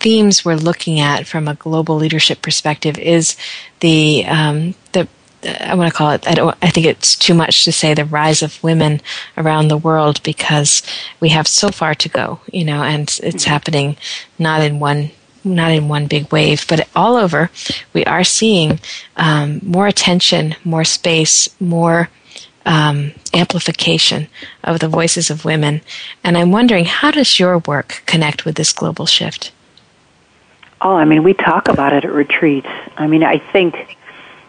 themes 0.00 0.44
we're 0.44 0.56
looking 0.56 0.98
at 0.98 1.26
from 1.26 1.46
a 1.46 1.54
global 1.54 1.96
leadership 1.96 2.42
perspective 2.42 2.98
is 2.98 3.36
the 3.80 4.24
um, 4.26 4.74
the 4.92 5.06
I 5.42 5.74
want 5.74 5.90
to 5.90 5.96
call 5.96 6.10
it. 6.10 6.26
I 6.28 6.34
don't. 6.34 6.56
I 6.60 6.70
think 6.70 6.86
it's 6.86 7.16
too 7.16 7.34
much 7.34 7.64
to 7.64 7.72
say 7.72 7.94
the 7.94 8.04
rise 8.04 8.42
of 8.42 8.62
women 8.62 9.00
around 9.38 9.68
the 9.68 9.78
world 9.78 10.22
because 10.22 10.82
we 11.18 11.30
have 11.30 11.48
so 11.48 11.70
far 11.70 11.94
to 11.94 12.08
go. 12.08 12.40
You 12.52 12.64
know, 12.64 12.82
and 12.82 13.02
it's 13.22 13.44
mm-hmm. 13.44 13.50
happening 13.50 13.96
not 14.38 14.62
in 14.62 14.80
one 14.80 15.12
not 15.42 15.72
in 15.72 15.88
one 15.88 16.06
big 16.06 16.30
wave, 16.32 16.66
but 16.68 16.88
all 16.94 17.16
over. 17.16 17.50
We 17.94 18.04
are 18.04 18.24
seeing 18.24 18.80
um, 19.16 19.60
more 19.62 19.86
attention, 19.86 20.54
more 20.64 20.84
space, 20.84 21.48
more 21.58 22.10
um, 22.66 23.12
amplification 23.32 24.28
of 24.62 24.80
the 24.80 24.88
voices 24.88 25.30
of 25.30 25.46
women. 25.46 25.80
And 26.22 26.36
I'm 26.36 26.52
wondering, 26.52 26.84
how 26.84 27.10
does 27.10 27.38
your 27.38 27.58
work 27.58 28.02
connect 28.04 28.44
with 28.44 28.56
this 28.56 28.72
global 28.72 29.06
shift? 29.06 29.52
Oh, 30.82 30.96
I 30.96 31.04
mean, 31.04 31.22
we 31.22 31.34
talk 31.34 31.68
about 31.68 31.92
it 31.92 32.04
at 32.04 32.12
retreats. 32.12 32.68
I 32.96 33.06
mean, 33.06 33.22
I 33.22 33.38
think, 33.38 33.98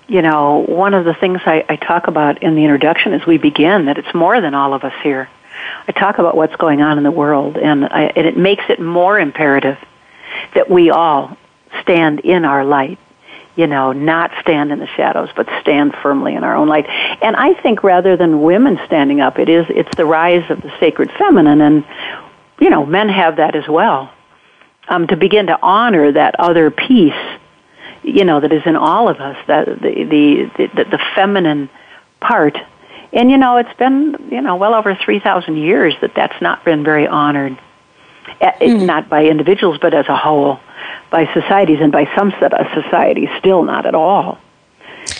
you 0.07 0.21
know, 0.21 0.59
one 0.59 0.93
of 0.93 1.03
the 1.03 1.13
things 1.13 1.41
I, 1.45 1.65
I 1.67 1.75
talk 1.75 2.07
about 2.07 2.41
in 2.41 2.55
the 2.55 2.63
introduction 2.63 3.13
as 3.13 3.25
we 3.25 3.37
begin 3.37 3.85
that 3.85 3.97
it's 3.97 4.13
more 4.13 4.39
than 4.39 4.53
all 4.53 4.73
of 4.73 4.83
us 4.83 4.93
here. 5.03 5.29
I 5.87 5.91
talk 5.91 6.19
about 6.19 6.37
what's 6.37 6.55
going 6.55 6.81
on 6.81 6.97
in 6.97 7.03
the 7.03 7.11
world, 7.11 7.57
and, 7.57 7.85
I, 7.85 8.03
and 8.15 8.25
it 8.25 8.37
makes 8.37 8.63
it 8.69 8.79
more 8.79 9.19
imperative 9.19 9.77
that 10.55 10.69
we 10.69 10.89
all 10.89 11.37
stand 11.81 12.21
in 12.21 12.45
our 12.45 12.63
light. 12.63 12.97
You 13.57 13.67
know, 13.67 13.91
not 13.91 14.31
stand 14.39 14.71
in 14.71 14.79
the 14.79 14.87
shadows, 14.87 15.29
but 15.35 15.49
stand 15.59 15.93
firmly 16.01 16.35
in 16.35 16.45
our 16.45 16.55
own 16.55 16.69
light. 16.69 16.87
And 17.21 17.35
I 17.35 17.53
think 17.53 17.83
rather 17.83 18.15
than 18.15 18.41
women 18.41 18.79
standing 18.85 19.19
up, 19.19 19.37
it 19.37 19.49
is 19.49 19.65
it's 19.69 19.93
the 19.97 20.05
rise 20.05 20.49
of 20.49 20.61
the 20.61 20.71
sacred 20.79 21.11
feminine, 21.11 21.59
and 21.59 21.83
you 22.61 22.69
know, 22.69 22.85
men 22.85 23.09
have 23.09 23.35
that 23.35 23.57
as 23.57 23.67
well 23.67 24.09
um, 24.87 25.07
to 25.07 25.15
begin 25.15 25.47
to 25.47 25.59
honor 25.61 26.11
that 26.11 26.39
other 26.39 26.71
piece, 26.71 27.13
you 28.03 28.25
know, 28.25 28.39
that 28.39 28.51
is 28.51 28.63
in 28.65 28.75
all 28.75 29.07
of 29.07 29.19
us, 29.19 29.37
that 29.47 29.65
the 29.65 30.03
the 30.03 30.67
the, 30.75 30.83
the 30.85 30.99
feminine 31.15 31.69
part. 32.19 32.57
And 33.13 33.29
you 33.29 33.37
know, 33.37 33.57
it's 33.57 33.73
been 33.77 34.15
you 34.31 34.41
know 34.41 34.55
well 34.55 34.73
over 34.73 34.95
three 34.95 35.19
thousand 35.19 35.57
years 35.57 35.93
that 36.01 36.13
that's 36.15 36.39
not 36.41 36.63
been 36.65 36.83
very 36.83 37.07
honored, 37.07 37.57
mm. 38.41 38.85
not 38.85 39.09
by 39.09 39.25
individuals 39.25 39.77
but 39.81 39.93
as 39.93 40.07
a 40.07 40.15
whole, 40.15 40.59
by 41.09 41.31
societies 41.33 41.79
and 41.81 41.91
by 41.91 42.09
some 42.15 42.31
set 42.39 42.53
of 42.53 42.67
societies 42.73 43.29
still 43.37 43.63
not 43.63 43.85
at 43.85 43.95
all. 43.95 44.39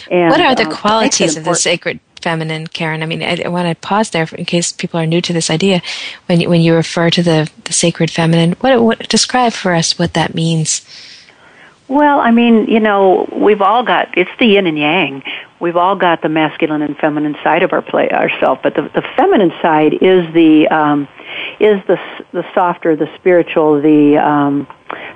And, 0.10 0.30
what 0.30 0.42
are 0.42 0.56
the 0.56 0.66
um, 0.66 0.72
qualities 0.72 1.38
of 1.38 1.44
the 1.44 1.56
sacred 1.56 2.00
feminine, 2.22 2.68
Karen? 2.68 3.04
I 3.04 3.06
mean, 3.06 3.24
I, 3.24 3.42
I 3.46 3.48
want 3.50 3.68
to 3.68 3.88
pause 3.88 4.12
there 4.12 4.28
in 4.38 4.46
case 4.46 4.72
people 4.72 5.00
are 5.00 5.06
new 5.06 5.22
to 5.22 5.34
this 5.34 5.50
idea. 5.50 5.82
When 6.28 6.42
you, 6.42 6.50
when 6.50 6.62
you 6.62 6.76
refer 6.76 7.10
to 7.10 7.24
the, 7.24 7.50
the 7.66 7.74
sacred 7.74 8.12
feminine, 8.12 8.54
what, 8.62 8.82
what 8.82 9.10
describe 9.10 9.54
for 9.54 9.74
us 9.74 9.98
what 9.98 10.14
that 10.14 10.36
means? 10.36 10.86
Well, 11.88 12.22
I 12.22 12.32
mean, 12.32 12.68
you 12.68 12.80
know, 12.80 13.28
we've 13.34 13.62
all 13.62 13.84
got 13.84 14.18
it's 14.18 14.32
the 14.40 14.46
yin 14.46 14.66
and 14.66 14.78
yang. 14.78 15.24
We've 15.60 15.76
all 15.76 15.98
got 15.98 16.22
the 16.22 16.30
masculine 16.30 16.82
and 16.82 16.98
feminine 16.98 17.36
side 17.44 17.64
of 17.64 17.74
our 17.74 17.82
play 17.82 18.10
ourself, 18.10 18.60
but 18.64 18.76
the, 18.76 18.84
the 18.84 19.04
feminine 19.18 19.52
side 19.62 19.96
is 19.96 20.34
the 20.34 20.70
um, 20.70 21.10
is 21.60 21.84
the 21.88 22.00
the 22.32 22.46
softer, 22.54 22.96
the 22.96 23.14
spiritual, 23.18 23.82
the 23.82 24.18
um, 24.18 24.68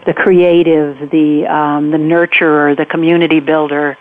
the 0.05 0.13
creative, 0.13 1.09
the 1.09 1.45
um, 1.47 1.91
the 1.91 1.97
nurturer, 1.97 2.76
the 2.76 2.86
community 2.86 3.39
builder, 3.39 3.97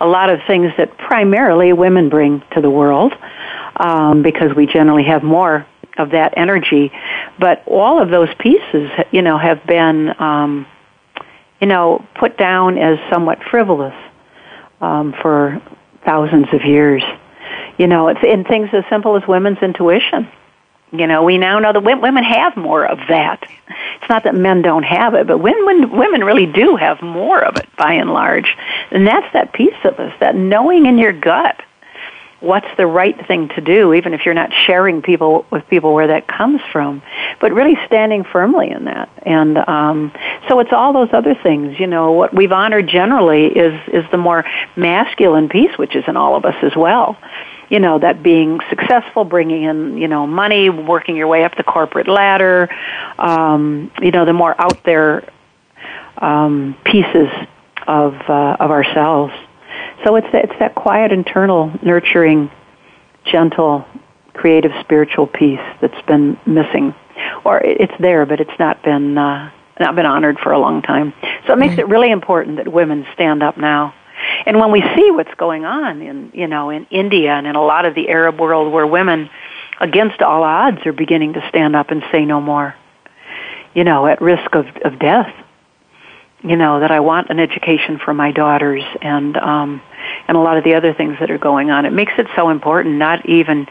a 0.00 0.06
lot 0.06 0.30
of 0.30 0.40
things 0.46 0.72
that 0.76 0.96
primarily 0.98 1.72
women 1.72 2.08
bring 2.08 2.42
to 2.52 2.60
the 2.60 2.70
world, 2.70 3.12
um, 3.76 4.22
because 4.22 4.54
we 4.54 4.66
generally 4.66 5.04
have 5.04 5.22
more 5.22 5.66
of 5.96 6.10
that 6.10 6.34
energy. 6.36 6.92
But 7.38 7.62
all 7.66 8.00
of 8.00 8.10
those 8.10 8.32
pieces, 8.38 8.90
you 9.10 9.22
know, 9.22 9.38
have 9.38 9.64
been, 9.66 10.14
um, 10.20 10.66
you 11.60 11.66
know, 11.66 12.06
put 12.14 12.36
down 12.36 12.78
as 12.78 12.98
somewhat 13.10 13.42
frivolous 13.42 13.94
um, 14.80 15.12
for 15.20 15.60
thousands 16.04 16.46
of 16.52 16.64
years. 16.64 17.02
You 17.78 17.86
know, 17.86 18.08
it's 18.08 18.22
in 18.22 18.44
things 18.44 18.70
as 18.72 18.84
simple 18.90 19.16
as 19.16 19.26
women's 19.26 19.58
intuition 19.58 20.28
you 20.92 21.06
know, 21.06 21.22
we 21.22 21.38
now 21.38 21.58
know 21.58 21.72
that 21.72 21.82
women 21.82 22.24
have 22.24 22.56
more 22.56 22.84
of 22.84 22.98
that. 23.08 23.42
It's 24.08 24.14
not 24.14 24.24
that 24.24 24.34
men 24.34 24.62
don't 24.62 24.84
have 24.84 25.12
it, 25.12 25.26
but 25.26 25.36
women 25.36 25.90
women 25.90 26.24
really 26.24 26.46
do 26.46 26.76
have 26.76 27.02
more 27.02 27.44
of 27.44 27.56
it 27.56 27.68
by 27.76 27.92
and 27.92 28.10
large, 28.10 28.56
and 28.90 29.06
that's 29.06 29.30
that 29.34 29.52
piece 29.52 29.76
of 29.84 30.00
us, 30.00 30.14
that 30.20 30.34
knowing 30.34 30.86
in 30.86 30.96
your 30.96 31.12
gut 31.12 31.60
what's 32.40 32.68
the 32.78 32.86
right 32.86 33.26
thing 33.26 33.48
to 33.48 33.60
do, 33.60 33.92
even 33.92 34.14
if 34.14 34.24
you're 34.24 34.32
not 34.32 34.50
sharing 34.64 35.02
people 35.02 35.44
with 35.50 35.68
people 35.68 35.92
where 35.92 36.06
that 36.06 36.26
comes 36.26 36.62
from, 36.72 37.02
but 37.38 37.52
really 37.52 37.76
standing 37.84 38.24
firmly 38.24 38.70
in 38.70 38.86
that. 38.86 39.10
And 39.26 39.58
um, 39.58 40.12
so 40.48 40.58
it's 40.60 40.72
all 40.72 40.94
those 40.94 41.12
other 41.12 41.34
things. 41.34 41.78
You 41.78 41.86
know, 41.86 42.12
what 42.12 42.32
we've 42.32 42.52
honored 42.52 42.88
generally 42.88 43.48
is 43.48 43.78
is 43.88 44.10
the 44.10 44.16
more 44.16 44.46
masculine 44.74 45.50
piece, 45.50 45.76
which 45.76 45.94
is 45.94 46.04
in 46.08 46.16
all 46.16 46.34
of 46.34 46.46
us 46.46 46.56
as 46.62 46.74
well 46.74 47.18
you 47.68 47.80
know, 47.80 47.98
that 47.98 48.22
being 48.22 48.60
successful, 48.70 49.24
bringing 49.24 49.64
in, 49.64 49.98
you 49.98 50.08
know, 50.08 50.26
money, 50.26 50.70
working 50.70 51.16
your 51.16 51.26
way 51.26 51.44
up 51.44 51.56
the 51.56 51.62
corporate 51.62 52.08
ladder, 52.08 52.68
um, 53.18 53.90
you 54.00 54.10
know, 54.10 54.24
the 54.24 54.32
more 54.32 54.58
out 54.60 54.84
there 54.84 55.28
um, 56.18 56.76
pieces 56.84 57.28
of 57.86 58.14
uh, 58.28 58.56
of 58.60 58.70
ourselves. 58.70 59.34
So 60.04 60.16
it's 60.16 60.30
that, 60.32 60.44
it's 60.44 60.58
that 60.60 60.74
quiet, 60.74 61.12
internal, 61.12 61.72
nurturing, 61.82 62.50
gentle, 63.24 63.84
creative, 64.32 64.72
spiritual 64.80 65.26
piece 65.26 65.60
that's 65.80 66.00
been 66.06 66.38
missing, 66.46 66.94
or 67.44 67.60
it's 67.60 67.92
there, 67.98 68.24
but 68.24 68.40
it's 68.40 68.58
not 68.58 68.82
been 68.82 69.18
uh, 69.18 69.50
not 69.78 69.94
been 69.94 70.06
honored 70.06 70.38
for 70.38 70.52
a 70.52 70.58
long 70.58 70.82
time. 70.82 71.12
So 71.46 71.52
it 71.52 71.58
makes 71.58 71.78
it 71.78 71.86
really 71.88 72.10
important 72.10 72.56
that 72.56 72.68
women 72.68 73.06
stand 73.14 73.42
up 73.42 73.56
now 73.56 73.94
and 74.48 74.58
when 74.58 74.72
we 74.72 74.80
see 74.96 75.10
what's 75.10 75.34
going 75.34 75.66
on 75.66 76.00
in, 76.00 76.32
you 76.32 76.46
know, 76.46 76.70
in 76.70 76.86
India 76.90 77.32
and 77.32 77.46
in 77.46 77.54
a 77.54 77.62
lot 77.62 77.84
of 77.84 77.94
the 77.94 78.08
Arab 78.08 78.40
world 78.40 78.72
where 78.72 78.86
women, 78.86 79.28
against 79.78 80.22
all 80.22 80.42
odds, 80.42 80.78
are 80.86 80.92
beginning 80.94 81.34
to 81.34 81.46
stand 81.50 81.76
up 81.76 81.90
and 81.90 82.02
say 82.10 82.24
no 82.24 82.40
more, 82.40 82.74
you 83.74 83.84
know, 83.84 84.06
at 84.06 84.22
risk 84.22 84.54
of, 84.54 84.64
of 84.86 84.98
death, 84.98 85.30
you 86.42 86.56
know, 86.56 86.80
that 86.80 86.90
I 86.90 87.00
want 87.00 87.28
an 87.28 87.38
education 87.38 87.98
for 88.02 88.14
my 88.14 88.32
daughters 88.32 88.82
and, 89.02 89.36
um, 89.36 89.82
and 90.26 90.34
a 90.34 90.40
lot 90.40 90.56
of 90.56 90.64
the 90.64 90.76
other 90.76 90.94
things 90.94 91.18
that 91.20 91.30
are 91.30 91.36
going 91.36 91.70
on. 91.70 91.84
It 91.84 91.92
makes 91.92 92.14
it 92.16 92.26
so 92.34 92.48
important, 92.48 92.94
not 92.94 93.28
even 93.28 93.66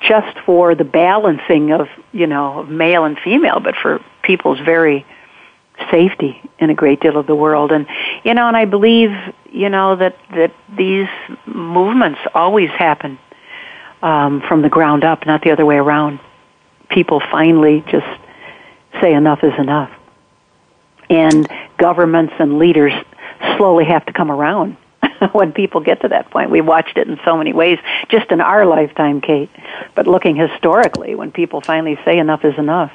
just 0.00 0.36
for 0.40 0.74
the 0.74 0.82
balancing 0.84 1.70
of, 1.70 1.86
you 2.10 2.26
know, 2.26 2.64
male 2.64 3.04
and 3.04 3.16
female, 3.16 3.60
but 3.60 3.76
for 3.80 4.04
people's 4.24 4.58
very 4.58 5.06
safety 5.90 6.40
in 6.58 6.70
a 6.70 6.74
great 6.74 7.00
deal 7.00 7.16
of 7.16 7.26
the 7.26 7.34
world. 7.34 7.72
And 7.72 7.86
you 8.24 8.34
know, 8.34 8.48
and 8.48 8.56
I 8.56 8.64
believe 8.64 9.10
you 9.50 9.68
know 9.68 9.96
that 9.96 10.16
that 10.30 10.52
these 10.76 11.08
movements 11.46 12.20
always 12.34 12.70
happen 12.70 13.18
um, 14.02 14.42
from 14.42 14.62
the 14.62 14.68
ground 14.68 15.04
up, 15.04 15.26
not 15.26 15.42
the 15.42 15.50
other 15.50 15.66
way 15.66 15.76
around. 15.76 16.20
People 16.88 17.20
finally 17.20 17.84
just 17.90 18.06
say 19.00 19.12
enough 19.12 19.42
is 19.42 19.52
enough, 19.58 19.90
and 21.10 21.48
governments 21.78 22.34
and 22.38 22.58
leaders 22.58 22.92
slowly 23.56 23.84
have 23.84 24.04
to 24.06 24.12
come 24.12 24.30
around. 24.30 24.76
when 25.32 25.52
people 25.52 25.80
get 25.80 26.00
to 26.00 26.08
that 26.08 26.30
point, 26.30 26.50
we 26.50 26.60
watched 26.60 26.96
it 26.96 27.08
in 27.08 27.18
so 27.24 27.36
many 27.36 27.52
ways, 27.52 27.78
just 28.08 28.30
in 28.30 28.40
our 28.40 28.66
lifetime, 28.66 29.20
Kate. 29.20 29.50
But 29.94 30.06
looking 30.06 30.36
historically, 30.36 31.14
when 31.14 31.32
people 31.32 31.60
finally 31.60 31.98
say 32.04 32.18
enough 32.18 32.44
is 32.44 32.58
enough, 32.58 32.92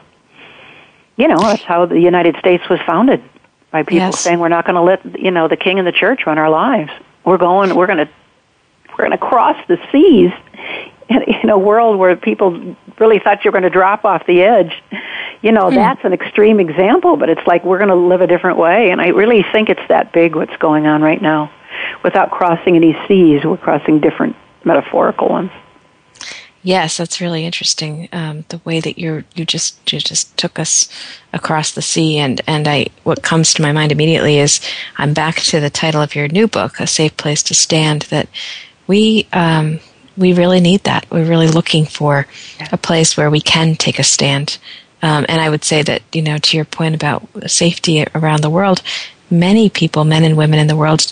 you 1.22 1.28
know, 1.28 1.38
that's 1.38 1.62
how 1.62 1.86
the 1.86 2.00
United 2.00 2.36
States 2.38 2.68
was 2.68 2.80
founded 2.84 3.24
by 3.70 3.84
people 3.84 4.08
yes. 4.08 4.20
saying 4.20 4.40
we're 4.40 4.50
not 4.50 4.66
going 4.66 4.76
to 4.76 4.82
let 4.82 5.20
you 5.20 5.30
know 5.30 5.48
the 5.48 5.56
king 5.56 5.78
and 5.78 5.88
the 5.88 5.92
church 5.92 6.26
run 6.26 6.40
our 6.40 6.50
lives. 6.50 6.92
We're 7.24 7.38
going. 7.38 7.76
We're 7.76 7.86
going 7.86 8.00
to. 8.00 8.10
We're 8.90 9.08
going 9.08 9.12
to 9.12 9.20
cross 9.20 9.56
the 9.68 9.78
seas 9.92 10.32
in 11.10 11.50
a 11.50 11.58
world 11.58 12.00
where 12.00 12.16
people 12.16 12.76
really 13.00 13.20
thought 13.20 13.46
you 13.46 13.52
were 13.52 13.54
going 13.54 13.64
to 13.64 13.70
drop 13.70 14.04
off 14.04 14.26
the 14.26 14.42
edge. 14.42 14.82
You 15.44 15.52
know, 15.52 15.66
mm. 15.66 15.76
that's 15.76 16.04
an 16.04 16.12
extreme 16.12 16.60
example, 16.60 17.18
but 17.18 17.30
it's 17.30 17.46
like 17.46 17.64
we're 17.64 17.78
going 17.78 17.90
to 17.90 17.96
live 17.96 18.22
a 18.22 18.28
different 18.28 18.58
way. 18.58 18.90
And 18.90 19.00
I 19.00 19.10
really 19.10 19.46
think 19.52 19.70
it's 19.70 19.88
that 19.90 20.12
big 20.14 20.36
what's 20.36 20.56
going 20.58 20.88
on 20.88 21.04
right 21.04 21.22
now. 21.22 21.52
Without 22.04 22.32
crossing 22.32 22.76
any 22.76 22.98
seas, 23.08 23.46
we're 23.46 23.58
crossing 23.58 24.00
different 24.00 24.36
metaphorical 24.66 25.30
ones. 25.30 25.52
Yes, 26.64 26.98
that's 26.98 27.20
really 27.20 27.44
interesting. 27.44 28.08
Um, 28.14 28.46
the 28.50 28.62
way 28.64 28.80
that 28.80 29.00
you 29.00 29.24
you 29.34 29.46
just 29.46 29.92
you 29.92 30.00
just 30.00 30.36
took 30.38 30.60
us 30.60 30.88
across 31.34 31.72
the 31.72 31.82
sea, 31.82 32.20
and 32.20 32.40
and 32.46 32.68
I 32.68 32.88
what 33.04 33.24
comes 33.24 33.54
to 33.54 33.64
my 33.64 33.72
mind 33.72 33.92
immediately 33.92 34.38
is 34.38 34.62
I'm 34.98 35.14
back 35.14 35.38
to 35.38 35.60
the 35.60 35.72
title 35.72 36.02
of 36.02 36.14
your 36.14 36.28
new 36.28 36.48
book, 36.48 36.80
"A 36.80 36.86
Safe 36.86 37.18
Place 37.18 37.42
to 37.44 37.56
Stand." 37.56 38.04
That 38.04 38.30
we 38.86 39.28
um, 39.34 39.80
we 40.18 40.34
really 40.34 40.60
need 40.60 40.84
that. 40.84 41.10
We're 41.10 41.26
really 41.26 41.48
looking 41.48 41.86
for 41.86 42.28
a 42.72 42.78
place 42.78 43.18
where 43.18 43.32
we 43.32 43.42
can 43.42 43.76
take 43.76 43.98
a 43.98 44.04
stand. 44.04 44.60
Um, 45.02 45.26
and 45.28 45.42
I 45.42 45.50
would 45.50 45.64
say 45.64 45.82
that 45.82 46.04
you 46.14 46.22
know 46.22 46.38
to 46.38 46.58
your 46.58 46.66
point 46.66 46.94
about 46.94 47.28
safety 47.50 48.06
around 48.14 48.44
the 48.44 48.52
world, 48.52 48.84
many 49.32 49.68
people, 49.68 50.04
men 50.04 50.24
and 50.24 50.38
women 50.38 50.60
in 50.60 50.68
the 50.68 50.78
world, 50.78 51.12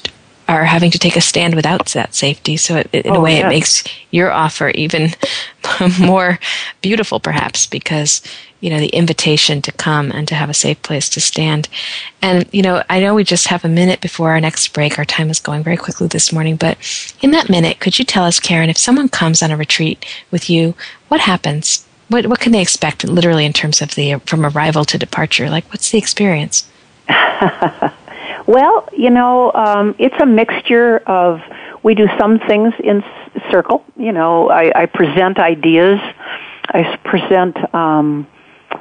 are 0.50 0.66
having 0.66 0.90
to 0.90 0.98
take 0.98 1.16
a 1.16 1.22
stand 1.22 1.54
without 1.54 1.86
that 1.90 2.16
safety. 2.16 2.58
So 2.58 2.78
it, 2.78 3.06
in 3.06 3.12
oh, 3.12 3.18
a 3.18 3.22
way, 3.22 3.36
yes. 3.36 3.46
it 3.46 3.50
makes 3.50 3.84
your 4.10 4.32
offer 4.32 4.70
even 4.70 5.12
more 6.00 6.40
beautiful, 6.82 7.20
perhaps, 7.20 7.68
because 7.68 8.22
you 8.60 8.70
know 8.70 8.80
the 8.80 8.88
invitation 8.88 9.62
to 9.62 9.72
come 9.72 10.12
and 10.12 10.28
to 10.28 10.36
have 10.36 10.50
a 10.50 10.56
safe 10.56 10.82
place 10.82 11.08
to 11.10 11.22
stand. 11.22 11.70
And 12.24 12.50
you 12.52 12.64
know, 12.64 12.84
I 12.90 13.00
know 13.00 13.14
we 13.14 13.24
just 13.24 13.48
have 13.48 13.64
a 13.64 13.70
minute 13.70 14.02
before 14.02 14.32
our 14.32 14.42
next 14.42 14.70
break. 14.70 14.98
Our 14.98 15.06
time 15.06 15.30
is 15.30 15.40
going 15.40 15.64
very 15.64 15.78
quickly 15.78 16.08
this 16.08 16.34
morning, 16.34 16.56
but 16.56 16.78
in 17.22 17.30
that 17.32 17.50
minute, 17.50 17.80
could 17.80 18.00
you 18.00 18.06
tell 18.06 18.26
us, 18.26 18.40
Karen, 18.40 18.72
if 18.72 18.78
someone 18.78 19.08
comes 19.08 19.44
on 19.44 19.52
a 19.52 19.58
retreat 19.58 20.04
with 20.32 20.50
you, 20.50 20.74
what 21.10 21.22
happens? 21.22 21.86
What 22.08 22.26
what 22.26 22.40
can 22.40 22.54
they 22.54 22.62
expect, 22.62 23.04
literally, 23.04 23.46
in 23.46 23.54
terms 23.54 23.84
of 23.84 23.94
the 23.94 24.16
from 24.26 24.44
arrival 24.44 24.84
to 24.86 24.98
departure? 24.98 25.48
Like, 25.48 25.70
what's 25.70 25.92
the 25.92 26.00
experience? 26.00 26.68
Well, 28.50 28.90
you 28.92 29.12
know, 29.12 29.52
um, 29.54 29.94
it's 30.00 30.20
a 30.20 30.26
mixture 30.26 30.98
of 31.06 31.40
we 31.84 31.94
do 31.94 32.08
some 32.18 32.40
things 32.40 32.74
in 32.84 33.04
circle. 33.52 33.86
You 33.96 34.12
know, 34.12 34.50
I, 34.50 34.72
I 34.74 34.86
present 34.88 35.38
ideas. 35.38 36.00
I 36.68 36.98
present 37.04 37.56
um, 37.76 38.26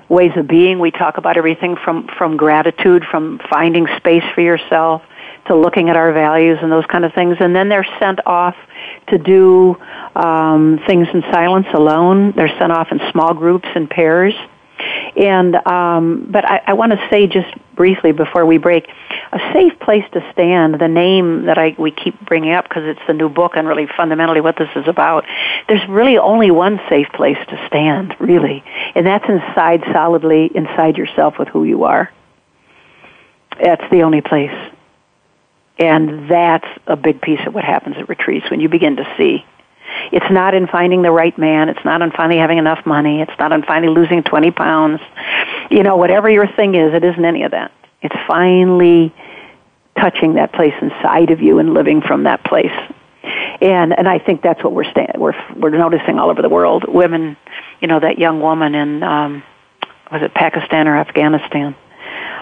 ways 0.09 0.31
of 0.37 0.49
being. 0.49 0.79
We 0.79 0.91
talk 0.91 1.19
about 1.19 1.37
everything 1.37 1.77
from 1.85 2.09
from 2.16 2.39
gratitude, 2.39 3.05
from 3.11 3.41
finding 3.51 3.87
space 3.99 4.25
for 4.35 4.41
yourself, 4.41 5.03
to 5.49 5.55
looking 5.55 5.91
at 5.91 5.97
our 5.97 6.14
values 6.14 6.59
and 6.62 6.73
those 6.73 6.87
kind 6.87 7.05
of 7.05 7.12
things. 7.12 7.37
And 7.39 7.55
then 7.55 7.69
they're 7.69 7.87
sent 7.99 8.21
off 8.27 8.57
to 9.09 9.19
do 9.19 9.77
um, 10.16 10.81
things 10.87 11.09
in 11.12 11.21
silence 11.31 11.66
alone. 11.75 12.33
They're 12.35 12.57
sent 12.59 12.73
off 12.73 12.89
in 12.91 13.01
small 13.12 13.35
groups 13.35 13.69
and 13.75 13.91
pairs. 13.91 14.33
And 15.17 15.55
um, 15.67 16.29
but 16.31 16.45
I, 16.45 16.63
I 16.69 16.73
want 16.75 16.93
to 16.93 17.09
say 17.11 17.27
just 17.27 17.49
briefly 17.75 18.13
before 18.13 18.45
we 18.45 18.59
break, 18.59 18.89
a 19.33 19.39
safe 19.53 19.79
place 19.81 20.05
to 20.13 20.33
stand. 20.33 20.81
The 20.81 20.89
name 20.89 21.47
that 21.47 21.59
I 21.59 21.75
we 21.79 21.91
keep 21.91 22.21
bringing 22.27 22.53
up 22.53 22.69
because 22.69 22.85
it's 22.85 23.01
the 23.07 23.15
new 23.15 23.29
book 23.29 23.53
and 23.57 23.67
really 23.67 23.89
fundamentally 23.97 24.41
what 24.41 24.57
this 24.57 24.71
is 24.77 24.87
about. 24.87 25.25
There's 25.69 25.87
really 25.89 26.19
only 26.19 26.51
one 26.51 26.81
safe 26.89 27.09
place 27.15 27.39
to 27.49 27.67
stand, 27.67 28.15
really, 28.19 28.65
and 28.95 29.07
that's 29.07 29.29
inside 29.29 29.83
solidly 29.93 30.51
inside 30.55 30.97
yourself 30.97 31.39
with 31.39 31.49
who 31.49 31.65
you 31.65 31.85
are. 31.85 32.13
That's 33.63 33.85
the 33.91 34.03
only 34.03 34.21
place. 34.21 34.55
And 35.79 36.29
that's 36.29 36.67
a 36.89 36.97
big 36.97 37.21
piece 37.21 37.41
of 37.47 37.55
what 37.55 37.65
happens 37.65 37.97
at 37.99 38.09
retreats 38.09 38.51
when 38.51 38.61
you 38.61 38.69
begin 38.69 38.97
to 38.97 39.15
see 39.17 39.45
it's 40.12 40.30
not 40.30 40.55
in 40.55 40.66
finding 40.66 41.03
the 41.03 41.11
right 41.11 41.36
man. 41.39 41.68
It's 41.68 41.84
not 41.84 42.03
in 42.03 42.11
finally 42.11 42.39
having 42.39 42.59
enough 42.59 42.84
money. 42.86 43.20
It's 43.20 43.39
not 43.39 43.53
in 43.53 43.62
finally 43.62 43.93
losing 43.93 44.22
20 44.22 44.51
pounds. 44.51 45.01
You 45.70 45.82
know, 45.82 45.97
whatever 45.97 46.28
your 46.28 46.47
thing 46.47 46.74
is, 46.74 46.95
it 46.95 47.05
isn't 47.05 47.24
any 47.24 47.43
of 47.43 47.53
that. 47.53 47.72
It's 48.03 48.16
finally 48.26 49.14
touching 49.99 50.34
that 50.34 50.53
place 50.53 50.74
inside 50.80 51.30
of 51.30 51.41
you 51.41 51.59
and 51.59 51.74
living 51.74 52.01
from 52.01 52.24
that 52.24 52.45
place. 52.45 52.72
And 53.61 53.93
and 53.99 54.09
I 54.09 54.18
think 54.18 54.43
that's 54.43 54.62
what 54.62 54.72
we're 54.72 54.89
sta- 54.91 55.18
we're 55.18 55.34
we're 55.57 55.70
noticing 55.70 56.18
all 56.18 56.30
over 56.30 56.41
the 56.41 56.49
world. 56.49 56.84
Women, 56.86 57.36
you 57.80 57.89
know, 57.89 57.99
that 57.99 58.18
young 58.18 58.41
woman 58.41 58.74
in 58.74 59.03
um, 59.03 59.43
was 60.12 60.22
it 60.22 60.32
Pakistan 60.32 60.86
or 60.86 60.97
Afghanistan 60.97 61.74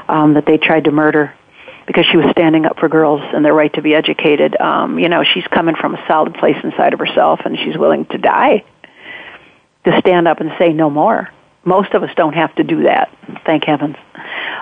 um, 0.08 0.34
that 0.34 0.44
they 0.46 0.58
tried 0.58 0.84
to 0.84 0.92
murder 0.92 1.34
because 1.86 2.04
she 2.10 2.16
was 2.16 2.26
standing 2.32 2.66
up 2.66 2.78
for 2.78 2.88
girls 2.88 3.20
and 3.22 3.44
their 3.44 3.54
right 3.54 3.72
to 3.74 3.82
be 3.82 3.94
educated. 3.94 4.60
Um, 4.60 4.98
you 4.98 5.08
know, 5.08 5.22
she's 5.22 5.46
coming 5.46 5.76
from 5.76 5.94
a 5.94 6.04
solid 6.06 6.34
place 6.34 6.56
inside 6.62 6.92
of 6.92 6.98
herself 6.98 7.40
and 7.44 7.56
she's 7.58 7.76
willing 7.78 8.06
to 8.06 8.18
die 8.18 8.64
to 9.84 10.00
stand 10.00 10.26
up 10.26 10.40
and 10.40 10.52
say 10.58 10.72
no 10.72 10.90
more. 10.90 11.30
Most 11.64 11.94
of 11.94 12.02
us 12.02 12.10
don't 12.16 12.34
have 12.34 12.54
to 12.56 12.64
do 12.64 12.84
that, 12.84 13.10
thank 13.44 13.64
heavens. 13.64 13.96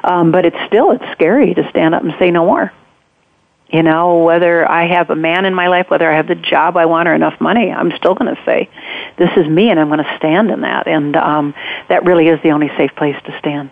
Um, 0.03 0.33
but 0.33 0.47
it's 0.47 0.57
still 0.66 0.91
it's 0.93 1.05
scary 1.12 1.55
to 1.55 1.68
stand 1.70 1.95
up 1.95 2.03
and 2.03 2.14
say 2.18 2.31
no 2.31 2.45
more. 2.45 2.72
You 3.68 3.83
know, 3.83 4.18
whether 4.18 4.70
I 4.70 4.87
have 4.87 5.11
a 5.11 5.16
man 5.16 5.47
in 5.47 5.55
my 5.55 5.68
life, 5.68 5.87
whether 5.89 6.11
I 6.11 6.16
have 6.16 6.29
the 6.29 6.35
job 6.35 6.77
I 6.77 6.87
want 6.87 7.09
or 7.09 7.14
enough 7.14 7.41
money, 7.41 7.72
I'm 7.72 7.91
still 7.97 8.14
going 8.14 8.35
to 8.35 8.41
say, 8.45 8.68
"This 9.16 9.31
is 9.37 9.49
me," 9.49 9.70
and 9.70 9.81
I'm 9.81 9.89
going 9.89 10.05
to 10.05 10.16
stand 10.16 10.51
in 10.51 10.61
that. 10.61 10.87
And 10.87 11.16
um, 11.16 11.55
that 11.89 12.05
really 12.05 12.29
is 12.29 12.41
the 12.43 12.51
only 12.51 12.68
safe 12.77 12.95
place 12.95 13.16
to 13.25 13.39
stand. 13.39 13.70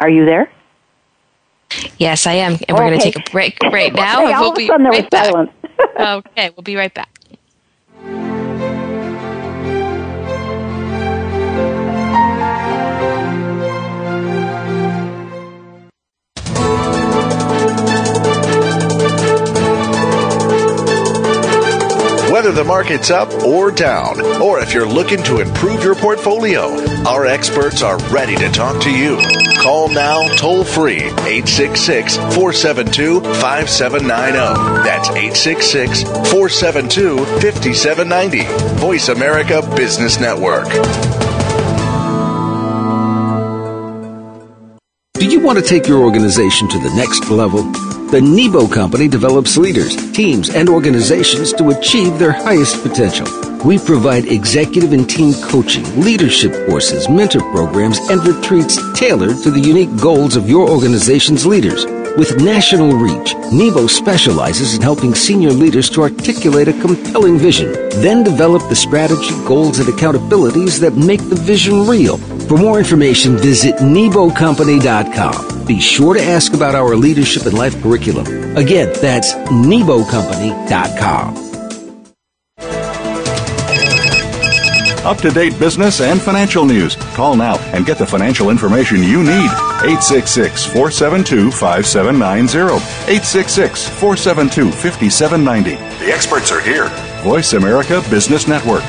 Are 0.00 0.08
you 0.10 0.24
there? 0.24 0.50
Yes, 1.98 2.26
I 2.26 2.34
am. 2.34 2.58
And 2.68 2.76
we're 2.76 2.86
going 2.88 2.98
to 2.98 3.04
take 3.04 3.16
a 3.16 3.30
break 3.30 3.56
right 3.62 3.92
now. 3.94 4.24
okay, 4.24 4.32
and 4.32 4.40
we'll 4.40 4.52
be 4.52 4.70
right 4.70 5.10
back. 5.10 5.34
okay, 6.00 6.50
we'll 6.56 6.62
be 6.62 6.76
right 6.76 6.92
back. 6.92 7.15
Whether 22.36 22.52
the 22.52 22.64
market's 22.64 23.10
up 23.10 23.32
or 23.44 23.70
down, 23.70 24.20
or 24.42 24.60
if 24.60 24.74
you're 24.74 24.86
looking 24.86 25.22
to 25.22 25.40
improve 25.40 25.82
your 25.82 25.94
portfolio, 25.94 26.76
our 27.06 27.24
experts 27.24 27.82
are 27.82 27.96
ready 28.10 28.36
to 28.36 28.50
talk 28.50 28.78
to 28.82 28.90
you. 28.90 29.18
Call 29.58 29.88
now 29.88 30.28
toll 30.36 30.62
free 30.62 31.00
866 31.00 32.16
472 32.16 33.22
5790. 33.22 34.84
That's 34.84 35.08
866 35.08 36.02
472 36.02 37.24
5790. 37.40 38.44
Voice 38.80 39.08
America 39.08 39.62
Business 39.74 40.20
Network. 40.20 40.68
Do 45.14 45.26
you 45.26 45.40
want 45.40 45.58
to 45.58 45.64
take 45.64 45.88
your 45.88 46.02
organization 46.02 46.68
to 46.68 46.78
the 46.80 46.92
next 46.96 47.30
level? 47.30 47.95
The 48.10 48.20
Nebo 48.20 48.68
Company 48.68 49.08
develops 49.08 49.56
leaders, 49.56 49.96
teams, 50.12 50.48
and 50.50 50.68
organizations 50.68 51.52
to 51.54 51.70
achieve 51.70 52.20
their 52.20 52.30
highest 52.30 52.80
potential. 52.80 53.26
We 53.64 53.78
provide 53.80 54.26
executive 54.26 54.92
and 54.92 55.10
team 55.10 55.34
coaching, 55.42 55.84
leadership 56.00 56.52
courses, 56.68 57.08
mentor 57.08 57.40
programs, 57.50 57.98
and 58.08 58.24
retreats 58.24 58.78
tailored 58.96 59.42
to 59.42 59.50
the 59.50 59.58
unique 59.58 59.94
goals 60.00 60.36
of 60.36 60.48
your 60.48 60.70
organization's 60.70 61.44
leaders. 61.44 61.84
With 62.16 62.40
national 62.40 62.92
reach, 62.92 63.34
Nebo 63.52 63.88
specializes 63.88 64.76
in 64.76 64.82
helping 64.82 65.16
senior 65.16 65.50
leaders 65.50 65.90
to 65.90 66.02
articulate 66.02 66.68
a 66.68 66.80
compelling 66.80 67.38
vision, 67.38 67.72
then 68.00 68.22
develop 68.22 68.62
the 68.68 68.76
strategy, 68.76 69.34
goals, 69.44 69.80
and 69.80 69.88
accountabilities 69.88 70.78
that 70.78 70.94
make 70.94 71.28
the 71.28 71.34
vision 71.34 71.88
real. 71.88 72.20
For 72.48 72.56
more 72.56 72.78
information, 72.78 73.36
visit 73.36 73.74
NeboCompany.com. 73.76 75.66
Be 75.66 75.80
sure 75.80 76.14
to 76.14 76.22
ask 76.22 76.54
about 76.54 76.76
our 76.76 76.94
leadership 76.94 77.44
and 77.44 77.58
life 77.58 77.80
curriculum. 77.82 78.56
Again, 78.56 78.92
that's 79.00 79.32
NeboCompany.com. 79.32 81.42
Up 85.04 85.18
to 85.18 85.30
date 85.30 85.56
business 85.58 86.00
and 86.00 86.20
financial 86.20 86.64
news. 86.64 86.96
Call 87.14 87.36
now 87.36 87.58
and 87.72 87.86
get 87.86 87.96
the 87.98 88.06
financial 88.06 88.50
information 88.50 89.02
you 89.04 89.22
need. 89.22 89.50
866 89.82 90.64
472 90.66 91.50
5790. 91.50 92.74
866 93.10 93.88
472 93.88 94.70
5790. 94.72 95.76
The 96.04 96.12
experts 96.12 96.50
are 96.52 96.60
here. 96.60 96.88
Voice 97.22 97.52
America 97.52 98.02
Business 98.10 98.48
Network. 98.48 98.82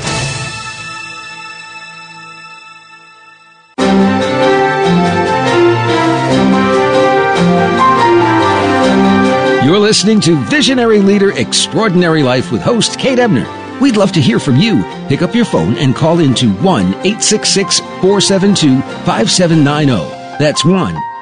Listening 9.88 10.20
to 10.20 10.36
Visionary 10.50 11.00
Leader 11.00 11.32
Extraordinary 11.32 12.22
Life 12.22 12.52
with 12.52 12.60
host 12.60 12.98
Kate 12.98 13.18
Ebner. 13.18 13.48
We'd 13.80 13.96
love 13.96 14.12
to 14.12 14.20
hear 14.20 14.38
from 14.38 14.56
you. 14.56 14.82
Pick 15.08 15.22
up 15.22 15.34
your 15.34 15.46
phone 15.46 15.78
and 15.78 15.96
call 15.96 16.18
into 16.18 16.52
1 16.56 16.84
866 16.88 17.80
472 17.80 18.82
5790. 19.06 19.94
That's 20.38 20.62
1 20.62 20.74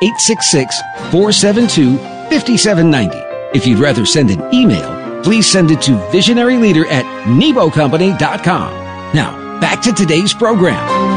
866 0.03 0.81
472 1.13 1.97
5790. 1.97 3.17
If 3.57 3.69
you'd 3.69 3.79
rather 3.79 4.05
send 4.05 4.33
an 4.33 4.53
email, 4.53 5.23
please 5.23 5.49
send 5.49 5.71
it 5.71 5.81
to 5.83 5.93
visionaryleader 6.11 6.87
at 6.91 7.05
nebocompany.com. 7.25 9.15
Now, 9.15 9.61
back 9.61 9.81
to 9.83 9.93
today's 9.93 10.35
program. 10.35 11.16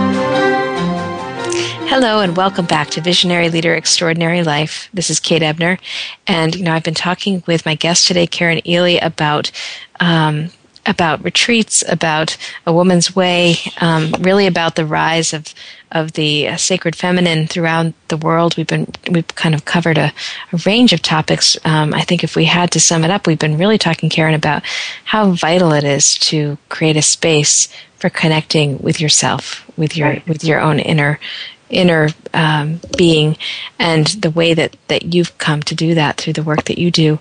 Hello 1.90 2.20
and 2.20 2.38
welcome 2.38 2.68
back 2.68 2.92
to 2.92 3.02
Visionary 3.02 3.50
Leader 3.50 3.74
Extraordinary 3.74 4.44
Life. 4.44 4.90
This 4.94 5.10
is 5.10 5.20
Kate 5.20 5.42
Ebner, 5.42 5.80
and 6.28 6.54
you 6.54 6.64
know 6.64 6.76
I've 6.76 6.84
been 6.84 6.94
talking 6.94 7.42
with 7.48 7.66
my 7.66 7.74
guest 7.74 8.08
today, 8.08 8.28
Karen 8.28 8.62
Ely, 8.70 9.00
about 9.02 9.50
um, 10.00 10.52
about 10.86 11.24
retreats, 11.24 11.84
about 11.90 12.38
a 12.68 12.72
woman's 12.72 13.16
way, 13.16 13.56
um, 13.82 14.14
really 14.20 14.46
about 14.46 14.76
the 14.76 14.86
rise 14.86 15.34
of 15.34 15.52
of 15.92 16.12
the 16.12 16.50
uh, 16.50 16.58
sacred 16.58 16.96
feminine 16.96 17.48
throughout 17.48 17.92
the 18.10 18.18
world. 18.18 18.56
We've 18.56 18.68
been 18.68 18.86
we've 19.10 19.28
kind 19.30 19.56
of 19.56 19.66
covered 19.66 19.98
a, 19.98 20.14
a 20.54 20.58
range 20.68 20.94
of 20.94 21.02
topics. 21.02 21.58
Um, 21.66 21.96
I 21.96 22.02
think 22.02 22.24
if 22.24 22.36
we 22.36 22.46
had 22.46 22.70
to 22.74 22.80
sum 22.80 23.04
it 23.04 23.10
up, 23.10 23.26
we've 23.26 23.40
been 23.40 23.58
really 23.58 23.80
talking, 23.80 24.12
Karen, 24.12 24.36
about 24.36 24.62
how 25.06 25.32
vital 25.32 25.74
it 25.74 25.84
is 25.84 26.20
to 26.20 26.60
create 26.70 26.98
a 26.98 27.02
space 27.02 27.68
for 27.98 28.12
connecting 28.12 28.78
with 28.78 29.02
yourself, 29.02 29.68
with 29.76 29.98
your 29.98 30.10
right. 30.10 30.28
with 30.28 30.44
your 30.44 30.62
own 30.62 30.78
inner 30.78 31.20
inner 31.70 32.10
um, 32.34 32.80
being 32.98 33.38
and 33.78 34.08
the 34.08 34.32
way 34.32 34.54
that, 34.54 34.76
that 34.88 35.14
you've 35.14 35.38
come 35.38 35.62
to 35.64 35.76
do 35.76 35.94
that 35.96 36.18
through 36.18 36.34
the 36.34 36.44
work 36.44 36.66
that 36.66 36.80
you 36.80 36.92
do. 36.92 37.20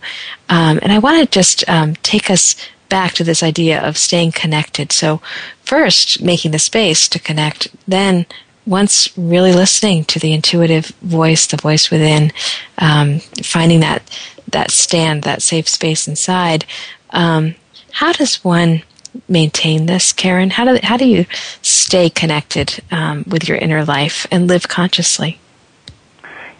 Um, 0.48 0.78
and 0.82 0.92
I 0.92 0.98
want 0.98 1.18
to 1.18 1.38
just 1.38 1.68
um, 1.68 1.94
take 1.96 2.30
us 2.30 2.56
back 2.88 3.12
to 3.12 3.24
this 3.24 3.42
idea 3.42 3.80
of 3.80 3.98
staying 3.98 4.32
connected. 4.32 4.92
So, 4.92 5.20
first, 5.62 6.22
making 6.22 6.52
the 6.52 6.58
space 6.58 7.08
to 7.08 7.18
connect, 7.18 7.68
then, 7.86 8.26
once 8.66 9.16
really 9.16 9.52
listening 9.52 10.04
to 10.04 10.18
the 10.18 10.32
intuitive 10.32 10.86
voice, 11.02 11.46
the 11.46 11.56
voice 11.56 11.90
within, 11.90 12.30
um, 12.76 13.20
finding 13.42 13.80
that, 13.80 14.02
that 14.46 14.70
stand, 14.70 15.22
that 15.22 15.42
safe 15.42 15.66
space 15.66 16.06
inside, 16.06 16.66
um, 17.10 17.54
how 17.92 18.12
does 18.12 18.44
one 18.44 18.82
maintain 19.28 19.86
this, 19.86 20.12
Karen? 20.12 20.50
How 20.50 20.64
do 20.64 20.78
how 20.82 20.96
do 20.96 21.06
you 21.06 21.26
stay 21.62 22.10
connected 22.10 22.82
um, 22.90 23.24
with 23.26 23.48
your 23.48 23.58
inner 23.58 23.84
life 23.84 24.26
and 24.30 24.46
live 24.46 24.68
consciously? 24.68 25.38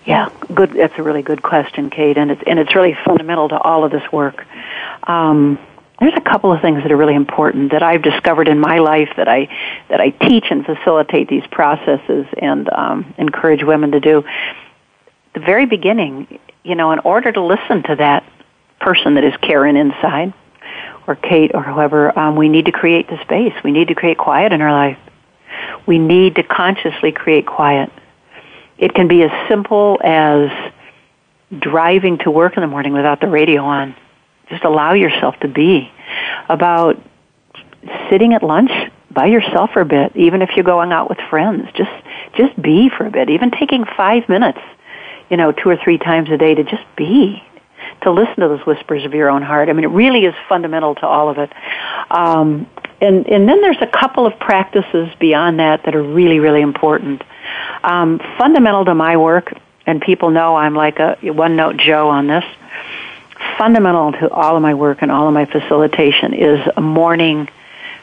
Yeah, 0.04 0.30
good. 0.54 0.72
That's 0.72 0.98
a 0.98 1.02
really 1.02 1.22
good 1.22 1.42
question, 1.42 1.90
Kate, 1.90 2.16
and 2.16 2.30
it's 2.30 2.42
and 2.46 2.58
it's 2.58 2.74
really 2.74 2.96
fundamental 3.04 3.48
to 3.50 3.58
all 3.58 3.84
of 3.84 3.90
this 3.90 4.10
work. 4.10 4.46
Um, 5.04 5.58
there's 6.00 6.14
a 6.16 6.20
couple 6.20 6.52
of 6.52 6.60
things 6.62 6.82
that 6.82 6.92
are 6.92 6.96
really 6.96 7.14
important 7.14 7.72
that 7.72 7.82
I've 7.82 8.02
discovered 8.02 8.48
in 8.48 8.58
my 8.58 8.78
life 8.78 9.10
that 9.16 9.28
I 9.28 9.48
that 9.88 10.00
I 10.00 10.10
teach 10.10 10.46
and 10.50 10.64
facilitate 10.64 11.28
these 11.28 11.46
processes 11.50 12.26
and 12.40 12.70
um, 12.70 13.14
encourage 13.18 13.62
women 13.62 13.92
to 13.92 14.00
do. 14.00 14.24
The 15.34 15.40
very 15.40 15.66
beginning, 15.66 16.38
you 16.64 16.74
know, 16.74 16.92
in 16.92 17.00
order 17.00 17.32
to 17.32 17.42
listen 17.42 17.82
to 17.84 17.96
that 17.96 18.24
person 18.80 19.14
that 19.14 19.24
is 19.24 19.36
Karen 19.38 19.76
inside, 19.76 20.32
or 21.08 21.16
Kate 21.16 21.52
or 21.54 21.62
whoever, 21.62 22.16
um, 22.16 22.36
we 22.36 22.50
need 22.50 22.66
to 22.66 22.72
create 22.72 23.08
the 23.08 23.20
space. 23.22 23.54
We 23.64 23.72
need 23.72 23.88
to 23.88 23.94
create 23.94 24.18
quiet 24.18 24.52
in 24.52 24.60
our 24.60 24.70
life. 24.70 24.98
We 25.86 25.98
need 25.98 26.36
to 26.36 26.42
consciously 26.42 27.12
create 27.12 27.46
quiet. 27.46 27.90
It 28.76 28.94
can 28.94 29.08
be 29.08 29.22
as 29.22 29.30
simple 29.48 29.98
as 30.04 30.50
driving 31.58 32.18
to 32.18 32.30
work 32.30 32.58
in 32.58 32.60
the 32.60 32.66
morning 32.66 32.92
without 32.92 33.20
the 33.20 33.26
radio 33.26 33.64
on. 33.64 33.96
Just 34.50 34.64
allow 34.64 34.92
yourself 34.92 35.34
to 35.40 35.48
be. 35.48 35.90
About 36.50 37.00
sitting 38.10 38.34
at 38.34 38.42
lunch 38.42 38.70
by 39.10 39.26
yourself 39.26 39.70
for 39.72 39.80
a 39.80 39.86
bit, 39.86 40.14
even 40.14 40.42
if 40.42 40.50
you're 40.56 40.64
going 40.64 40.92
out 40.92 41.08
with 41.08 41.18
friends. 41.30 41.68
Just 41.74 41.90
just 42.36 42.60
be 42.60 42.90
for 42.90 43.06
a 43.06 43.10
bit. 43.10 43.30
Even 43.30 43.50
taking 43.50 43.86
five 43.96 44.28
minutes, 44.28 44.60
you 45.30 45.38
know, 45.38 45.52
two 45.52 45.70
or 45.70 45.76
three 45.76 45.96
times 45.96 46.28
a 46.28 46.36
day 46.36 46.54
to 46.54 46.64
just 46.64 46.84
be 46.96 47.42
to 48.02 48.10
listen 48.10 48.36
to 48.36 48.48
those 48.48 48.64
whispers 48.66 49.04
of 49.04 49.14
your 49.14 49.28
own 49.28 49.42
heart. 49.42 49.68
I 49.68 49.72
mean, 49.72 49.84
it 49.84 49.90
really 49.90 50.24
is 50.24 50.34
fundamental 50.48 50.94
to 50.96 51.06
all 51.06 51.28
of 51.28 51.38
it. 51.38 51.52
Um, 52.10 52.68
and 53.00 53.26
and 53.26 53.48
then 53.48 53.60
there's 53.60 53.80
a 53.80 53.86
couple 53.86 54.26
of 54.26 54.38
practices 54.38 55.08
beyond 55.18 55.60
that 55.60 55.84
that 55.84 55.94
are 55.94 56.02
really 56.02 56.40
really 56.40 56.60
important. 56.60 57.22
Um, 57.84 58.20
fundamental 58.36 58.84
to 58.86 58.94
my 58.94 59.16
work, 59.16 59.52
and 59.86 60.02
people 60.02 60.30
know 60.30 60.56
I'm 60.56 60.74
like 60.74 60.98
a 60.98 61.16
one 61.22 61.56
note 61.56 61.76
Joe 61.76 62.08
on 62.08 62.26
this. 62.26 62.44
Fundamental 63.56 64.12
to 64.12 64.30
all 64.30 64.56
of 64.56 64.62
my 64.62 64.74
work 64.74 64.98
and 65.02 65.10
all 65.10 65.28
of 65.28 65.34
my 65.34 65.44
facilitation 65.44 66.34
is 66.34 66.68
a 66.76 66.80
morning 66.80 67.48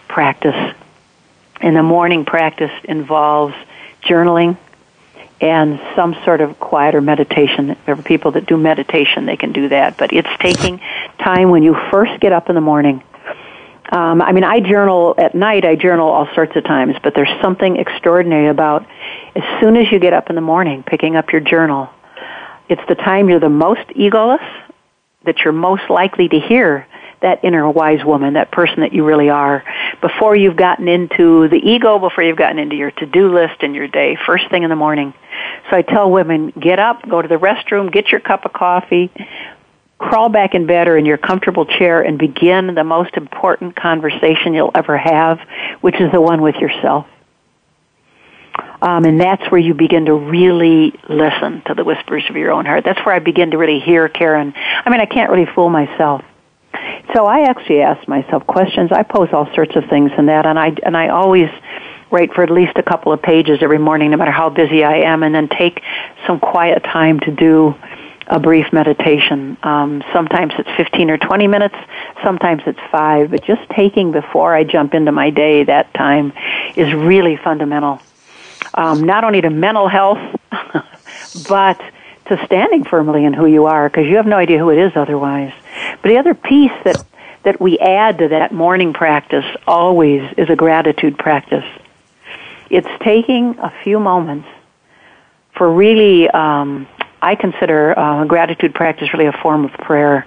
practice. 0.08 0.76
And 1.62 1.76
the 1.76 1.84
morning 1.84 2.26
practice 2.26 2.72
involves 2.84 3.56
journaling, 4.02 4.58
and 5.42 5.80
some 5.96 6.16
sort 6.24 6.42
of 6.42 6.60
quiet 6.60 6.96
or 6.96 7.02
meditation. 7.02 7.76
There 7.86 7.96
are 7.96 8.02
people 8.02 8.32
that 8.32 8.46
do 8.46 8.58
meditation, 8.58 9.26
they 9.26 9.38
can 9.38 9.52
do 9.52 9.70
that. 9.70 9.98
But 9.98 10.14
it's 10.14 10.30
taking 10.40 10.80
time 11.20 11.50
when 11.50 11.64
you 11.64 11.76
first 11.92 12.20
get 12.22 12.32
up 12.32 12.50
in 12.50 12.56
the 12.56 12.62
morning. 12.62 13.04
Um, 13.92 14.22
I 14.22 14.32
mean, 14.32 14.44
I 14.44 14.62
journal 14.62 15.14
at 15.18 15.36
night, 15.36 15.64
I 15.64 15.76
journal 15.76 16.10
all 16.10 16.28
sorts 16.34 16.56
of 16.56 16.64
times, 16.64 16.96
but 17.04 17.14
there's 17.14 17.42
something 17.42 17.78
extraordinary 17.78 18.48
about 18.48 18.88
as 19.36 19.44
soon 19.60 19.76
as 19.76 19.92
you 19.92 20.00
get 20.00 20.14
up 20.14 20.30
in 20.30 20.36
the 20.36 20.42
morning, 20.42 20.84
picking 20.84 21.16
up 21.16 21.32
your 21.32 21.42
journal. 21.42 21.90
It's 22.68 22.82
the 22.88 22.96
time 22.96 23.30
you're 23.30 23.40
the 23.40 23.50
most 23.50 23.88
egoless, 23.90 24.44
that 25.26 25.40
you're 25.40 25.54
most 25.54 25.90
likely 25.90 26.28
to 26.30 26.40
hear 26.40 26.88
that 27.26 27.44
inner 27.44 27.68
wise 27.68 28.06
woman, 28.06 28.36
that 28.36 28.52
person 28.52 28.82
that 28.82 28.94
you 28.94 29.04
really 29.04 29.32
are, 29.32 29.64
before 30.00 30.36
you've 30.36 30.56
gotten 30.56 30.88
into 30.88 31.48
the 31.48 31.58
ego, 31.58 31.98
before 31.98 32.24
you've 32.24 32.38
gotten 32.38 32.60
into 32.60 32.76
your 32.76 32.92
to-do 32.92 33.34
list 33.34 33.64
and 33.64 33.74
your 33.74 33.88
day, 33.88 34.16
first 34.28 34.48
thing 34.52 34.62
in 34.62 34.70
the 34.70 34.76
morning. 34.76 35.12
So 35.70 35.78
I 35.78 35.82
tell 35.82 36.12
women, 36.12 36.52
get 36.52 36.80
up, 36.80 37.08
go 37.10 37.24
to 37.24 37.28
the 37.28 37.38
restroom, 37.38 37.92
get 37.92 38.10
your 38.10 38.22
cup 38.22 38.46
of 38.46 38.54
coffee, 38.54 39.12
crawl 39.98 40.30
back 40.30 40.54
in 40.54 40.68
bed 40.68 40.88
or 40.88 40.98
in 40.98 41.06
your 41.06 41.18
comfortable 41.18 41.66
chair 41.66 42.02
and 42.02 42.20
begin 42.20 42.76
the 42.76 42.84
most 42.84 43.18
important 43.18 43.76
conversation 43.76 44.54
you'll 44.54 44.72
ever 44.76 44.96
have, 44.96 45.40
which 45.82 46.00
is 46.00 46.12
the 46.12 46.22
one 46.22 46.44
with 46.44 46.56
yourself. 46.58 47.08
Um, 48.84 49.04
and 49.04 49.20
that's 49.20 49.50
where 49.50 49.60
you 49.60 49.74
begin 49.74 50.06
to 50.06 50.14
really 50.14 50.94
listen 51.10 51.64
to 51.66 51.74
the 51.74 51.84
whispers 51.84 52.24
of 52.30 52.36
your 52.36 52.52
own 52.52 52.66
heart. 52.66 52.84
That's 52.86 53.04
where 53.04 53.16
I 53.16 53.20
begin 53.20 53.50
to 53.50 53.58
really 53.58 53.80
hear 53.80 54.08
Karen. 54.10 54.54
I 54.56 54.90
mean, 54.92 55.02
I 55.02 55.08
can't 55.08 55.32
really 55.32 55.48
fool 55.56 55.70
myself. 55.70 56.24
So 57.14 57.26
I 57.26 57.42
actually 57.44 57.82
ask 57.82 58.08
myself 58.08 58.46
questions. 58.48 58.92
I 58.92 59.04
pose 59.04 59.30
all 59.32 59.54
sorts 59.54 59.76
of 59.76 59.86
things 59.90 60.12
in 60.18 60.26
that, 60.28 60.46
and 60.46 60.60
I 60.60 60.76
and 60.84 60.98
I 60.98 61.10
always 61.10 61.50
write 62.12 62.34
for 62.34 62.44
at 62.44 62.50
least 62.50 62.74
a 62.78 62.84
couple 62.84 63.12
of 63.12 63.22
pages 63.22 63.60
every 63.62 63.78
morning, 63.80 64.12
no 64.12 64.18
matter 64.18 64.32
how 64.32 64.50
busy 64.50 64.84
I 64.84 64.98
am, 65.00 65.24
and 65.24 65.34
then 65.34 65.50
take 65.50 65.82
some 66.28 66.40
quiet 66.40 66.84
time 66.84 67.20
to 67.22 67.32
do 67.32 67.76
a 68.28 68.40
brief 68.40 68.72
meditation. 68.74 69.58
Um, 69.64 70.04
sometimes 70.14 70.54
it's 70.58 70.70
15 70.78 71.10
or 71.12 71.18
20 71.18 71.48
minutes, 71.48 71.76
sometimes 72.24 72.64
it's 72.66 72.80
five, 72.92 73.32
but 73.32 73.44
just 73.44 73.62
taking 73.70 74.12
before 74.12 74.56
I 74.56 74.64
jump 74.64 74.94
into 74.94 75.12
my 75.12 75.30
day 75.30 75.64
that 75.64 75.94
time 75.94 76.34
is 76.76 76.94
really 76.94 77.38
fundamental. 77.38 78.02
Um, 78.74 79.04
not 79.04 79.24
only 79.24 79.42
to 79.42 79.50
mental 79.50 79.88
health, 79.88 80.20
but 81.50 81.80
to 82.28 82.44
standing 82.46 82.84
firmly 82.84 83.26
in 83.26 83.34
who 83.34 83.46
you 83.46 83.66
are, 83.66 83.88
because 83.88 84.08
you 84.08 84.16
have 84.16 84.26
no 84.26 84.38
idea 84.38 84.58
who 84.58 84.72
it 84.72 84.80
is 84.80 84.94
otherwise. 84.96 85.54
But 86.02 86.10
the 86.10 86.18
other 86.18 86.34
piece 86.34 86.72
that 86.84 87.04
that 87.44 87.62
we 87.62 87.78
add 87.78 88.18
to 88.18 88.28
that 88.30 88.52
morning 88.52 88.92
practice 88.92 89.46
always 89.68 90.24
is 90.36 90.50
a 90.50 90.56
gratitude 90.56 91.18
practice. 91.18 91.64
It's 92.72 92.88
taking 93.04 93.60
a 93.60 93.72
few 93.84 94.00
moments 94.00 94.48
for 95.56 95.72
really 95.72 96.28
um, 96.28 96.88
I 97.22 97.36
consider 97.36 97.98
uh, 97.98 98.26
gratitude 98.26 98.74
practice 98.74 99.14
really 99.14 99.28
a 99.28 99.32
form 99.32 99.64
of 99.66 99.72
prayer. 99.72 100.26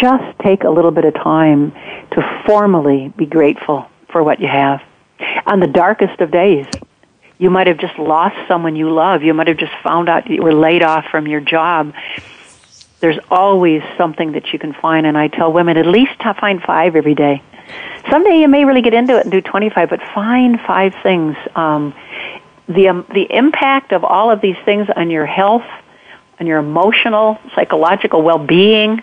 Just 0.00 0.38
take 0.40 0.64
a 0.64 0.70
little 0.70 0.90
bit 0.90 1.04
of 1.04 1.14
time 1.14 1.72
to 2.12 2.42
formally 2.46 3.12
be 3.16 3.26
grateful 3.26 3.88
for 4.10 4.22
what 4.22 4.40
you 4.40 4.48
have. 4.48 4.82
On 5.46 5.60
the 5.60 5.66
darkest 5.66 6.20
of 6.20 6.30
days, 6.30 6.66
you 7.38 7.50
might 7.50 7.66
have 7.66 7.78
just 7.78 7.98
lost 7.98 8.36
someone 8.46 8.76
you 8.76 8.92
love. 8.92 9.22
You 9.22 9.34
might 9.34 9.48
have 9.48 9.56
just 9.56 9.72
found 9.82 10.08
out 10.08 10.28
you 10.28 10.42
were 10.42 10.52
laid 10.52 10.82
off 10.82 11.06
from 11.10 11.26
your 11.26 11.40
job. 11.40 11.94
There's 13.00 13.18
always 13.30 13.82
something 13.96 14.32
that 14.32 14.52
you 14.52 14.58
can 14.58 14.74
find, 14.74 15.06
and 15.06 15.16
I 15.16 15.28
tell 15.28 15.52
women 15.52 15.76
at 15.76 15.86
least 15.86 16.22
find 16.38 16.62
five 16.62 16.96
every 16.96 17.14
day. 17.14 17.42
Someday 18.10 18.40
you 18.40 18.48
may 18.48 18.64
really 18.64 18.82
get 18.82 18.94
into 18.94 19.16
it 19.16 19.22
and 19.22 19.32
do 19.32 19.40
25, 19.40 19.90
but 19.90 20.00
find 20.14 20.60
five 20.60 20.94
things. 21.02 21.36
Um, 21.54 21.94
the 22.68 22.88
um, 22.88 23.06
the 23.12 23.26
impact 23.30 23.92
of 23.92 24.04
all 24.04 24.30
of 24.30 24.40
these 24.40 24.56
things 24.64 24.88
on 24.94 25.10
your 25.10 25.26
health 25.26 25.64
and 26.38 26.46
your 26.48 26.58
emotional, 26.58 27.38
psychological 27.54 28.22
well-being 28.22 29.02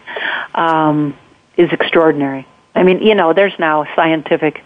um, 0.55 1.15
is 1.55 1.71
extraordinary. 1.71 2.47
I 2.73 2.83
mean, 2.83 3.01
you 3.01 3.15
know, 3.15 3.33
there's 3.33 3.57
now 3.59 3.85
scientific 3.95 4.63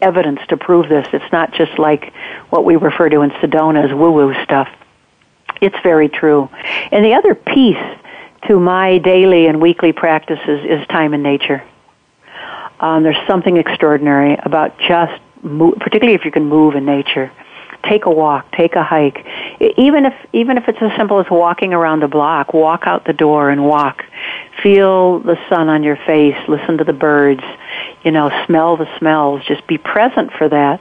evidence 0.00 0.40
to 0.48 0.56
prove 0.56 0.88
this. 0.88 1.06
It's 1.12 1.32
not 1.32 1.52
just 1.54 1.78
like 1.78 2.12
what 2.50 2.64
we 2.64 2.76
refer 2.76 3.08
to 3.08 3.20
in 3.22 3.30
Sedona 3.30 3.84
as 3.84 3.94
woo-woo 3.94 4.34
stuff. 4.44 4.68
It's 5.60 5.76
very 5.82 6.08
true. 6.08 6.50
And 6.92 7.04
the 7.04 7.14
other 7.14 7.34
piece 7.34 7.76
to 8.48 8.60
my 8.60 8.98
daily 8.98 9.46
and 9.46 9.60
weekly 9.60 9.92
practices 9.92 10.64
is 10.64 10.86
time 10.88 11.14
in 11.14 11.22
nature. 11.22 11.62
Um, 12.80 13.02
there's 13.02 13.26
something 13.26 13.56
extraordinary 13.56 14.36
about 14.42 14.78
just, 14.78 15.20
move, 15.42 15.76
particularly 15.78 16.14
if 16.14 16.24
you 16.24 16.30
can 16.30 16.44
move 16.44 16.74
in 16.74 16.84
nature 16.84 17.30
take 17.88 18.06
a 18.06 18.10
walk, 18.10 18.50
take 18.52 18.74
a 18.76 18.82
hike. 18.82 19.24
Even 19.76 20.06
if 20.06 20.14
even 20.32 20.56
if 20.56 20.68
it's 20.68 20.78
as 20.80 20.90
simple 20.96 21.20
as 21.20 21.26
walking 21.30 21.72
around 21.72 22.00
the 22.00 22.08
block, 22.08 22.54
walk 22.54 22.84
out 22.86 23.04
the 23.04 23.12
door 23.12 23.50
and 23.50 23.64
walk. 23.64 24.04
Feel 24.62 25.20
the 25.20 25.36
sun 25.48 25.68
on 25.68 25.82
your 25.82 25.96
face, 25.96 26.36
listen 26.48 26.78
to 26.78 26.84
the 26.84 26.92
birds, 26.92 27.42
you 28.02 28.10
know, 28.10 28.30
smell 28.46 28.76
the 28.76 28.88
smells, 28.98 29.44
just 29.46 29.66
be 29.66 29.78
present 29.78 30.32
for 30.32 30.48
that. 30.48 30.80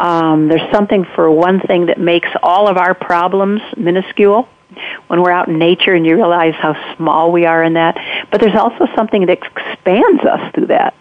Um, 0.00 0.48
there's 0.48 0.70
something 0.72 1.04
for 1.14 1.30
one 1.30 1.60
thing 1.60 1.86
that 1.86 2.00
makes 2.00 2.28
all 2.42 2.68
of 2.68 2.76
our 2.76 2.94
problems 2.94 3.60
minuscule 3.76 4.48
when 5.06 5.22
we're 5.22 5.30
out 5.30 5.48
in 5.48 5.58
nature 5.58 5.94
and 5.94 6.06
you 6.06 6.14
realize 6.14 6.54
how 6.54 6.74
small 6.96 7.32
we 7.32 7.46
are 7.46 7.62
in 7.62 7.74
that. 7.74 7.96
But 8.30 8.40
there's 8.40 8.56
also 8.56 8.86
something 8.94 9.26
that 9.26 9.38
expands 9.42 10.22
us 10.24 10.54
through 10.54 10.66
that 10.66 10.94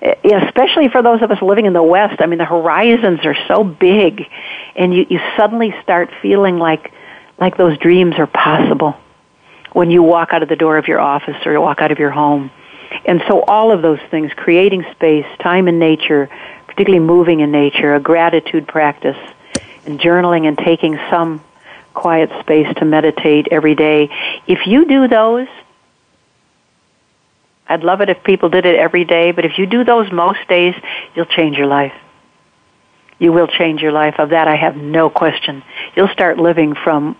eh, 0.00 0.14
especially 0.46 0.88
for 0.88 1.02
those 1.02 1.22
of 1.22 1.30
us 1.30 1.42
living 1.42 1.66
in 1.66 1.72
the 1.72 1.82
West, 1.82 2.20
I 2.20 2.26
mean, 2.26 2.38
the 2.38 2.44
horizons 2.44 3.20
are 3.24 3.36
so 3.46 3.64
big, 3.64 4.26
and 4.76 4.94
you, 4.94 5.06
you 5.08 5.20
suddenly 5.36 5.74
start 5.82 6.10
feeling 6.22 6.58
like, 6.58 6.92
like 7.38 7.56
those 7.56 7.78
dreams 7.78 8.14
are 8.18 8.26
possible 8.26 8.96
when 9.72 9.90
you 9.90 10.02
walk 10.02 10.32
out 10.32 10.42
of 10.42 10.48
the 10.48 10.56
door 10.56 10.78
of 10.78 10.88
your 10.88 11.00
office 11.00 11.36
or 11.44 11.52
you 11.52 11.60
walk 11.60 11.80
out 11.80 11.92
of 11.92 11.98
your 11.98 12.10
home. 12.10 12.50
And 13.04 13.22
so 13.28 13.42
all 13.42 13.70
of 13.70 13.82
those 13.82 14.00
things, 14.10 14.32
creating 14.34 14.84
space, 14.92 15.26
time 15.40 15.68
in 15.68 15.78
nature, 15.78 16.28
particularly 16.66 17.04
moving 17.04 17.40
in 17.40 17.50
nature, 17.50 17.94
a 17.94 18.00
gratitude 18.00 18.66
practice, 18.66 19.16
and 19.84 20.00
journaling 20.00 20.46
and 20.46 20.56
taking 20.56 20.98
some 21.10 21.42
quiet 21.98 22.30
space 22.40 22.72
to 22.76 22.84
meditate 22.84 23.48
every 23.50 23.74
day. 23.74 24.08
If 24.46 24.66
you 24.66 24.84
do 24.84 25.08
those, 25.08 25.48
I'd 27.68 27.82
love 27.82 28.00
it 28.00 28.08
if 28.08 28.22
people 28.22 28.48
did 28.48 28.64
it 28.66 28.76
every 28.76 29.04
day, 29.04 29.32
but 29.32 29.44
if 29.44 29.58
you 29.58 29.66
do 29.66 29.82
those 29.82 30.10
most 30.12 30.38
days, 30.48 30.74
you'll 31.14 31.26
change 31.26 31.56
your 31.56 31.66
life. 31.66 31.92
You 33.18 33.32
will 33.32 33.48
change 33.48 33.82
your 33.82 33.90
life. 33.90 34.14
Of 34.18 34.30
that 34.30 34.46
I 34.46 34.54
have 34.54 34.76
no 34.76 35.10
question. 35.10 35.64
You'll 35.96 36.08
start 36.08 36.38
living 36.38 36.74
from 36.74 37.16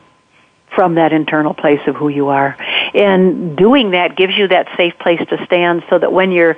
from 0.75 0.95
that 0.95 1.13
internal 1.13 1.55
place 1.55 1.81
of 1.87 1.97
who 1.97 2.09
you 2.09 2.29
are. 2.29 2.55
And 2.95 3.57
doing 3.57 3.93
that 3.93 4.17
gives 4.17 4.37
you 4.37 4.49
that 4.49 4.69
safe 4.77 4.97
place 4.99 5.21
to 5.31 5.45
stand 5.47 5.83
so 5.91 5.99
that 5.99 6.13
when 6.13 6.31
you're 6.31 6.57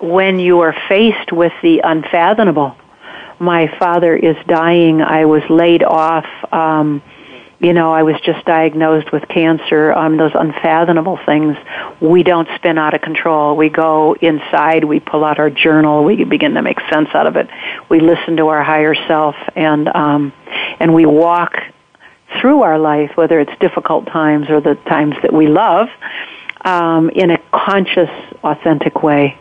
when 0.00 0.38
you 0.40 0.60
are 0.60 0.74
faced 0.88 1.30
with 1.30 1.52
the 1.62 1.80
unfathomable, 1.84 2.74
my 3.38 3.68
father 3.78 4.16
is 4.16 4.36
dying, 4.46 5.02
I 5.02 5.26
was 5.26 5.42
laid 5.48 5.82
off, 5.82 6.26
um, 6.52 7.02
you 7.60 7.74
know, 7.74 7.92
I 7.92 8.02
was 8.04 8.18
just 8.22 8.44
diagnosed 8.46 9.12
with 9.12 9.28
cancer, 9.28 9.92
um, 9.92 10.16
those 10.16 10.32
unfathomable 10.34 11.18
things, 11.26 11.56
we 12.00 12.22
don't 12.22 12.48
spin 12.56 12.78
out 12.78 12.94
of 12.94 13.02
control. 13.02 13.54
We 13.54 13.68
go 13.68 14.14
inside, 14.14 14.84
we 14.84 14.98
pull 14.98 15.24
out 15.24 15.38
our 15.38 15.50
journal, 15.50 16.02
we 16.02 16.24
begin 16.24 16.54
to 16.54 16.62
make 16.62 16.80
sense 16.90 17.10
out 17.12 17.26
of 17.26 17.36
it. 17.36 17.48
We 17.90 18.00
listen 18.00 18.38
to 18.38 18.48
our 18.48 18.62
higher 18.62 18.94
self 19.06 19.36
and, 19.54 19.88
um, 19.88 20.32
and 20.80 20.94
we 20.94 21.04
walk 21.04 21.52
through 22.40 22.62
our 22.62 22.78
life, 22.78 23.10
whether 23.16 23.38
it's 23.38 23.52
difficult 23.60 24.06
times 24.06 24.48
or 24.48 24.62
the 24.62 24.76
times 24.76 25.16
that 25.20 25.32
we 25.32 25.46
love, 25.46 25.88
um, 26.62 27.10
in 27.10 27.30
a 27.30 27.38
conscious, 27.52 28.10
authentic 28.42 29.02
way. 29.02 29.38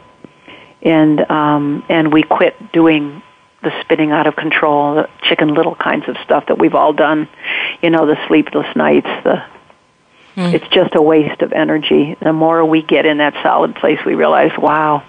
And, 0.82 1.20
um, 1.32 1.86
and 1.88 2.12
we 2.12 2.24
quit 2.24 2.74
doing 2.74 3.22
the 3.62 3.72
spinning 3.82 4.12
out 4.12 4.28
of 4.28 4.36
control, 4.36 4.95
the 4.95 5.10
chicken 5.24 5.53
little 5.53 5.76
kinds 5.76 6.07
of 6.07 6.18
stuff 6.24 6.45
that 6.47 6.57
we've 6.57 6.76
all 6.76 6.93
done, 6.93 7.28
you 7.82 7.89
know, 7.89 8.05
the 8.05 8.18
sleepless 8.28 8.68
nights, 8.76 9.10
the 9.24 9.43
mm. 10.36 10.53
it's 10.53 10.68
just 10.70 10.95
a 10.95 11.01
waste 11.01 11.41
of 11.41 11.51
energy. 11.51 12.16
The 12.22 12.32
more 12.32 12.64
we 12.64 12.82
get 12.82 13.05
in 13.05 13.18
that 13.18 13.34
solid 13.43 13.76
place, 13.76 13.99
we 14.05 14.16
realize, 14.16 14.51
wow. 14.57 15.03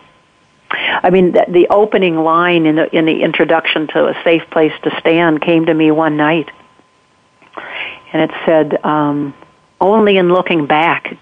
I 0.71 1.11
mean, 1.11 1.33
the, 1.33 1.47
the 1.49 1.69
opening 1.69 2.17
line 2.17 2.67
in 2.67 2.77
the 2.77 2.97
in 2.97 3.05
the 3.05 3.23
introduction 3.23 3.89
to 3.89 4.09
a 4.09 4.15
safe 4.25 4.49
place 4.51 4.73
to 4.83 4.97
stand 5.01 5.43
came 5.43 5.67
to 5.67 5.75
me 5.75 5.91
one 5.91 6.17
night, 6.17 6.51
and 8.13 8.23
it 8.23 8.31
said, 8.47 8.85
um, 8.85 9.35
"Only 9.81 10.17
in 10.17 10.33
looking 10.33 10.67
back 10.67 11.17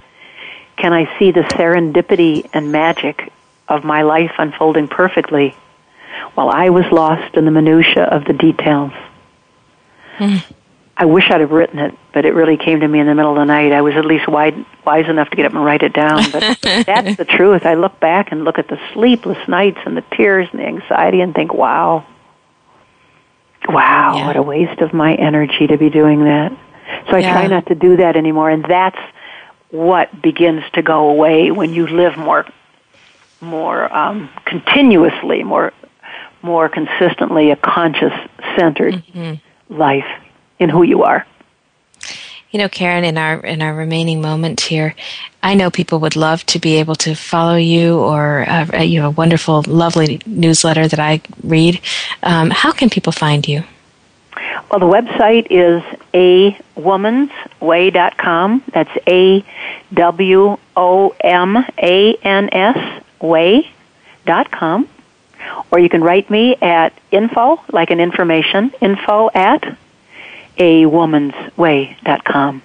can 0.77 0.93
I 0.93 1.19
see 1.19 1.33
the 1.33 1.41
serendipity 1.41 2.49
and 2.53 2.71
magic 2.71 3.33
of 3.69 3.85
my 3.85 4.03
life 4.03 4.33
unfolding 4.39 4.89
perfectly." 4.89 5.55
While 6.35 6.51
I 6.51 6.71
was 6.71 6.85
lost 6.91 7.35
in 7.37 7.45
the 7.45 7.51
minutia 7.51 8.05
of 8.05 8.25
the 8.25 8.33
details. 8.33 8.93
Mm. 10.19 10.43
I 11.01 11.05
wish 11.05 11.31
I'd 11.31 11.41
have 11.41 11.53
written 11.53 11.79
it, 11.79 11.95
but 12.13 12.25
it 12.25 12.35
really 12.35 12.57
came 12.57 12.81
to 12.81 12.89
me 12.89 12.99
in 12.99 13.07
the 13.07 13.15
middle 13.15 13.31
of 13.31 13.39
the 13.39 13.45
night. 13.45 13.71
I 13.71 13.83
was 13.83 13.95
at 13.95 14.05
least 14.05 14.27
wide, 14.27 14.67
wise 14.85 15.09
enough 15.09 15.31
to 15.31 15.37
get 15.37 15.47
up 15.47 15.53
and 15.53 15.65
write 15.65 15.85
it 15.85 15.93
down. 15.93 16.29
But 16.33 16.59
that's 16.87 17.17
the 17.17 17.25
truth. 17.25 17.65
I 17.65 17.75
look 17.75 18.01
back 18.01 18.33
and 18.33 18.43
look 18.43 18.59
at 18.59 18.67
the 18.67 18.81
sleepless 18.93 19.39
nights 19.47 19.79
and 19.87 19.97
the 19.97 20.05
tears 20.17 20.49
and 20.51 20.61
the 20.61 20.67
anxiety 20.67 21.21
and 21.21 21.33
think, 21.33 21.55
wow, 21.55 22.05
wow, 23.69 24.17
yeah. 24.17 24.27
what 24.27 24.37
a 24.37 24.43
waste 24.43 24.81
of 24.81 24.93
my 24.93 25.15
energy 25.15 25.69
to 25.69 25.79
be 25.79 25.89
doing 25.89 26.25
that. 26.25 26.51
So 27.09 27.17
I 27.17 27.21
yeah. 27.21 27.33
try 27.33 27.47
not 27.47 27.67
to 27.67 27.77
do 27.77 27.99
that 27.99 28.17
anymore. 28.17 28.51
And 28.51 28.65
that's 28.65 28.99
what 29.71 30.21
begins 30.21 30.65
to 30.73 30.83
go 30.83 31.11
away 31.11 31.53
when 31.53 31.73
you 31.75 31.87
live 31.87 32.17
more, 32.17 32.45
more 33.41 33.95
um, 33.95 34.31
continuously, 34.45 35.45
more 35.45 35.73
more 36.43 36.69
consistently 36.69 37.51
a 37.51 37.57
conscious 37.57 38.13
centered 38.57 38.95
mm-hmm. 38.95 39.75
life 39.75 40.07
in 40.59 40.69
who 40.69 40.83
you 40.83 41.03
are. 41.03 41.27
You 42.51 42.59
know, 42.59 42.69
Karen, 42.69 43.05
in 43.05 43.19
our 43.19 43.41
in 43.41 43.61
our 43.61 43.75
remaining 43.75 44.23
moments 44.23 44.65
here, 44.65 44.95
I 45.43 45.55
know 45.55 45.71
people 45.71 45.99
would 46.01 46.17
love 46.17 46.47
to 46.47 46.59
be 46.59 46.77
able 46.77 46.95
to 46.97 47.15
follow 47.15 47.57
you, 47.57 47.99
or 47.99 48.49
uh, 48.49 48.83
you 48.83 49.03
have 49.03 49.11
a 49.11 49.15
wonderful, 49.15 49.65
lovely 49.67 50.21
newsletter 50.25 50.89
that 50.89 50.99
I 50.99 51.21
read. 51.43 51.79
Um, 52.23 52.49
how 52.49 52.73
can 52.73 52.89
people 52.89 53.13
find 53.13 53.47
you? 53.47 53.65
Well, 54.71 54.81
the 54.81 54.87
website 54.87 55.47
is 55.51 55.83
a 56.15 56.53
womansway.com. 56.77 58.63
That's 58.73 58.99
a 59.07 59.45
w 59.93 60.59
o 60.75 61.15
m 61.21 61.65
a 61.83 62.15
n 62.23 62.49
s 62.51 63.03
way.com 63.21 64.89
or 65.71 65.79
you 65.79 65.89
can 65.89 66.03
write 66.03 66.31
me 66.31 66.57
at 66.57 66.93
info, 67.11 67.63
like 67.73 67.91
an 67.91 68.01
information, 68.01 68.73
info 68.81 69.31
at 69.35 69.77
a 70.57 70.87
woman's 70.87 71.35
way.com. 71.57 72.63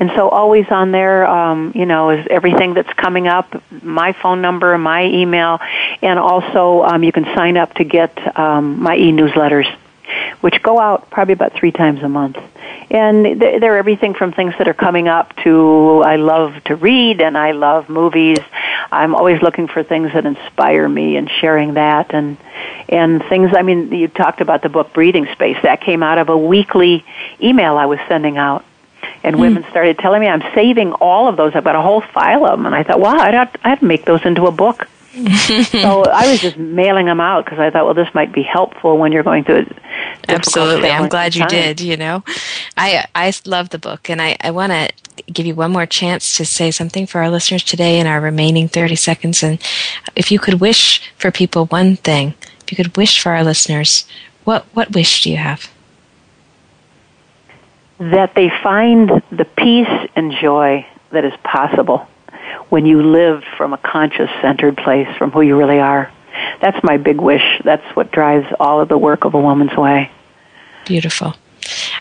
and 0.00 0.10
so 0.14 0.28
always 0.28 0.66
on 0.70 0.90
there, 0.92 1.26
um, 1.26 1.72
you 1.74 1.86
know, 1.86 2.10
is 2.10 2.26
everything 2.30 2.74
that's 2.74 2.92
coming 2.94 3.28
up, 3.28 3.62
my 3.82 4.12
phone 4.12 4.42
number, 4.42 4.76
my 4.78 5.04
email, 5.04 5.60
and 6.02 6.18
also 6.18 6.82
um, 6.82 7.02
you 7.02 7.12
can 7.12 7.24
sign 7.34 7.56
up 7.56 7.74
to 7.74 7.84
get 7.84 8.38
um, 8.38 8.82
my 8.82 8.96
e-newsletters, 8.96 9.72
which 10.40 10.62
go 10.62 10.78
out 10.78 11.10
probably 11.10 11.34
about 11.34 11.52
three 11.52 11.72
times 11.72 12.02
a 12.02 12.08
month. 12.08 12.38
And 12.90 13.40
they're 13.40 13.78
everything 13.78 14.14
from 14.14 14.32
things 14.32 14.54
that 14.58 14.66
are 14.66 14.74
coming 14.74 15.06
up 15.06 15.36
to 15.44 16.02
I 16.04 16.16
love 16.16 16.62
to 16.64 16.76
read 16.76 17.20
and 17.20 17.38
I 17.38 17.52
love 17.52 17.88
movies. 17.88 18.38
I'm 18.90 19.14
always 19.14 19.40
looking 19.42 19.68
for 19.68 19.82
things 19.82 20.12
that 20.12 20.26
inspire 20.26 20.88
me 20.88 21.16
and 21.16 21.30
sharing 21.30 21.74
that 21.74 22.12
and 22.14 22.36
and 22.88 23.22
things 23.24 23.52
I 23.54 23.62
mean 23.62 23.92
you 23.92 24.08
talked 24.08 24.40
about 24.40 24.62
the 24.62 24.68
book 24.68 24.92
Breathing 24.92 25.26
Space 25.32 25.58
that 25.62 25.80
came 25.80 26.02
out 26.02 26.18
of 26.18 26.28
a 26.28 26.36
weekly 26.36 27.04
email 27.40 27.76
I 27.76 27.86
was 27.86 28.00
sending 28.08 28.36
out 28.36 28.64
and 29.22 29.36
mm. 29.36 29.40
women 29.40 29.64
started 29.70 29.98
telling 29.98 30.20
me 30.20 30.28
I'm 30.28 30.42
saving 30.54 30.92
all 30.92 31.28
of 31.28 31.36
those. 31.36 31.54
I've 31.54 31.64
got 31.64 31.76
a 31.76 31.82
whole 31.82 32.00
file 32.00 32.44
of 32.46 32.58
them, 32.58 32.66
and 32.66 32.74
I 32.74 32.82
thought, 32.82 33.00
wow, 33.00 33.16
I'd 33.16 33.34
have, 33.34 33.56
I'd 33.62 33.82
make 33.82 34.04
those 34.04 34.24
into 34.24 34.46
a 34.46 34.52
book. 34.52 34.88
so 35.64 36.04
I 36.04 36.30
was 36.30 36.40
just 36.40 36.56
mailing 36.56 37.06
them 37.06 37.20
out 37.20 37.44
because 37.44 37.58
I 37.58 37.70
thought, 37.70 37.84
well, 37.84 37.94
this 37.94 38.12
might 38.14 38.32
be 38.32 38.42
helpful 38.42 38.96
when 38.96 39.12
you're 39.12 39.22
going 39.22 39.44
through. 39.44 39.56
It. 39.56 39.76
Absolutely, 40.28 40.90
I'm 40.90 41.08
glad 41.08 41.34
you 41.34 41.46
did. 41.46 41.80
You 41.80 41.96
know, 41.96 42.22
I 42.76 43.06
I 43.14 43.32
love 43.44 43.70
the 43.70 43.78
book, 43.78 44.08
and 44.08 44.22
I 44.22 44.36
I 44.40 44.50
want 44.50 44.72
to 44.72 44.90
give 45.32 45.46
you 45.46 45.54
one 45.54 45.72
more 45.72 45.86
chance 45.86 46.36
to 46.36 46.44
say 46.44 46.70
something 46.70 47.06
for 47.06 47.20
our 47.20 47.30
listeners 47.30 47.64
today 47.64 47.98
in 47.98 48.06
our 48.06 48.20
remaining 48.20 48.68
30 48.68 48.96
seconds. 48.96 49.42
And 49.42 49.60
if 50.16 50.30
you 50.30 50.38
could 50.38 50.60
wish 50.60 51.12
for 51.18 51.30
people 51.30 51.66
one 51.66 51.96
thing, 51.96 52.34
if 52.62 52.70
you 52.70 52.76
could 52.76 52.96
wish 52.96 53.20
for 53.20 53.32
our 53.32 53.44
listeners, 53.44 54.06
what 54.44 54.64
what 54.74 54.94
wish 54.94 55.22
do 55.24 55.30
you 55.30 55.38
have? 55.38 55.70
that 58.00 58.34
they 58.34 58.50
find 58.62 59.22
the 59.30 59.44
peace 59.44 60.10
and 60.16 60.32
joy 60.32 60.86
that 61.10 61.24
is 61.24 61.34
possible 61.44 62.08
when 62.70 62.86
you 62.86 63.02
live 63.02 63.44
from 63.56 63.72
a 63.72 63.78
conscious 63.78 64.30
centered 64.40 64.76
place 64.76 65.08
from 65.18 65.30
who 65.30 65.42
you 65.42 65.56
really 65.56 65.78
are. 65.78 66.10
That's 66.60 66.82
my 66.82 66.96
big 66.96 67.20
wish. 67.20 67.60
That's 67.64 67.84
what 67.94 68.10
drives 68.10 68.46
all 68.58 68.80
of 68.80 68.88
the 68.88 68.98
work 68.98 69.24
of 69.24 69.34
a 69.34 69.40
woman's 69.40 69.76
way. 69.76 70.10
Beautiful. 70.86 71.34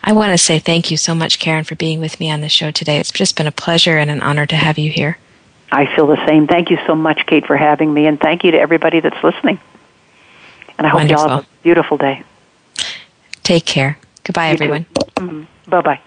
I 0.03 0.13
want 0.13 0.31
to 0.31 0.37
say 0.37 0.59
thank 0.59 0.89
you 0.89 0.97
so 0.97 1.13
much, 1.13 1.39
Karen, 1.39 1.63
for 1.63 1.75
being 1.75 1.99
with 1.99 2.19
me 2.19 2.31
on 2.31 2.41
the 2.41 2.49
show 2.49 2.71
today. 2.71 2.97
It's 2.97 3.11
just 3.11 3.35
been 3.35 3.47
a 3.47 3.51
pleasure 3.51 3.97
and 3.97 4.09
an 4.09 4.21
honor 4.21 4.45
to 4.45 4.55
have 4.55 4.77
you 4.77 4.91
here. 4.91 5.17
I 5.71 5.93
feel 5.95 6.07
the 6.07 6.25
same. 6.25 6.47
Thank 6.47 6.71
you 6.71 6.77
so 6.87 6.95
much, 6.95 7.25
Kate, 7.27 7.45
for 7.45 7.57
having 7.57 7.93
me, 7.93 8.07
and 8.07 8.19
thank 8.19 8.43
you 8.43 8.51
to 8.51 8.59
everybody 8.59 9.01
that's 9.01 9.23
listening. 9.23 9.59
And 10.77 10.87
I 10.87 10.89
hope 10.89 10.99
Wonderful. 10.99 11.25
you 11.25 11.29
all 11.29 11.37
have 11.37 11.45
a 11.45 11.63
beautiful 11.63 11.97
day. 11.97 12.23
Take 13.43 13.65
care. 13.65 13.97
Goodbye, 14.23 14.47
you 14.47 14.53
everyone. 14.53 14.85
Mm-hmm. 14.85 15.69
Bye 15.69 15.81
bye. 15.81 16.01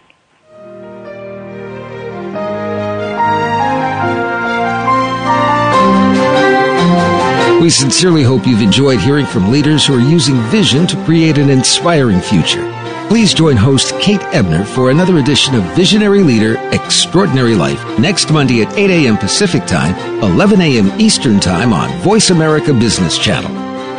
We 7.62 7.70
sincerely 7.70 8.24
hope 8.24 8.44
you've 8.44 8.60
enjoyed 8.60 8.98
hearing 8.98 9.24
from 9.24 9.52
leaders 9.52 9.86
who 9.86 9.94
are 9.94 10.00
using 10.00 10.34
vision 10.50 10.84
to 10.88 10.96
create 11.04 11.38
an 11.38 11.48
inspiring 11.48 12.20
future. 12.20 12.68
Please 13.06 13.32
join 13.32 13.56
host 13.56 13.94
Kate 14.00 14.20
Ebner 14.34 14.64
for 14.64 14.90
another 14.90 15.18
edition 15.18 15.54
of 15.54 15.62
Visionary 15.76 16.24
Leader 16.24 16.56
Extraordinary 16.72 17.54
Life 17.54 17.80
next 18.00 18.32
Monday 18.32 18.62
at 18.62 18.76
8 18.76 18.90
a.m. 18.90 19.16
Pacific 19.16 19.64
Time, 19.64 19.94
11 20.24 20.60
a.m. 20.60 20.90
Eastern 21.00 21.38
Time 21.38 21.72
on 21.72 21.96
Voice 22.00 22.30
America 22.30 22.74
Business 22.74 23.16
Channel. 23.16 23.52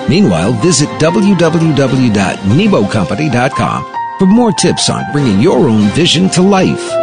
Meanwhile, 0.09 0.51
visit 0.61 0.89
www.nebocompany.com 0.99 3.95
for 4.19 4.25
more 4.25 4.51
tips 4.51 4.89
on 4.89 5.09
bringing 5.13 5.39
your 5.39 5.69
own 5.69 5.87
vision 5.91 6.29
to 6.31 6.41
life. 6.41 7.02